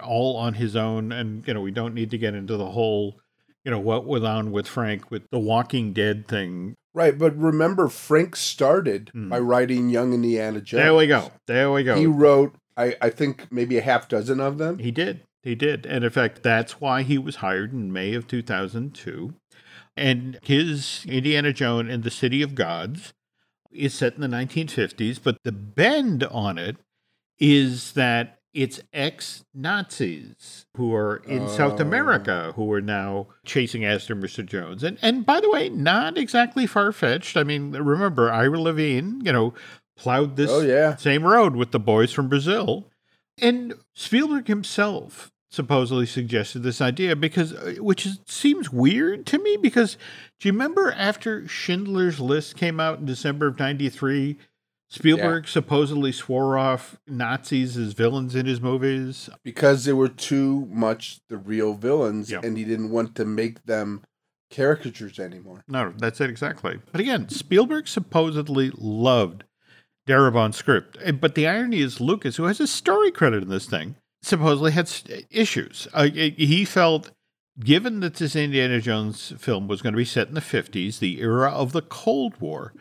all 0.00 0.36
on 0.36 0.54
his 0.54 0.76
own. 0.76 1.10
And, 1.10 1.46
you 1.48 1.54
know, 1.54 1.60
we 1.60 1.72
don't 1.72 1.94
need 1.94 2.12
to 2.12 2.18
get 2.18 2.34
into 2.34 2.56
the 2.56 2.70
whole 2.70 3.18
you 3.64 3.70
know 3.70 3.78
what 3.78 4.04
went 4.04 4.24
on 4.24 4.52
with 4.52 4.66
Frank 4.66 5.10
with 5.10 5.28
the 5.30 5.38
Walking 5.38 5.92
Dead 5.92 6.28
thing. 6.28 6.74
Right, 6.92 7.18
but 7.18 7.36
remember 7.36 7.88
Frank 7.88 8.36
started 8.36 9.10
mm. 9.14 9.28
by 9.28 9.40
writing 9.40 9.88
Young 9.88 10.12
Indiana 10.12 10.60
Jones. 10.60 10.82
There 10.82 10.94
we 10.94 11.06
go. 11.06 11.32
There 11.46 11.72
we 11.72 11.82
go. 11.82 11.96
He 11.96 12.06
wrote 12.06 12.54
I, 12.76 12.96
I 13.00 13.10
think 13.10 13.50
maybe 13.50 13.78
a 13.78 13.82
half 13.82 14.08
dozen 14.08 14.40
of 14.40 14.58
them. 14.58 14.78
He 14.78 14.90
did. 14.90 15.22
He 15.42 15.54
did. 15.54 15.86
And 15.86 16.04
in 16.04 16.10
fact, 16.10 16.42
that's 16.42 16.80
why 16.80 17.02
he 17.02 17.18
was 17.18 17.36
hired 17.36 17.72
in 17.72 17.92
May 17.92 18.14
of 18.14 18.26
2002. 18.26 19.34
And 19.96 20.38
his 20.42 21.04
Indiana 21.08 21.52
Jones 21.52 21.92
and 21.92 22.02
the 22.02 22.10
City 22.10 22.42
of 22.42 22.54
Gods 22.54 23.12
is 23.70 23.94
set 23.94 24.14
in 24.14 24.20
the 24.20 24.28
1950s, 24.28 25.20
but 25.22 25.36
the 25.44 25.52
bend 25.52 26.24
on 26.24 26.58
it 26.58 26.76
is 27.38 27.92
that 27.92 28.38
it's 28.54 28.80
ex 28.92 29.44
Nazis 29.52 30.66
who 30.76 30.94
are 30.94 31.16
in 31.16 31.42
oh. 31.42 31.48
South 31.48 31.80
America 31.80 32.52
who 32.54 32.72
are 32.72 32.80
now 32.80 33.26
chasing 33.44 33.84
after 33.84 34.14
Mr. 34.14 34.46
Jones. 34.46 34.82
And 34.82 34.96
and 35.02 35.26
by 35.26 35.40
the 35.40 35.50
way, 35.50 35.68
not 35.68 36.16
exactly 36.16 36.66
far 36.66 36.92
fetched. 36.92 37.36
I 37.36 37.42
mean, 37.42 37.72
remember 37.72 38.30
Ira 38.30 38.60
Levin, 38.60 39.20
you 39.24 39.32
know, 39.32 39.54
plowed 39.96 40.36
this 40.36 40.50
oh, 40.50 40.60
yeah. 40.60 40.96
same 40.96 41.24
road 41.24 41.56
with 41.56 41.72
the 41.72 41.80
boys 41.80 42.12
from 42.12 42.28
Brazil. 42.28 42.88
And 43.40 43.74
Spielberg 43.94 44.46
himself 44.46 45.32
supposedly 45.50 46.06
suggested 46.06 46.60
this 46.60 46.80
idea 46.80 47.14
because 47.14 47.52
uh, 47.52 47.74
which 47.78 48.04
is, 48.06 48.18
seems 48.26 48.72
weird 48.72 49.24
to 49.24 49.38
me 49.38 49.56
because 49.56 49.96
do 50.40 50.48
you 50.48 50.52
remember 50.52 50.92
after 50.92 51.46
Schindler's 51.46 52.18
List 52.18 52.56
came 52.56 52.80
out 52.80 52.98
in 52.98 53.06
December 53.06 53.46
of 53.46 53.58
93 53.58 54.36
Spielberg 54.90 55.44
yeah. 55.44 55.50
supposedly 55.50 56.12
swore 56.12 56.56
off 56.56 56.96
Nazis 57.06 57.76
as 57.76 57.94
villains 57.94 58.34
in 58.34 58.46
his 58.46 58.60
movies 58.60 59.28
because 59.42 59.84
they 59.84 59.92
were 59.92 60.08
too 60.08 60.66
much 60.70 61.20
the 61.28 61.36
real 61.36 61.74
villains, 61.74 62.30
and 62.30 62.56
he 62.56 62.64
didn't 62.64 62.90
want 62.90 63.14
to 63.16 63.24
make 63.24 63.64
them 63.64 64.02
caricatures 64.50 65.18
anymore. 65.18 65.64
No, 65.66 65.92
that's 65.96 66.20
it 66.20 66.30
exactly. 66.30 66.78
But 66.92 67.00
again, 67.00 67.28
Spielberg 67.28 67.88
supposedly 67.88 68.70
loved 68.76 69.44
Darabont's 70.06 70.56
script, 70.56 70.96
eh, 71.02 71.12
but 71.12 71.34
the 71.34 71.48
irony 71.48 71.80
is 71.80 72.00
Lucas, 72.00 72.36
who 72.36 72.44
has 72.44 72.60
a 72.60 72.66
story 72.66 73.10
credit 73.10 73.42
in 73.42 73.48
this 73.48 73.66
thing, 73.66 73.96
supposedly 74.22 74.72
had 74.72 74.90
issues. 75.30 75.88
Uh, 75.92 76.04
he 76.04 76.64
felt, 76.64 77.10
given 77.58 78.00
that 78.00 78.14
this 78.14 78.36
Indiana 78.36 78.80
Jones 78.80 79.32
film 79.38 79.66
was 79.66 79.82
going 79.82 79.92
to 79.94 79.98
be 79.98 80.04
set 80.04 80.28
in 80.28 80.34
the 80.34 80.40
50s, 80.40 80.98
the 80.98 81.20
era 81.20 81.50
of 81.50 81.72
the 81.72 81.82
Cold 81.82 82.40
War, 82.40 82.74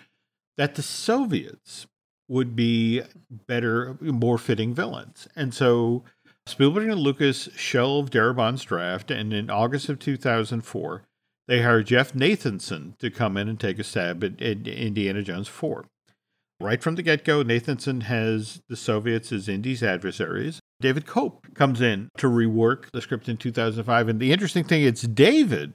that 0.58 0.76
the 0.76 0.84
Soviets 0.84 1.88
would 2.28 2.56
be 2.56 3.02
better, 3.30 3.98
more 4.02 4.38
fitting 4.38 4.74
villains. 4.74 5.28
And 5.36 5.54
so 5.54 6.04
Spielberg 6.46 6.90
and 6.90 7.00
Lucas 7.00 7.50
shelved 7.56 8.14
Darabont's 8.14 8.64
draft, 8.64 9.12
and 9.12 9.34
in 9.34 9.50
August 9.50 9.90
of 9.90 10.00
2004, 10.00 11.04
they 11.48 11.62
hired 11.62 11.88
Jeff 11.88 12.14
Nathanson 12.14 12.98
to 13.00 13.10
come 13.10 13.38
in 13.38 13.50
and 13.50 13.60
take 13.60 13.80
a 13.80 13.84
stab 13.84 14.24
at, 14.24 14.42
at 14.42 14.68
Indiana 14.68 15.22
Jones 15.22 15.48
4. 15.48 15.86
Right 16.60 16.82
from 16.82 16.96
the 16.96 17.02
get 17.02 17.26
go, 17.26 17.44
Nathanson 17.44 18.04
has 18.04 18.62
the 18.70 18.78
Soviets 18.78 19.32
as 19.32 19.50
Indy's 19.50 19.84
adversaries. 19.84 20.60
David 20.80 21.06
Koepp 21.06 21.54
comes 21.56 21.82
in 21.82 22.10
to 22.18 22.28
rework 22.28 22.92
the 22.92 23.02
script 23.02 23.28
in 23.28 23.38
2005. 23.38 24.08
And 24.08 24.20
the 24.20 24.32
interesting 24.32 24.64
thing, 24.64 24.84
it's 24.84 25.02
David 25.02 25.74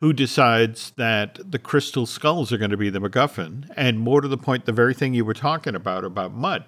who 0.00 0.12
decides 0.12 0.92
that 0.96 1.38
the 1.50 1.58
crystal 1.58 2.06
skulls 2.06 2.52
are 2.52 2.58
going 2.58 2.70
to 2.70 2.76
be 2.76 2.90
the 2.90 3.00
MacGuffin. 3.00 3.70
And 3.76 3.98
more 3.98 4.20
to 4.20 4.28
the 4.28 4.36
point, 4.36 4.66
the 4.66 4.72
very 4.72 4.94
thing 4.94 5.14
you 5.14 5.24
were 5.24 5.34
talking 5.34 5.74
about, 5.74 6.04
about 6.04 6.34
Mutt, 6.34 6.66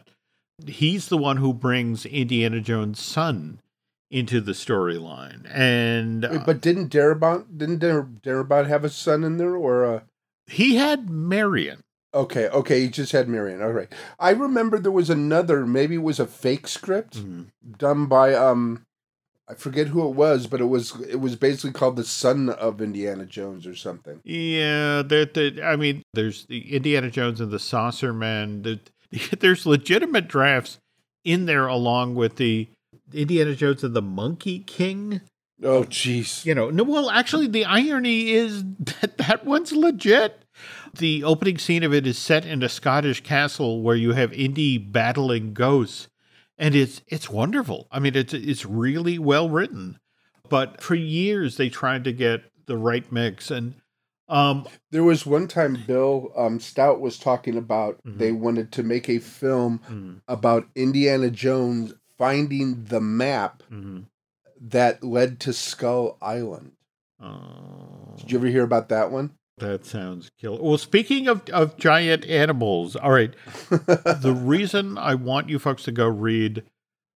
he's 0.66 1.08
the 1.08 1.18
one 1.18 1.36
who 1.36 1.52
brings 1.52 2.06
Indiana 2.06 2.60
Jones' 2.60 3.00
son 3.00 3.60
into 4.10 4.40
the 4.40 4.52
storyline. 4.52 5.46
And 5.52 6.24
uh, 6.24 6.38
but 6.46 6.60
didn't 6.60 6.90
Darabont 6.90 7.58
didn't 7.58 7.80
Darabont 7.80 8.68
have 8.68 8.84
a 8.84 8.88
son 8.88 9.24
in 9.24 9.36
there 9.36 9.56
or 9.56 9.84
a 9.84 10.02
he 10.46 10.76
had 10.76 11.10
Marion. 11.10 11.82
Okay, 12.14 12.48
okay, 12.48 12.80
he 12.80 12.88
just 12.88 13.12
had 13.12 13.28
Marion. 13.28 13.60
All 13.60 13.72
right. 13.72 13.92
I 14.18 14.30
remember 14.30 14.78
there 14.78 14.92
was 14.92 15.10
another, 15.10 15.66
maybe 15.66 15.96
it 15.96 16.02
was 16.02 16.18
a 16.18 16.26
fake 16.26 16.66
script 16.66 17.18
mm-hmm. 17.18 17.42
done 17.76 18.06
by 18.06 18.34
um 18.34 18.85
I 19.48 19.54
forget 19.54 19.88
who 19.88 20.06
it 20.08 20.14
was, 20.14 20.46
but 20.46 20.60
it 20.60 20.64
was 20.64 21.00
it 21.08 21.20
was 21.20 21.36
basically 21.36 21.72
called 21.72 21.96
the 21.96 22.04
Son 22.04 22.48
of 22.48 22.80
Indiana 22.80 23.24
Jones 23.26 23.66
or 23.66 23.76
something. 23.76 24.20
Yeah, 24.24 25.02
that 25.02 25.60
I 25.64 25.76
mean, 25.76 26.02
there's 26.14 26.46
the 26.46 26.74
Indiana 26.74 27.10
Jones 27.10 27.40
and 27.40 27.50
the 27.52 27.60
Saucer 27.60 28.12
Man. 28.12 28.80
there's 29.38 29.66
legitimate 29.66 30.26
drafts 30.26 30.78
in 31.24 31.46
there 31.46 31.66
along 31.66 32.16
with 32.16 32.36
the 32.36 32.68
Indiana 33.12 33.54
Jones 33.54 33.84
and 33.84 33.94
the 33.94 34.02
Monkey 34.02 34.60
King. 34.60 35.20
Oh, 35.62 35.84
jeez. 35.84 36.44
You 36.44 36.54
know, 36.54 36.70
no. 36.70 36.82
Well, 36.82 37.08
actually, 37.08 37.46
the 37.46 37.64
irony 37.64 38.30
is 38.30 38.64
that 39.00 39.16
that 39.18 39.44
one's 39.44 39.72
legit. 39.72 40.42
the 40.98 41.22
opening 41.24 41.58
scene 41.58 41.82
of 41.82 41.94
it 41.94 42.06
is 42.06 42.18
set 42.18 42.44
in 42.44 42.62
a 42.62 42.68
Scottish 42.68 43.22
castle 43.22 43.82
where 43.82 43.96
you 43.96 44.12
have 44.12 44.32
Indy 44.32 44.78
battling 44.78 45.52
ghosts, 45.54 46.08
and 46.58 46.74
it's 46.74 47.02
it's 47.08 47.30
wonderful. 47.30 47.88
I 47.90 47.98
mean, 47.98 48.16
it's 48.16 48.34
it's 48.34 48.64
really 48.64 49.18
well 49.18 49.48
written. 49.48 49.98
But 50.48 50.80
for 50.80 50.94
years 50.94 51.56
they 51.56 51.68
tried 51.68 52.04
to 52.04 52.12
get 52.12 52.42
the 52.66 52.76
right 52.76 53.10
mix, 53.10 53.50
and 53.50 53.74
um, 54.28 54.66
there 54.90 55.04
was 55.04 55.26
one 55.26 55.48
time 55.48 55.82
Bill 55.86 56.32
um, 56.36 56.60
Stout 56.60 57.00
was 57.00 57.18
talking 57.18 57.56
about 57.56 57.98
mm-hmm. 58.04 58.18
they 58.18 58.32
wanted 58.32 58.72
to 58.72 58.82
make 58.82 59.08
a 59.08 59.18
film 59.18 59.80
mm-hmm. 59.88 60.14
about 60.28 60.68
Indiana 60.74 61.30
Jones 61.30 61.94
finding 62.18 62.84
the 62.84 63.00
map 63.00 63.62
mm-hmm. 63.70 64.00
that 64.60 65.04
led 65.04 65.40
to 65.40 65.52
Skull 65.52 66.16
Island. 66.20 66.72
Oh. 67.20 68.14
Did 68.18 68.32
you 68.32 68.38
ever 68.38 68.46
hear 68.46 68.64
about 68.64 68.88
that 68.88 69.10
one? 69.10 69.32
That 69.58 69.86
sounds 69.86 70.30
killer. 70.38 70.60
Well, 70.60 70.76
speaking 70.76 71.28
of, 71.28 71.48
of 71.48 71.78
giant 71.78 72.26
animals, 72.26 72.94
all 72.94 73.12
right. 73.12 73.32
the 73.70 74.36
reason 74.38 74.98
I 74.98 75.14
want 75.14 75.48
you 75.48 75.58
folks 75.58 75.84
to 75.84 75.92
go 75.92 76.06
read 76.06 76.62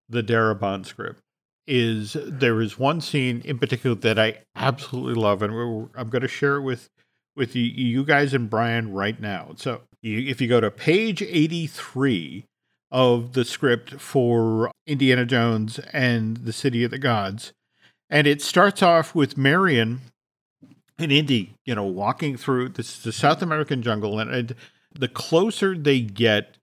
the 0.08 0.22
Darabont 0.22 0.86
script 0.86 1.20
is 1.66 2.16
there 2.26 2.60
is 2.60 2.78
one 2.78 3.00
scene 3.00 3.42
in 3.44 3.58
particular 3.58 3.94
that 3.94 4.18
I 4.18 4.38
absolutely 4.56 5.20
love, 5.20 5.42
and 5.42 5.88
I'm 5.94 6.08
going 6.08 6.22
to 6.22 6.28
share 6.28 6.56
it 6.56 6.62
with 6.62 6.88
with 7.36 7.54
you, 7.54 7.62
you 7.62 8.04
guys 8.04 8.34
and 8.34 8.50
Brian 8.50 8.92
right 8.92 9.18
now. 9.20 9.52
So, 9.56 9.82
you, 10.02 10.18
if 10.28 10.40
you 10.40 10.48
go 10.48 10.60
to 10.60 10.70
page 10.70 11.22
83 11.22 12.44
of 12.90 13.34
the 13.34 13.44
script 13.44 14.00
for 14.00 14.72
Indiana 14.86 15.24
Jones 15.24 15.78
and 15.92 16.38
the 16.38 16.52
City 16.52 16.82
of 16.84 16.90
the 16.90 16.98
Gods, 16.98 17.52
and 18.08 18.26
it 18.26 18.42
starts 18.42 18.82
off 18.82 19.14
with 19.14 19.38
Marion 19.38 20.00
and 21.02 21.12
Indy, 21.12 21.54
you 21.64 21.74
know, 21.74 21.84
walking 21.84 22.36
through 22.36 22.70
this 22.70 22.98
the 23.02 23.12
South 23.12 23.42
American 23.42 23.82
jungle, 23.82 24.18
and, 24.18 24.30
and 24.30 24.54
the 24.98 25.08
closer 25.08 25.76
they 25.76 26.00
get 26.00 26.56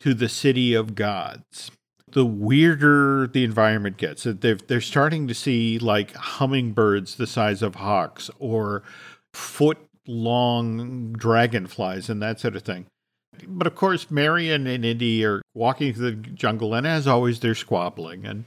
to 0.00 0.14
the 0.14 0.28
City 0.28 0.74
of 0.74 0.94
Gods, 0.94 1.70
the 2.12 2.24
weirder 2.24 3.26
the 3.26 3.44
environment 3.44 3.96
gets. 3.96 4.24
They're, 4.24 4.54
they're 4.54 4.80
starting 4.80 5.28
to 5.28 5.34
see 5.34 5.78
like 5.78 6.14
hummingbirds 6.14 7.16
the 7.16 7.26
size 7.26 7.62
of 7.62 7.76
hawks 7.76 8.30
or 8.38 8.82
foot 9.32 9.78
long 10.06 11.12
dragonflies 11.12 12.08
and 12.08 12.20
that 12.22 12.40
sort 12.40 12.56
of 12.56 12.62
thing. 12.62 12.86
But 13.46 13.66
of 13.66 13.74
course, 13.74 14.10
Marion 14.10 14.66
and 14.66 14.84
Indy 14.84 15.24
are 15.24 15.40
walking 15.54 15.94
through 15.94 16.10
the 16.10 16.16
jungle, 16.16 16.74
and 16.74 16.86
as 16.86 17.06
always, 17.06 17.40
they're 17.40 17.54
squabbling. 17.54 18.26
And 18.26 18.44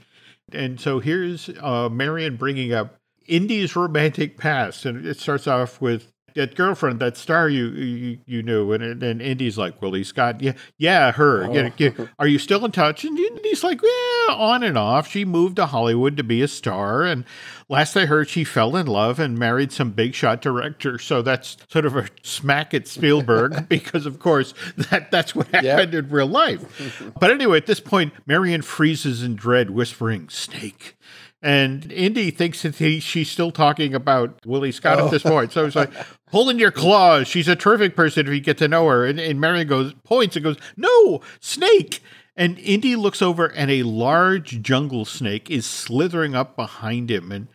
and 0.52 0.80
so 0.80 1.00
here's 1.00 1.50
uh, 1.62 1.90
Marion 1.90 2.36
bringing 2.36 2.74
up 2.74 2.98
Indy's 3.28 3.76
romantic 3.76 4.38
past, 4.38 4.86
and 4.86 5.06
it 5.06 5.20
starts 5.20 5.48
off 5.48 5.82
with 5.82 6.14
that 6.36 6.56
girlfriend, 6.56 7.00
that 7.00 7.18
star 7.18 7.50
you 7.50 7.68
you, 7.70 8.20
you 8.26 8.44
knew, 8.44 8.72
and 8.72 9.02
then 9.02 9.22
Indy's 9.22 9.58
like, 9.58 9.82
well, 9.82 9.94
he's 9.94 10.12
got 10.12 10.42
yeah, 10.42 10.54
yeah, 10.78 11.12
her. 11.12 11.46
Oh. 11.46 11.54
You 11.54 11.72
know, 11.90 12.08
are 12.20 12.28
you 12.28 12.40
still 12.40 12.66
in 12.66 12.72
touch? 12.72 13.04
And 13.04 13.18
he's 13.44 13.64
like, 13.64 13.82
yeah, 13.82 14.34
on 14.34 14.64
and 14.64 14.78
off. 14.78 15.08
She 15.08 15.26
moved 15.26 15.58
to 15.58 15.68
Hollywood 15.68 16.18
to 16.18 16.24
be 16.24 16.42
a 16.42 16.48
star, 16.48 17.04
and 17.04 17.26
last 17.70 17.96
I 17.96 18.06
heard, 18.06 18.30
she 18.30 18.44
fell 18.44 18.76
in 18.76 18.88
love 18.88 19.20
and 19.20 19.38
married 19.38 19.72
some 19.72 19.92
big 19.92 20.14
shot 20.14 20.42
director. 20.42 20.98
So 20.98 21.22
that's 21.22 21.58
sort 21.70 21.86
of 21.86 21.96
a 21.96 22.08
smack 22.24 22.74
at 22.74 22.88
Spielberg 22.88 23.68
because, 23.70 24.06
of 24.06 24.20
course, 24.20 24.54
that 24.90 25.12
that's 25.12 25.36
what 25.36 25.48
happened 25.48 25.94
yep. 25.94 26.06
in 26.06 26.10
real 26.10 26.28
life. 26.28 27.14
But 27.20 27.32
anyway, 27.32 27.58
at 27.58 27.66
this 27.66 27.80
point, 27.80 28.14
Marion 28.26 28.62
freezes 28.62 29.24
in 29.24 29.36
dread, 29.36 29.70
whispering, 29.70 30.30
"Snake." 30.30 30.98
And 31.44 31.92
Indy 31.92 32.32
thinks 32.32 32.62
that 32.62 32.76
he, 32.76 33.02
she's 33.02 33.30
still 33.30 33.52
talking 33.52 33.94
about 33.94 34.40
Willie 34.46 34.72
Scott 34.72 34.98
oh. 35.00 35.06
at 35.06 35.12
this 35.12 35.26
oh. 35.26 35.30
point. 35.30 35.52
So 35.52 35.66
it's 35.66 35.76
like, 35.76 35.92
pull 36.32 36.50
in 36.50 36.58
your 36.58 36.72
claws. 36.72 37.28
She's 37.28 37.50
a 37.50 37.56
terrific 37.56 37.98
person 37.98 38.26
if 38.26 38.34
you 38.34 38.40
get 38.40 38.58
to 38.60 38.70
know 38.70 38.88
her. 38.88 39.06
And, 39.06 39.20
and 39.20 39.42
Marion 39.42 39.68
goes, 39.68 39.94
points 40.06 40.38
and 40.38 40.44
goes, 40.46 40.58
no, 40.78 41.20
snake. 41.42 42.02
And 42.38 42.58
Indy 42.60 42.96
looks 42.96 43.22
over 43.22 43.48
and 43.48 43.70
a 43.70 43.84
large 43.84 44.62
jungle 44.62 45.04
snake 45.04 45.52
is 45.52 45.66
slithering 45.66 46.34
up 46.34 46.56
behind 46.56 47.12
him 47.12 47.30
and 47.30 47.50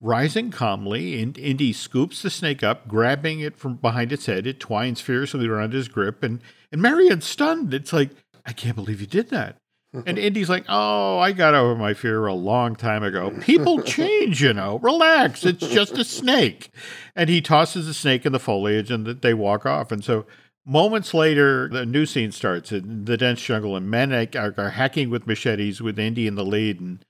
rising 0.00 0.50
calmly. 0.50 1.22
And 1.22 1.38
Indy 1.38 1.72
scoops 1.72 2.22
the 2.22 2.30
snake 2.30 2.64
up, 2.64 2.88
grabbing 2.88 3.38
it 3.38 3.56
from 3.56 3.76
behind 3.76 4.12
its 4.12 4.26
head. 4.26 4.48
It 4.48 4.58
twines 4.58 5.00
fiercely 5.00 5.46
around 5.46 5.74
his 5.74 5.86
grip. 5.86 6.24
And, 6.24 6.42
and 6.72 6.82
Marion's 6.82 7.24
stunned. 7.24 7.72
It's 7.72 7.92
like, 7.92 8.10
I 8.44 8.52
can't 8.52 8.74
believe 8.74 9.00
you 9.00 9.06
did 9.06 9.30
that 9.30 9.58
and 9.92 10.18
Indy's 10.18 10.50
like, 10.50 10.64
"Oh, 10.68 11.18
I 11.18 11.32
got 11.32 11.54
over 11.54 11.74
my 11.74 11.94
fear 11.94 12.26
a 12.26 12.34
long 12.34 12.76
time 12.76 13.02
ago. 13.02 13.32
People 13.40 13.82
change, 13.82 14.42
you 14.42 14.52
know. 14.52 14.78
Relax. 14.78 15.44
It's 15.44 15.66
just 15.66 15.96
a 15.98 16.04
snake." 16.04 16.70
And 17.16 17.28
he 17.30 17.40
tosses 17.40 17.86
the 17.86 17.94
snake 17.94 18.26
in 18.26 18.32
the 18.32 18.38
foliage, 18.38 18.90
and 18.90 19.06
they 19.06 19.34
walk 19.34 19.64
off. 19.66 19.90
And 19.90 20.04
so, 20.04 20.26
moments 20.66 21.14
later, 21.14 21.68
the 21.68 21.86
new 21.86 22.06
scene 22.06 22.32
starts 22.32 22.70
in 22.70 23.06
the 23.06 23.16
dense 23.16 23.42
jungle, 23.42 23.76
and 23.76 23.90
men 23.90 24.12
are, 24.12 24.54
are 24.56 24.70
hacking 24.70 25.10
with 25.10 25.26
machetes 25.26 25.80
with 25.80 25.98
Indy 25.98 26.26
in 26.26 26.34
the 26.34 26.44
lead. 26.44 26.80
And 26.80 27.04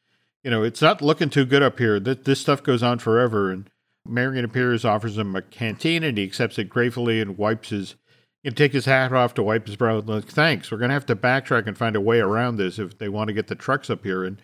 you 0.44 0.50
know, 0.50 0.62
it's 0.62 0.82
not 0.82 1.02
looking 1.02 1.30
too 1.30 1.44
good 1.44 1.62
up 1.62 1.78
here. 1.78 1.98
This, 1.98 2.18
this 2.24 2.40
stuff 2.40 2.62
goes 2.62 2.82
on 2.82 2.98
forever. 3.00 3.50
And 3.50 3.68
Marion 4.06 4.44
appears, 4.44 4.84
offers 4.84 5.18
him 5.18 5.34
a 5.36 5.42
canteen, 5.42 6.02
and 6.02 6.16
he 6.16 6.24
accepts 6.24 6.58
it 6.58 6.68
gratefully 6.68 7.20
and 7.20 7.36
wipes 7.36 7.70
his 7.70 7.96
you 8.42 8.50
take 8.50 8.72
his 8.72 8.84
hat 8.84 9.12
off 9.12 9.34
to 9.34 9.42
wipe 9.42 9.66
his 9.66 9.76
brow. 9.76 9.98
Like, 9.98 10.26
thanks. 10.26 10.70
We're 10.70 10.78
going 10.78 10.90
to 10.90 10.94
have 10.94 11.06
to 11.06 11.16
backtrack 11.16 11.66
and 11.66 11.76
find 11.76 11.96
a 11.96 12.00
way 12.00 12.20
around 12.20 12.56
this 12.56 12.78
if 12.78 12.98
they 12.98 13.08
want 13.08 13.28
to 13.28 13.34
get 13.34 13.48
the 13.48 13.54
trucks 13.54 13.90
up 13.90 14.04
here. 14.04 14.24
And 14.24 14.42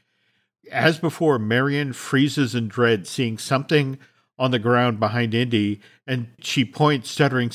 as 0.70 0.98
before, 0.98 1.38
Marion 1.38 1.92
freezes 1.92 2.54
in 2.54 2.68
dread, 2.68 3.06
seeing 3.06 3.38
something 3.38 3.98
on 4.36 4.50
the 4.50 4.58
ground 4.58 4.98
behind 4.98 5.32
Indy, 5.32 5.80
and 6.08 6.26
she 6.40 6.64
points, 6.64 7.08
stuttering, 7.08 7.50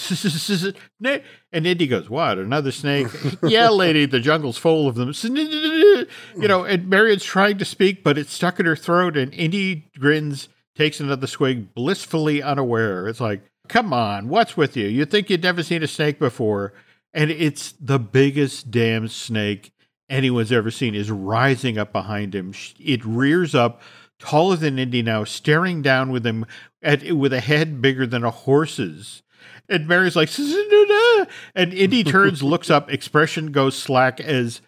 and 1.51 1.67
Indy 1.67 1.87
goes, 1.87 2.09
"What? 2.09 2.37
Another 2.37 2.71
snake? 2.71 3.07
yeah, 3.43 3.67
lady, 3.67 4.05
the 4.05 4.21
jungle's 4.21 4.57
full 4.57 4.87
of 4.87 4.95
them." 4.95 5.11
you 5.23 6.07
know, 6.47 6.63
and 6.63 6.87
Marion's 6.87 7.25
trying 7.25 7.57
to 7.57 7.65
speak, 7.65 8.01
but 8.01 8.17
it's 8.17 8.31
stuck 8.33 8.61
in 8.61 8.65
her 8.65 8.77
throat, 8.77 9.17
and 9.17 9.33
Indy 9.33 9.91
grins, 9.99 10.47
takes 10.79 11.01
another 11.01 11.27
swig, 11.27 11.73
blissfully 11.73 12.41
unaware. 12.41 13.09
It's 13.09 13.19
like, 13.19 13.43
come 13.69 13.93
on, 13.93 14.27
what's 14.27 14.57
with 14.57 14.75
you? 14.75 14.87
You 14.87 15.05
think 15.05 15.29
you'd 15.29 15.43
never 15.43 15.63
seen 15.63 15.83
a 15.83 15.87
snake 15.87 16.19
before, 16.19 16.73
and 17.13 17.31
it's 17.31 17.71
the 17.79 17.99
biggest 17.99 18.69
damn 18.69 19.07
snake 19.07 19.71
anyone's 20.09 20.51
ever 20.51 20.71
seen 20.71 20.95
is 20.95 21.09
rising 21.09 21.77
up 21.77 21.93
behind 21.93 22.35
him. 22.35 22.53
It 22.79 23.05
rears 23.05 23.55
up 23.55 23.81
taller 24.17 24.55
than 24.55 24.79
Indy 24.79 25.01
now, 25.01 25.23
staring 25.23 25.81
down 25.81 26.11
with 26.11 26.25
him 26.25 26.45
at, 26.81 27.13
with 27.13 27.31
a 27.31 27.39
head 27.39 27.81
bigger 27.81 28.05
than 28.05 28.23
a 28.23 28.31
horse's. 28.31 29.23
And 29.69 29.87
Mary's 29.87 30.15
like, 30.15 30.29
and 31.55 31.73
Indy 31.73 32.03
turns, 32.03 32.41
looks 32.43 32.69
up, 32.69 32.91
expression 32.91 33.51
goes 33.51 33.77
slack 33.77 34.19
as 34.19 34.61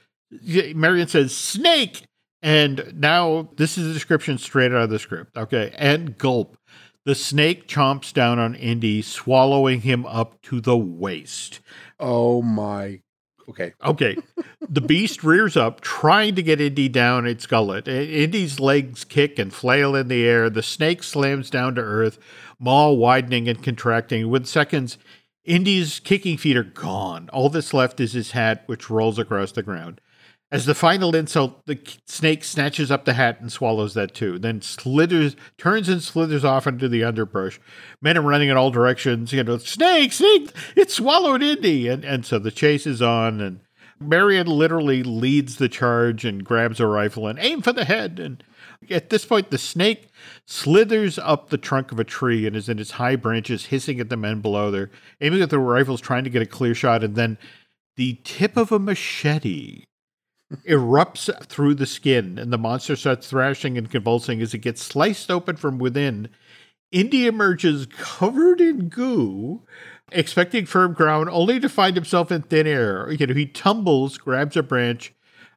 Marion 0.74 1.08
says, 1.08 1.36
snake. 1.36 2.04
And 2.43 2.93
now 2.95 3.49
this 3.58 3.78
is 3.78 3.88
a 3.88 3.93
description 3.93 4.38
straight 4.38 4.72
out 4.72 4.84
of 4.84 4.89
the 4.89 4.99
script. 4.99 5.38
Okay. 5.38 5.74
And 5.78 6.18
gulp. 6.18 6.58
The 7.04 7.16
snake 7.16 7.68
chomps 7.68 8.14
down 8.14 8.38
on 8.38 8.54
Indy, 8.54 9.02
swallowing 9.02 9.82
him 9.82 10.06
up 10.06 10.39
to 10.43 10.62
the 10.62 10.78
waist. 10.78 11.60
Oh 11.99 12.41
my. 12.43 13.02
Okay. 13.49 13.74
Okay. 13.84 14.18
the 14.70 14.82
beast 14.82 15.24
rears 15.24 15.58
up, 15.58 15.82
trying 15.82 16.36
to 16.36 16.43
get 16.43 16.62
Indy 16.62 16.88
down 16.89 17.26
its 17.26 17.47
gullet. 17.47 17.88
Indy's 17.88 18.60
legs 18.60 19.04
kick 19.04 19.39
and 19.39 19.52
flail 19.52 19.95
in 19.95 20.10
the 20.10 20.24
air. 20.24 20.49
The 20.49 20.62
snake 20.62 21.02
slams 21.02 21.49
down 21.49 21.76
to 21.76 21.82
earth, 21.82 22.20
maw 22.60 22.91
widening 22.91 23.47
and 23.47 23.64
contracting. 23.64 24.30
With 24.30 24.45
seconds, 24.45 24.99
Indy's 25.43 25.99
kicking 25.99 26.38
feet 26.38 26.56
are 26.56 26.64
gone. 26.64 27.30
All 27.34 27.49
that's 27.49 27.74
left 27.74 27.99
is 27.99 28.14
his 28.14 28.32
hat, 28.32 28.64
which 28.68 28.91
rolls 28.91 29.18
across 29.18 29.52
the 29.52 29.64
ground. 29.64 29.99
As 30.52 30.66
the 30.66 30.76
final 30.76 31.16
insult, 31.16 31.66
the 31.66 31.80
snake 32.06 32.43
snatches 32.43 32.91
up 32.91 33.06
the 33.06 33.14
hat 33.14 33.39
and 33.39 33.49
swallows 33.49 33.93
that 33.93 34.14
too. 34.14 34.38
Then 34.38 34.62
slithers, 34.62 35.38
turns 35.58 35.88
and 35.88 36.04
slithers 36.04 36.43
off 36.43 36.68
into 36.68 36.89
the 36.89 37.06
underbrush. 37.06 37.62
Men 38.02 38.18
are 38.18 38.22
running 38.22 38.49
in 38.49 38.58
all 38.58 38.70
directions. 38.70 39.32
You 39.32 39.45
know, 39.45 39.58
snake, 39.60 40.12
snake! 40.12 40.52
It 40.76 40.91
swallowed 40.91 41.41
Indy, 41.41 41.88
and 41.88 42.04
and 42.04 42.26
so 42.26 42.38
the 42.38 42.52
chase 42.52 42.86
is 42.86 43.02
on. 43.02 43.39
And 43.39 43.62
Marion 43.97 44.47
literally 44.47 45.04
leads 45.04 45.56
the 45.56 45.70
charge 45.70 46.26
and 46.26 46.43
grabs 46.43 46.82
a 46.82 46.88
rifle 46.88 47.28
and 47.28 47.39
aim 47.39 47.62
for 47.62 47.72
the 47.72 47.86
head. 47.86 48.20
And 48.20 48.43
at 48.89 49.10
this 49.10 49.24
point, 49.24 49.52
the 49.52 49.58
snake 49.58 50.10
slithers 50.45 51.18
up 51.18 51.49
the 51.49 51.58
trunk 51.58 51.93
of 51.93 51.99
a 51.99 52.04
tree 52.04 52.45
and 52.45 52.58
is 52.58 52.68
in 52.68 52.78
its 52.78 52.91
high 52.91 53.16
branches, 53.16 53.68
hissing 53.68 54.02
at 54.02 54.10
the 54.10 54.18
men 54.18 54.41
below. 54.41 54.70
They're 54.70 54.91
aiming 55.22 55.41
at 55.41 55.49
the 55.49 55.60
rifles, 55.60 56.02
trying 56.02 56.26
to 56.26 56.30
get 56.30 56.41
a 56.41 56.45
clear 56.45 56.76
shot, 56.76 57.06
and 57.06 57.16
then 57.16 57.38
the 57.95 58.20
tip 58.26 58.58
of 58.58 58.74
a 58.74 58.80
machete 58.80 59.86
erupts 60.68 61.30
through 61.45 61.76
the 61.76 61.86
skin, 61.86 62.38
and 62.38 62.52
the 62.52 62.58
monster 62.58 62.95
starts 62.95 63.30
thrashing 63.30 63.78
and 63.78 63.89
convulsing 63.89 64.41
as 64.41 64.54
it 64.54 64.60
gets 64.60 64.82
sliced 64.82 65.32
open 65.32 65.56
from 65.56 65.80
within. 65.80 66.30
Indy 66.91 67.26
emerges 67.26 67.86
covered 67.86 68.60
in 68.60 68.89
goo, 68.89 69.62
expecting 70.12 70.66
firm 70.66 70.93
ground, 70.93 71.30
only 71.30 71.60
to 71.60 71.70
find 71.70 71.95
himself 71.95 72.32
in 72.32 72.41
thin 72.41 72.68
air. 72.68 73.10
You 73.12 73.28
know, 73.28 73.34
he 73.34 73.45
tumbles, 73.45 74.18
grabs 74.18 74.58
a 74.58 74.64
branch, 74.64 75.14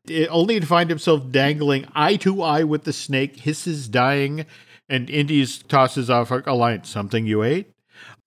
eh, 0.09 0.26
only 0.30 0.61
to 0.61 0.66
find 0.66 0.88
himself 0.90 1.30
dangling 1.30 1.86
eye 1.95 2.16
to 2.16 2.40
eye 2.40 2.62
with 2.62 2.84
the 2.84 2.92
snake, 2.92 3.40
hisses, 3.40 3.88
dying, 3.88 4.47
and 4.88 5.11
Indy 5.11 5.45
tosses 5.47 6.09
off 6.09 6.30
a 6.30 6.53
line. 6.53 6.84
Something 6.84 7.26
you 7.26 7.42
ate? 7.42 7.72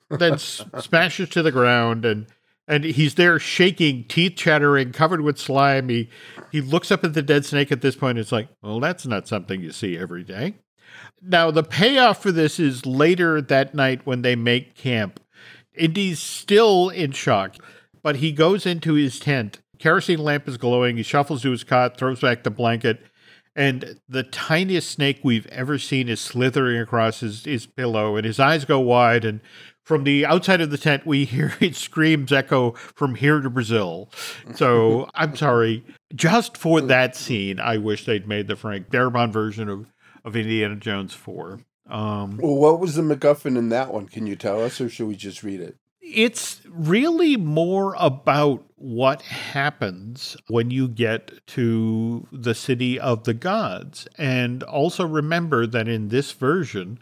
Then 0.10 0.38
smashes 0.38 1.30
to 1.30 1.44
the 1.44 1.52
ground 1.52 2.06
and 2.06 2.28
and 2.68 2.84
he's 2.84 3.16
there 3.16 3.40
shaking, 3.40 4.04
teeth 4.06 4.36
chattering, 4.36 4.92
covered 4.92 5.22
with 5.22 5.38
slime. 5.38 5.90
He 5.90 6.10
he 6.52 6.62
looks 6.62 6.92
up 6.92 7.04
at 7.04 7.14
the 7.14 7.22
dead 7.22 7.46
snake 7.46 7.72
at 7.72 7.82
this 7.82 7.96
point. 7.96 8.18
It's 8.18 8.32
like, 8.32 8.50
well, 8.62 8.80
that's 8.80 9.06
not 9.06 9.28
something 9.28 9.62
you 9.62 9.72
see 9.72 9.98
every 9.98 10.24
day. 10.24 10.56
Now 11.22 11.52
the 11.52 11.64
payoff 11.64 12.22
for 12.22 12.32
this 12.32 12.60
is 12.60 12.86
later 12.86 13.42
that 13.42 13.74
night 13.74 14.06
when 14.06 14.22
they 14.22 14.36
make 14.36 14.76
camp. 14.76 15.20
Indy's 15.74 16.20
still 16.20 16.90
in 16.90 17.12
shock, 17.12 17.56
but 18.02 18.18
he 18.18 18.32
goes 18.32 18.66
into 18.66 18.94
his 18.94 19.20
tent. 19.20 19.60
Kerosene 19.80 20.20
lamp 20.20 20.48
is 20.48 20.58
glowing. 20.58 20.98
He 20.98 21.04
shuffles 21.04 21.44
to 21.44 21.52
his 21.52 21.64
cot, 21.64 21.98
throws 21.98 22.22
back 22.22 22.44
the 22.44 22.50
blanket, 22.50 23.00
and 23.56 24.00
the 24.10 24.24
tiniest 24.24 24.90
snake 24.90 25.20
we've 25.24 25.48
ever 25.48 25.78
seen 25.78 26.10
is 26.10 26.20
slithering 26.20 26.80
across 26.80 27.20
his, 27.20 27.46
his 27.46 27.66
pillow, 27.66 28.16
and 28.16 28.26
his 28.26 28.40
eyes 28.40 28.66
go 28.66 28.80
wide. 28.80 29.24
And 29.24 29.40
from 29.88 30.04
the 30.04 30.26
outside 30.26 30.60
of 30.60 30.70
the 30.70 30.78
tent, 30.78 31.06
we 31.06 31.24
hear 31.24 31.54
its 31.62 31.80
screams 31.80 32.34
echo 32.34 32.72
from 32.72 33.16
here 33.16 33.40
to 33.40 33.50
Brazil. 33.50 34.10
So 34.54 35.10
I'm 35.16 35.34
sorry. 35.38 35.86
Just 36.14 36.58
for 36.58 36.82
that 36.82 37.16
scene, 37.16 37.62
I 37.62 37.78
wish 37.78 38.04
they'd 38.04 38.28
made 38.28 38.48
the 38.48 38.58
Frank 38.58 38.90
Darabont 38.90 39.32
version 39.32 39.70
of, 39.70 39.94
of 40.26 40.36
Indiana 40.36 40.76
Jones 40.76 41.14
4. 41.14 41.62
Um, 41.90 42.36
well, 42.36 42.56
what 42.56 42.82
was 42.82 42.96
the 42.96 43.02
MacGuffin 43.02 43.58
in 43.58 43.70
that 43.70 43.94
one? 43.94 44.10
Can 44.10 44.28
you 44.28 44.36
tell 44.36 44.62
us, 44.62 44.82
or 44.82 44.90
should 44.90 45.08
we 45.08 45.16
just 45.16 45.42
read 45.42 45.62
it? 45.62 45.78
It's 46.02 46.60
really 46.68 47.38
more 47.38 47.96
about 47.98 48.66
what 48.76 49.22
happens 49.22 50.36
when 50.48 50.70
you 50.70 50.90
get 50.90 51.32
to 51.48 52.28
the 52.34 52.54
city 52.54 53.00
of 53.00 53.24
the 53.24 53.34
gods. 53.34 54.06
And 54.18 54.64
also 54.64 55.06
remember 55.06 55.66
that 55.66 55.88
in 55.88 56.10
this 56.10 56.34
version, 56.34 57.00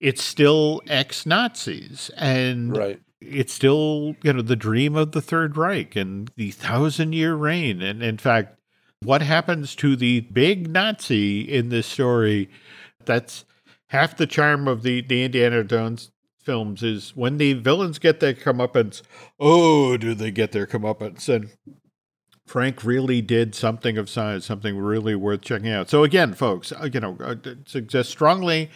it's 0.00 0.22
still 0.22 0.82
ex 0.86 1.26
Nazis. 1.26 2.10
And 2.16 2.76
right. 2.76 3.00
it's 3.20 3.52
still, 3.52 4.16
you 4.22 4.32
know, 4.32 4.42
the 4.42 4.56
dream 4.56 4.96
of 4.96 5.12
the 5.12 5.22
Third 5.22 5.56
Reich 5.56 5.96
and 5.96 6.30
the 6.36 6.50
thousand 6.50 7.12
year 7.14 7.34
reign. 7.34 7.82
And 7.82 8.02
in 8.02 8.18
fact, 8.18 8.58
what 9.02 9.22
happens 9.22 9.74
to 9.76 9.96
the 9.96 10.20
big 10.20 10.70
Nazi 10.70 11.40
in 11.40 11.68
this 11.68 11.86
story? 11.86 12.50
That's 13.04 13.44
half 13.88 14.16
the 14.16 14.26
charm 14.26 14.66
of 14.66 14.82
the, 14.82 15.00
the 15.02 15.24
Indiana 15.24 15.62
Jones 15.64 16.10
films 16.42 16.82
is 16.82 17.14
when 17.14 17.38
the 17.38 17.54
villains 17.54 17.98
get 17.98 18.20
their 18.20 18.32
comeuppance, 18.32 19.02
oh, 19.38 19.96
do 19.96 20.14
they 20.14 20.30
get 20.30 20.52
their 20.52 20.66
comeuppance? 20.66 21.28
And 21.28 21.50
Frank 22.46 22.84
really 22.84 23.20
did 23.20 23.54
something 23.54 23.98
of 23.98 24.08
size, 24.08 24.44
something 24.44 24.78
really 24.78 25.16
worth 25.16 25.42
checking 25.42 25.68
out. 25.68 25.90
So 25.90 26.04
again, 26.04 26.32
folks, 26.32 26.70
uh, 26.72 26.88
you 26.92 27.00
know, 27.00 27.18
I 27.20 27.36
suggest 27.66 28.10
strongly 28.10 28.70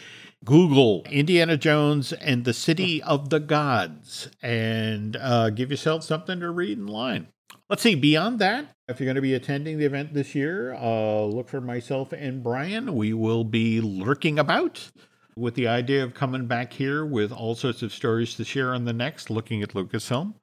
Google 0.45 1.03
Indiana 1.11 1.57
Jones 1.57 2.13
and 2.13 2.45
the 2.45 2.55
City 2.55 3.03
of 3.03 3.29
the 3.29 3.41
Gods 3.41 4.31
and 4.43 5.17
uh, 5.17 5.51
give 5.51 5.71
yourself 5.71 6.03
something 6.03 6.41
to 6.41 6.51
read 6.51 6.79
in 6.79 6.87
line. 6.87 7.29
Let's 7.69 7.83
see, 7.83 7.95
beyond 7.95 8.39
that, 8.41 8.67
if 8.89 8.99
you're 8.99 9.07
going 9.07 9.15
to 9.15 9.21
be 9.21 9.35
attending 9.35 9.79
the 9.79 9.85
event 9.85 10.13
this 10.13 10.35
year, 10.35 10.75
uh, 10.75 11.23
look 11.25 11.49
for 11.49 11.61
myself 11.61 12.13
and 12.13 12.43
Brian. 12.43 12.95
We 12.95 13.13
will 13.13 13.45
be 13.45 13.81
lurking 13.81 14.39
about 14.39 14.91
with 15.37 15.55
the 15.55 15.69
idea 15.69 16.03
of 16.03 16.15
coming 16.15 16.47
back 16.47 16.73
here 16.73 17.05
with 17.05 17.33
all 17.33 17.55
sorts 17.55 17.83
of 17.83 17.93
stories 17.93 18.35
to 18.35 18.45
share 18.45 18.75
on 18.75 18.87
the 18.87 18.93
next, 18.93 19.31
looking 19.31 19.63
at 19.63 19.71
Lucasfilm. 19.71 20.35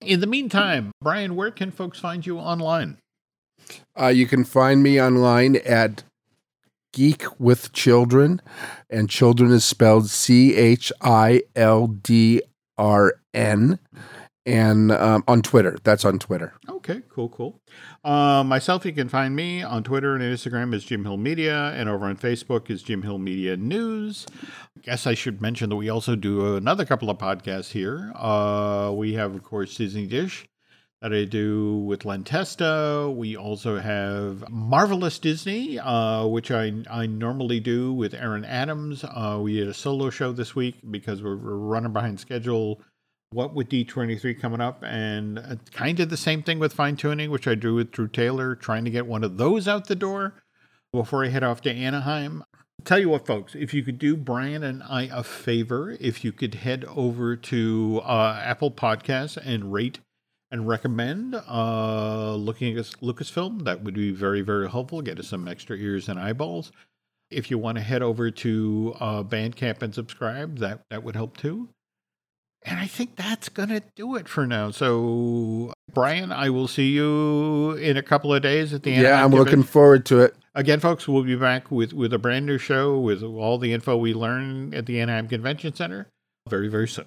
In 0.00 0.20
the 0.20 0.26
meantime, 0.26 0.92
Brian, 1.02 1.34
where 1.34 1.50
can 1.50 1.70
folks 1.70 1.98
find 1.98 2.24
you 2.24 2.38
online? 2.38 2.98
Uh, 4.00 4.06
you 4.06 4.26
can 4.26 4.44
find 4.44 4.82
me 4.82 5.00
online 5.00 5.56
at 5.56 6.04
Geek 6.92 7.24
with 7.38 7.72
Children, 7.72 8.40
and 8.88 9.08
children 9.08 9.52
is 9.52 9.64
spelled 9.64 10.08
C 10.08 10.56
H 10.56 10.92
I 11.00 11.42
L 11.54 11.86
D 11.86 12.42
R 12.78 13.14
N, 13.34 13.78
and 14.46 14.90
um, 14.92 15.24
on 15.28 15.42
Twitter. 15.42 15.78
That's 15.84 16.04
on 16.04 16.18
Twitter. 16.18 16.54
Okay, 16.68 17.02
cool, 17.10 17.28
cool. 17.28 17.60
Uh, 18.02 18.42
myself, 18.42 18.84
you 18.86 18.92
can 18.92 19.08
find 19.08 19.36
me 19.36 19.62
on 19.62 19.82
Twitter 19.82 20.14
and 20.14 20.22
Instagram 20.22 20.74
is 20.74 20.84
Jim 20.84 21.04
Hill 21.04 21.18
Media, 21.18 21.72
and 21.76 21.88
over 21.88 22.06
on 22.06 22.16
Facebook 22.16 22.70
is 22.70 22.82
Jim 22.82 23.02
Hill 23.02 23.18
Media 23.18 23.56
News. 23.56 24.26
I 24.76 24.80
guess 24.80 25.06
I 25.06 25.14
should 25.14 25.42
mention 25.42 25.68
that 25.68 25.76
we 25.76 25.90
also 25.90 26.16
do 26.16 26.56
another 26.56 26.86
couple 26.86 27.10
of 27.10 27.18
podcasts 27.18 27.70
here. 27.70 28.12
Uh, 28.16 28.92
we 28.94 29.12
have, 29.12 29.34
of 29.34 29.42
course, 29.42 29.76
Disney 29.76 30.06
Dish 30.06 30.48
that 31.02 31.14
I 31.14 31.24
do 31.24 31.78
with 31.78 32.04
Len 32.04 32.24
Testa. 32.24 33.12
We 33.14 33.36
also 33.36 33.78
have 33.78 34.44
Marvelous 34.50 35.18
Disney, 35.18 35.78
uh, 35.78 36.26
which 36.26 36.50
I, 36.50 36.72
I 36.90 37.06
normally 37.06 37.58
do 37.58 37.92
with 37.92 38.12
Aaron 38.12 38.44
Adams. 38.44 39.02
Uh, 39.04 39.38
we 39.40 39.54
did 39.54 39.68
a 39.68 39.74
solo 39.74 40.10
show 40.10 40.32
this 40.32 40.54
week 40.54 40.76
because 40.90 41.22
we're, 41.22 41.36
we're 41.36 41.56
running 41.56 41.92
behind 41.92 42.20
schedule. 42.20 42.82
What 43.32 43.54
with 43.54 43.68
D23 43.68 44.40
coming 44.40 44.60
up, 44.60 44.82
and 44.84 45.38
uh, 45.38 45.54
kind 45.72 46.00
of 46.00 46.10
the 46.10 46.16
same 46.16 46.42
thing 46.42 46.58
with 46.58 46.72
fine 46.72 46.96
tuning, 46.96 47.30
which 47.30 47.46
I 47.46 47.54
do 47.54 47.76
with 47.76 47.92
Drew 47.92 48.08
Taylor, 48.08 48.56
trying 48.56 48.84
to 48.84 48.90
get 48.90 49.06
one 49.06 49.22
of 49.22 49.36
those 49.36 49.68
out 49.68 49.86
the 49.86 49.94
door 49.94 50.34
before 50.92 51.24
I 51.24 51.28
head 51.28 51.44
off 51.44 51.60
to 51.62 51.70
Anaheim. 51.70 52.42
Tell 52.84 52.98
you 52.98 53.08
what, 53.08 53.26
folks, 53.26 53.54
if 53.54 53.72
you 53.72 53.84
could 53.84 54.00
do 54.00 54.16
Brian 54.16 54.64
and 54.64 54.82
I 54.82 55.02
a 55.12 55.22
favor, 55.22 55.96
if 56.00 56.24
you 56.24 56.32
could 56.32 56.56
head 56.56 56.84
over 56.86 57.36
to 57.36 58.00
uh, 58.04 58.40
Apple 58.42 58.72
Podcasts 58.72 59.36
and 59.36 59.72
rate 59.72 60.00
and 60.50 60.66
recommend 60.66 61.34
uh, 61.48 62.34
looking 62.34 62.76
at 62.76 62.84
Lucasfilm. 63.02 63.64
That 63.64 63.82
would 63.82 63.94
be 63.94 64.10
very, 64.10 64.40
very 64.40 64.68
helpful. 64.68 65.02
Get 65.02 65.18
us 65.18 65.28
some 65.28 65.46
extra 65.46 65.76
ears 65.76 66.08
and 66.08 66.18
eyeballs. 66.18 66.72
If 67.30 67.50
you 67.50 67.58
want 67.58 67.78
to 67.78 67.84
head 67.84 68.02
over 68.02 68.30
to 68.30 68.96
uh, 68.98 69.22
Bandcamp 69.22 69.82
and 69.82 69.94
subscribe, 69.94 70.58
that, 70.58 70.80
that 70.90 71.04
would 71.04 71.14
help 71.14 71.36
too. 71.36 71.68
And 72.62 72.78
I 72.78 72.86
think 72.86 73.16
that's 73.16 73.48
going 73.48 73.70
to 73.70 73.82
do 73.94 74.16
it 74.16 74.28
for 74.28 74.46
now. 74.46 74.70
So, 74.70 75.72
Brian, 75.94 76.30
I 76.30 76.50
will 76.50 76.68
see 76.68 76.90
you 76.90 77.72
in 77.72 77.96
a 77.96 78.02
couple 78.02 78.34
of 78.34 78.42
days 78.42 78.74
at 78.74 78.82
the 78.82 78.92
end. 78.92 79.02
Yeah, 79.02 79.24
I'm 79.24 79.30
looking 79.30 79.62
forward 79.62 80.04
to 80.06 80.20
it. 80.20 80.34
Again, 80.54 80.80
folks, 80.80 81.08
we'll 81.08 81.22
be 81.22 81.36
back 81.36 81.70
with, 81.70 81.94
with 81.94 82.12
a 82.12 82.18
brand 82.18 82.44
new 82.44 82.58
show 82.58 82.98
with 82.98 83.22
all 83.22 83.56
the 83.56 83.72
info 83.72 83.96
we 83.96 84.12
learn 84.12 84.74
at 84.74 84.84
the 84.84 85.00
Anaheim 85.00 85.28
Convention 85.28 85.74
Center 85.74 86.08
very, 86.48 86.68
very 86.68 86.88
soon. 86.88 87.06